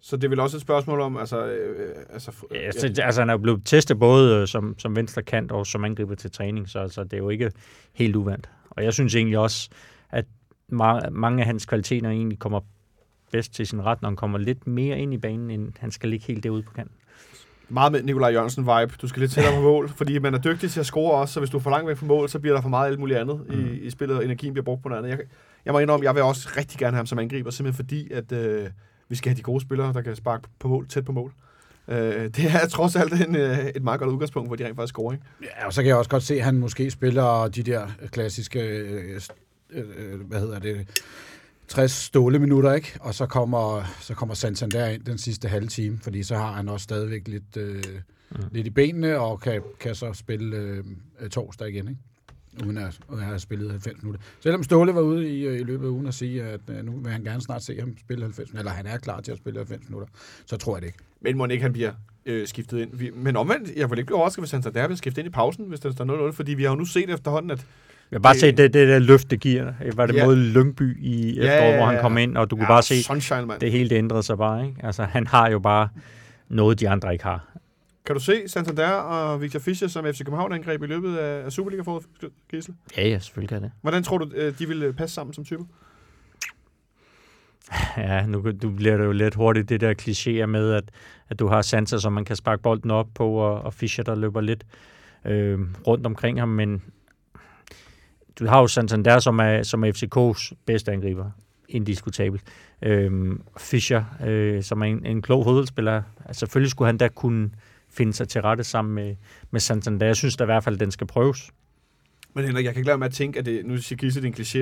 [0.00, 1.46] Så det er vel også et spørgsmål om, altså...
[1.46, 5.52] Øh, altså Ja, altså, altså han er blevet testet både øh, som, som venstre kant
[5.52, 7.52] og som angriber til træning, så altså, det er jo ikke
[7.92, 8.50] helt uvandt.
[8.70, 9.70] Og jeg synes egentlig også,
[10.10, 10.24] at
[10.72, 12.60] ma- mange af hans kvaliteter egentlig kommer
[13.32, 16.08] bedst til sin ret, når han kommer lidt mere ind i banen, end han skal
[16.08, 16.96] ligge helt derude på kanten.
[17.68, 18.94] Meget med Nikolaj Jørgensen-vibe.
[19.02, 21.40] Du skal lidt tættere på mål, fordi man er dygtig til at score også, så
[21.40, 23.18] hvis du er for langt væk fra mål, så bliver der for meget alt muligt
[23.18, 23.54] andet mm.
[23.54, 25.10] i, i spillet, og energien bliver brugt på noget andet.
[25.10, 25.26] Jeg,
[25.64, 28.32] jeg må indrømme, jeg vil også rigtig gerne have ham som angriber, simpelthen fordi, at
[28.32, 28.68] øh,
[29.08, 31.32] vi skal have de gode spillere, der kan sparke på mål, tæt på mål.
[31.88, 34.92] Øh, det er trods alt en, øh, et meget godt udgangspunkt, hvor de rent faktisk
[34.92, 35.12] scorer.
[35.12, 35.24] Ikke?
[35.42, 38.60] Ja, og så kan jeg også godt se, at han måske spiller de der klassiske,
[38.60, 39.20] øh,
[39.70, 40.88] øh, hvad hedder det,
[41.68, 42.98] 60 ståle minutter, ikke?
[43.00, 46.68] Og så kommer, så kommer Santander ind den sidste halve time, fordi så har han
[46.68, 47.82] også stadigvæk lidt, øh,
[48.30, 48.36] mm.
[48.52, 52.00] lidt i benene, og kan, kan så spille øh, torsdag igen, ikke?
[52.64, 54.22] uden at, at have spillet 90 minutter.
[54.40, 56.92] Selvom Ståle var ude i, øh, i løbet af ugen og sige, at øh, nu
[56.92, 59.38] vil han gerne snart se ham spille 90 minutter, eller han er klar til at
[59.38, 60.08] spille 90 minutter,
[60.46, 60.98] så tror jeg det ikke.
[61.20, 61.92] Men må ikke han bliver
[62.26, 62.90] øh, skiftet ind.
[62.96, 65.30] Vi, men omvendt, jeg vil ikke blive overrasket, hvis han der bliver skiftet ind i
[65.30, 67.66] pausen, hvis der står 0-0, fordi vi har jo nu set efterhånden, at
[68.10, 69.72] Jeg bare set det, det der løft, det giver.
[69.94, 70.24] Var det Ja.
[70.26, 72.00] mod Lyngby i efteråret, ja, hvor han ja.
[72.00, 74.66] kom ind, og du kunne ja, bare se, Sunshine, det hele det ændrede sig bare.
[74.66, 74.80] Ikke?
[74.86, 75.88] Altså, han har jo bare
[76.48, 77.48] noget, de andre ikke har.
[78.06, 81.82] Kan du se Santander og Victor Fischer som FC København angreb i løbet af, Superliga
[81.82, 82.02] for
[82.50, 82.74] Gisle?
[82.96, 83.70] Ja, ja, selvfølgelig kan det.
[83.82, 85.64] Hvordan tror du, øh, de vil passe sammen som typer?
[87.96, 90.84] Ja, nu du bliver det jo lidt hurtigt det der klichéer med, at,
[91.28, 94.14] at du har Sansa, som man kan sparke bolden op på, og, og Fischer, der
[94.14, 94.64] løber lidt
[95.24, 96.82] øh, rundt omkring ham, men
[98.38, 101.30] du har jo Santander, som er, som er FCK's bedste angriber,
[101.68, 102.42] indiskutabelt.
[102.82, 107.50] Øhm, Fischer, øh, som er en, en klog hovedspiller, altså, selvfølgelig skulle han da kunne
[107.90, 109.16] finde sig til rette sammen med,
[109.50, 110.06] med Santander.
[110.06, 111.50] Jeg synes da i hvert fald, at den skal prøves.
[112.34, 114.26] Men Henrik, jeg kan ikke lade mig at tænke, at det, nu siger Kisse, det
[114.26, 114.58] er en kliché,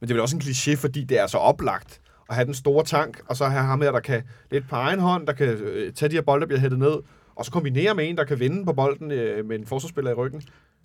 [0.00, 2.54] men det er vel også en kliché, fordi det er så oplagt at have den
[2.54, 5.48] store tank, og så have ham her, der kan lidt på egen hånd, der kan
[5.48, 6.96] øh, tage de her bolde, der bliver hættet ned,
[7.34, 10.14] og så kombinere med en, der kan vinde på bolden øh, med en forsvarsspiller i
[10.14, 10.42] ryggen.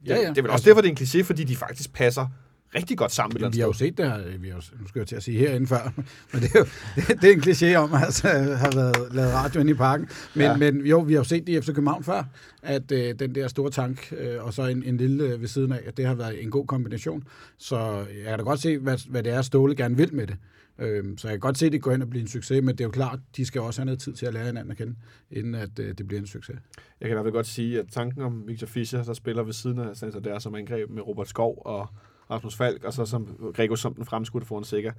[0.07, 0.29] Ja, ja.
[0.29, 2.27] det er vel også derfor, det er en kliché, fordi de faktisk passer
[2.75, 3.37] rigtig godt sammen.
[3.37, 5.23] Jamen, vi har jo set det her, vi har, jo- nu skal jeg til at
[5.23, 5.91] sige herinde før,
[6.33, 9.33] men det er jo det, det er en kliché om at altså, have været, lavet
[9.33, 10.07] radio inde i parken.
[10.33, 10.57] Men, ja.
[10.57, 12.23] men jo, vi har jo set det i FC København før,
[12.63, 15.71] at øh, den der store tank øh, og så en, en lille øh, ved siden
[15.71, 17.23] af, at det har været en god kombination.
[17.57, 20.35] Så jeg kan da godt se, hvad, hvad det er, Ståle gerne vil med det.
[20.81, 22.69] Øhm, så jeg kan godt se, at det går hen og bliver en succes, men
[22.69, 24.77] det er jo klart, de skal også have noget tid til at lære hinanden at
[24.77, 24.95] kende,
[25.31, 26.55] inden at øh, det bliver en succes.
[26.99, 29.53] Jeg kan i hvert fald godt sige, at tanken om Victor Fischer, der spiller ved
[29.53, 31.87] siden af Santander som angreb med Robert Skov og
[32.31, 34.91] Rasmus Falk, og så som Gregor som den fremskudte foran sikker.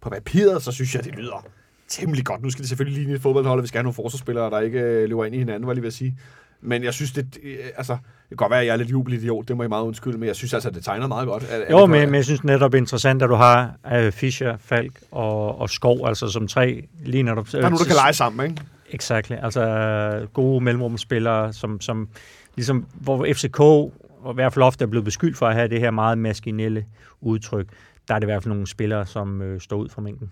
[0.00, 1.46] På papiret, så synes jeg, det lyder
[1.88, 2.42] temmelig godt.
[2.42, 4.80] Nu skal det selvfølgelig ligne et fodboldhold, og vi skal have nogle forsvarsspillere, der ikke
[4.80, 6.18] øh, løber ind i hinanden, var jeg lige ved at sige.
[6.60, 9.48] Men jeg synes, det, øh, altså, det kan godt være, at jeg er lidt jubelidiot,
[9.48, 11.46] det må I meget undskylde, men jeg synes altså, at det tegner meget godt.
[11.50, 15.00] Er Jo, det men, men jeg synes netop interessant, at du har uh, Fischer, Falk
[15.10, 17.52] og, og Skov, altså som tre lige netop.
[17.52, 18.62] Der er nogen, der kan lege sammen, ikke?
[18.90, 19.30] Exakt.
[19.42, 22.08] Altså gode mellemrumspillere, som, som
[22.56, 25.80] ligesom, hvor FCK og i hvert fald ofte er blevet beskyldt for at have det
[25.80, 26.84] her meget maskinelle
[27.20, 27.66] udtryk.
[28.08, 30.30] Der er det i hvert fald nogle spillere, som øh, står ud fra mængden.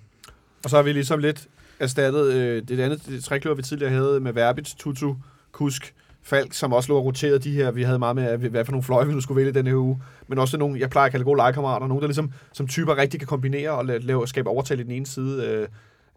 [0.65, 1.47] Og så har vi ligesom lidt
[1.81, 5.15] erstattet øh, det andet det trækløver, vi tidligere havde med Verbitz, Tutu,
[5.53, 5.95] Kusk,
[6.27, 7.71] Falk, som også lå og roterede de her.
[7.71, 10.03] Vi havde meget med, hvad for nogle fløje vi nu skulle vælge den her uge.
[10.29, 11.87] Men også nogle, jeg plejer at kalde gode legekammerater.
[11.87, 14.91] Nogle, der ligesom som typer rigtig kan kombinere og lave, lave skabe overtal i den
[14.91, 15.47] ene side.
[15.47, 15.69] Øh,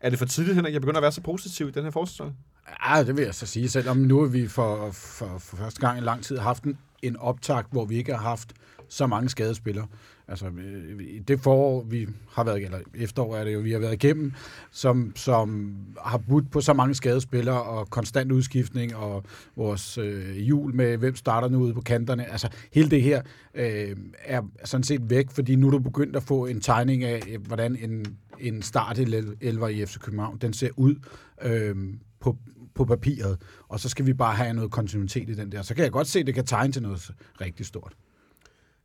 [0.02, 0.74] er det for tidligt, Henrik?
[0.74, 2.36] Jeg begynder at være så positiv i den her forsæson.
[2.88, 5.98] Ja, det vil jeg så sige, selvom nu har vi for, for, for første gang
[5.98, 8.54] i lang tid haft en, en optakt, hvor vi ikke har haft
[8.90, 9.88] så mange skadespillere.
[10.30, 13.94] Altså, øh, det forår, vi har været, eller efterår er det jo, vi har været
[13.94, 14.34] igennem,
[14.72, 15.76] som, som
[16.06, 19.24] har budt på så mange skadespillere og konstant udskiftning og
[19.56, 22.32] vores øh, jul med, hvem starter nu ude på kanterne.
[22.32, 23.22] Altså, hele det her
[23.54, 27.24] øh, er sådan set væk, fordi nu er du begyndt at få en tegning af,
[27.30, 28.06] øh, hvordan en,
[28.40, 30.96] en start elver i FC København, den ser ud
[31.42, 31.76] øh,
[32.20, 32.38] på,
[32.76, 35.62] på papiret, og så skal vi bare have noget kontinuitet i den der.
[35.62, 37.12] Så kan jeg godt se, at det kan tegne til noget
[37.42, 37.94] rigtig stort.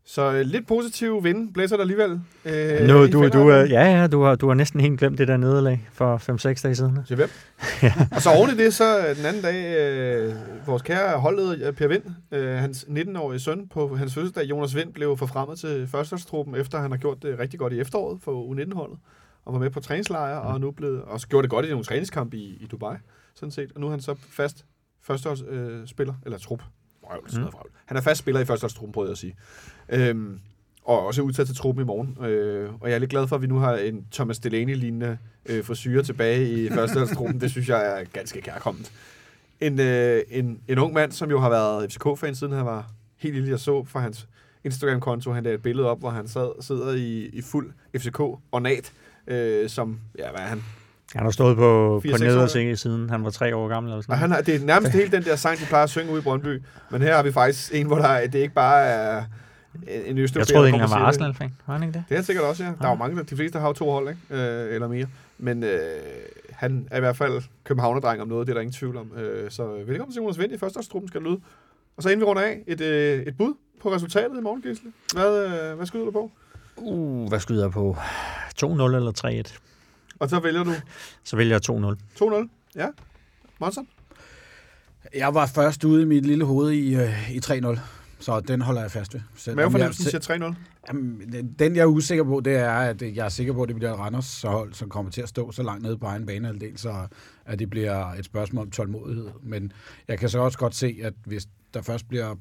[0.06, 2.20] Så øh, lidt positiv vind blæser der alligevel.
[2.44, 5.28] Øh, Nu, du, du, er, ja, ja, du har, du har næsten helt glemt det
[5.28, 6.98] der nederlag for 5-6 dage siden.
[7.06, 7.28] Til hvem?
[8.16, 10.34] Og så oven i det, så øh, den anden dag, øh,
[10.66, 12.02] vores kære holdleder Per Vind,
[12.32, 16.90] øh, hans 19-årige søn på hans fødselsdag, Jonas Vind, blev forfremmet til førsteholdstruppen, efter han
[16.90, 18.98] har gjort det rigtig godt i efteråret for U19-holdet,
[19.44, 22.36] og var med på træningslejre, og nu blevet, og gjorde det godt i nogle træningskampe
[22.36, 22.96] i, i Dubai,
[23.34, 23.72] sådan set.
[23.74, 24.64] Og nu er han så fast
[25.02, 26.62] førsteholdsspiller, øh, spiller, eller trup.
[27.08, 27.70] Vrøvl, sådan noget vrøvl.
[27.86, 29.36] Han er fast spiller i førsteholdstruppen, prøvede jeg at sige.
[29.88, 30.40] Øhm,
[30.84, 32.24] og også udtaget til truppen i morgen.
[32.24, 35.64] Øh, og jeg er lidt glad for, at vi nu har en Thomas Delaney-lignende øh,
[35.64, 37.40] frisyrer tilbage i førsteholdstruppen.
[37.40, 38.92] det synes jeg er ganske kærkomment.
[39.60, 43.34] En, øh, en, en ung mand, som jo har været FCK-fan, siden han var helt
[43.34, 43.50] lille.
[43.50, 44.28] Jeg så fra hans
[44.64, 48.92] Instagram-konto, han lagde et billede op, hvor han sad, sidder i, i fuld FCK-ornat,
[49.26, 50.62] øh, som, ja, hvad er han?
[51.14, 53.92] Han har stået på, Fire, på seks år, nedersække siden han var tre år gammel.
[53.92, 55.90] Eller sådan Og han har, det er nærmest hele den der sang, de plejer at
[55.90, 56.62] synge ude i Brøndby.
[56.90, 59.24] Men her har vi faktisk en, hvor der, er- det ikke bare er
[60.06, 60.40] en østeuropæer.
[60.40, 61.06] jeg troede egentlig, han var.
[61.06, 61.52] Arsenal-fan.
[61.66, 62.04] Var han ikke det?
[62.08, 62.70] Det er han sikkert også, ja.
[62.80, 64.42] Der er jo mange, der- de fleste har jo to hold, ikke?
[64.42, 65.06] Øh, eller mere.
[65.38, 65.78] Men øh,
[66.52, 69.10] han er i hvert fald københavnerdreng om noget, det er der ingen tvivl om.
[69.16, 71.40] Øh, så velkommen til Jonas Vind i førsteårstruppen, skal lyde.
[71.96, 74.90] Og så inden vi runder af, et, øh, et bud på resultatet i morgen, Gisle.
[75.14, 76.30] Hvad, øh, hvad skyder du på?
[76.76, 77.96] Uh, hvad skyder jeg på?
[78.64, 79.58] 2-0 eller 3-1?
[80.18, 80.72] Og så vælger du
[81.24, 81.70] Så vælger jeg
[82.20, 82.24] 2-0.
[82.24, 82.48] 2-0.
[82.76, 82.86] Ja.
[83.60, 83.88] Monson?
[85.14, 87.78] Jeg var først ude i mit lille hoved i, øh, i 3-0.
[88.20, 89.20] så den holder jeg fast ved.
[89.36, 90.54] Selvom Mavefornemmelsen jeg- siger 3-0.
[90.88, 93.68] Jamen, den- den jeg er usikker på, det er, at jeg er sikker på, at
[93.68, 96.78] det bliver Randers hold, som kommer til at stå så langt nede på egen banehalvdel,
[96.78, 97.06] så
[97.44, 99.28] at det bliver et spørgsmål om tålmodighed.
[99.42, 99.72] Men
[100.08, 102.34] jeg kan så også godt se, at hvis der først bliver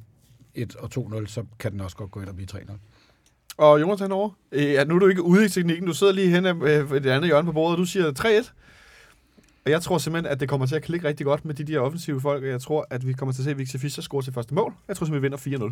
[0.55, 2.77] 1 og 2-0, så kan den også godt gå ind og blive 3-0.
[3.57, 4.29] Og Jonas han over.
[4.51, 5.87] Øh, Ja, nu er du ikke ude i teknikken.
[5.87, 8.51] Du sidder lige hen af øh, det andet hjørne på bordet, og du siger 3-1.
[9.65, 11.79] Og jeg tror simpelthen, at det kommer til at klikke rigtig godt med de der
[11.79, 14.21] offensive folk, og jeg tror, at vi kommer til at se, at Victor Fischer score
[14.21, 14.73] til første mål.
[14.87, 15.71] Jeg tror simpelthen, vi vinder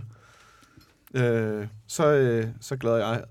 [1.15, 1.21] 4-0.
[1.23, 3.23] Øh, så, øh, så glad er jeg.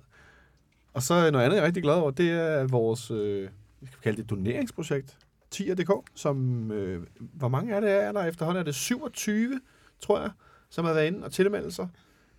[0.95, 3.49] Og så noget andet, jeg er rigtig glad over, det er vores, øh,
[3.81, 5.17] vi skal kalde det doneringsprojekt,
[5.55, 8.61] 10.dk, som, øh, hvor mange er det er der efterhånden?
[8.61, 9.61] Er det 27,
[10.01, 10.31] tror jeg,
[10.71, 11.89] som har været inde og tilmeldt sig,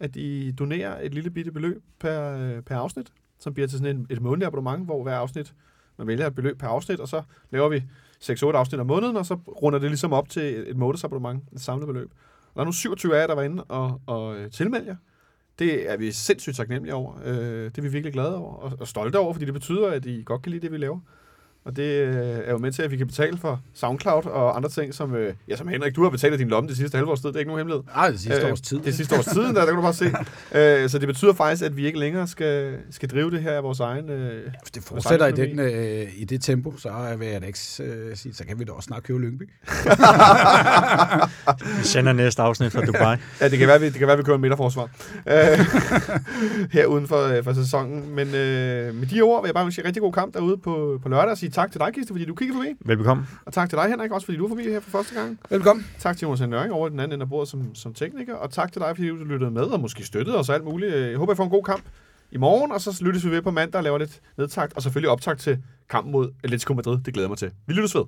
[0.02, 3.96] at I donerer et lille bitte beløb per, øh, per afsnit, som bliver til sådan
[3.96, 5.54] en, et månedligt abonnement, hvor hver afsnit,
[5.98, 7.22] man vælger et beløb per afsnit, og så
[7.52, 7.84] laver vi
[8.24, 11.88] 6-8 afsnit om måneden, og så runder det ligesom op til et månedsabonnement, et samlet
[11.88, 12.12] beløb.
[12.54, 14.96] Og der er nu 27 af jer, der var inde og, og øh, tilmelde jer.
[15.60, 17.20] Det er vi sindssygt taknemmelige over.
[17.26, 20.06] Øh, det er vi virkelig glade over og, og stolte over, fordi det betyder, at
[20.06, 21.00] I godt kan lide det, vi laver.
[21.66, 24.70] Og det øh, er jo med til, at vi kan betale for SoundCloud og andre
[24.70, 27.12] ting, som, øh, ja, som Henrik, du har betalt af din lomme det sidste halve
[27.12, 27.30] års tid.
[27.30, 27.84] Det er ikke nogen hemmelighed.
[27.96, 28.80] Ej, det sidste Øh, års tid.
[28.80, 30.06] Det sidste års tid, der, der kan du bare se.
[30.56, 33.64] Øh, så det betyder faktisk, at vi ikke længere skal, skal drive det her af
[33.64, 34.10] vores egen...
[34.10, 37.60] Øh, Hvis det fortsætter i, den, øh, i det tempo, så vil jeg da ikke
[37.80, 39.44] øh, sige, så kan vi da også snart købe Lyngby.
[41.80, 43.16] Vi sender næste afsnit fra Dubai.
[43.42, 44.90] ja, det kan være, vi, det kan være, vi kører en midterforsvar
[45.28, 45.66] øh,
[46.76, 48.16] her uden for, øh, for sæsonen.
[48.16, 51.10] Men øh, med de ord vil jeg bare jer rigtig god kamp derude på, på
[51.10, 52.74] lørdag og sige tak til dig, Kiste, fordi du kiggede forbi.
[52.86, 53.28] Velbekomme.
[53.46, 55.40] Og tak til dig, Henrik, også fordi du er forbi her for første gang.
[55.50, 55.86] Velkommen.
[56.00, 58.36] Tak til Jonas Nøring over den anden ende af bordet som, som tekniker.
[58.36, 60.96] Og tak til dig, fordi du lyttede med og måske støttede os og alt muligt.
[60.96, 61.84] Jeg håber, I får en god kamp
[62.32, 64.74] i morgen, og så lyttes vi ved på mandag og laver lidt nedtakt.
[64.76, 65.58] Og selvfølgelig optakt til
[65.90, 66.98] kampen mod Atletico Madrid.
[67.06, 67.52] Det glæder jeg mig til.
[67.68, 68.04] Vi lyttes ved.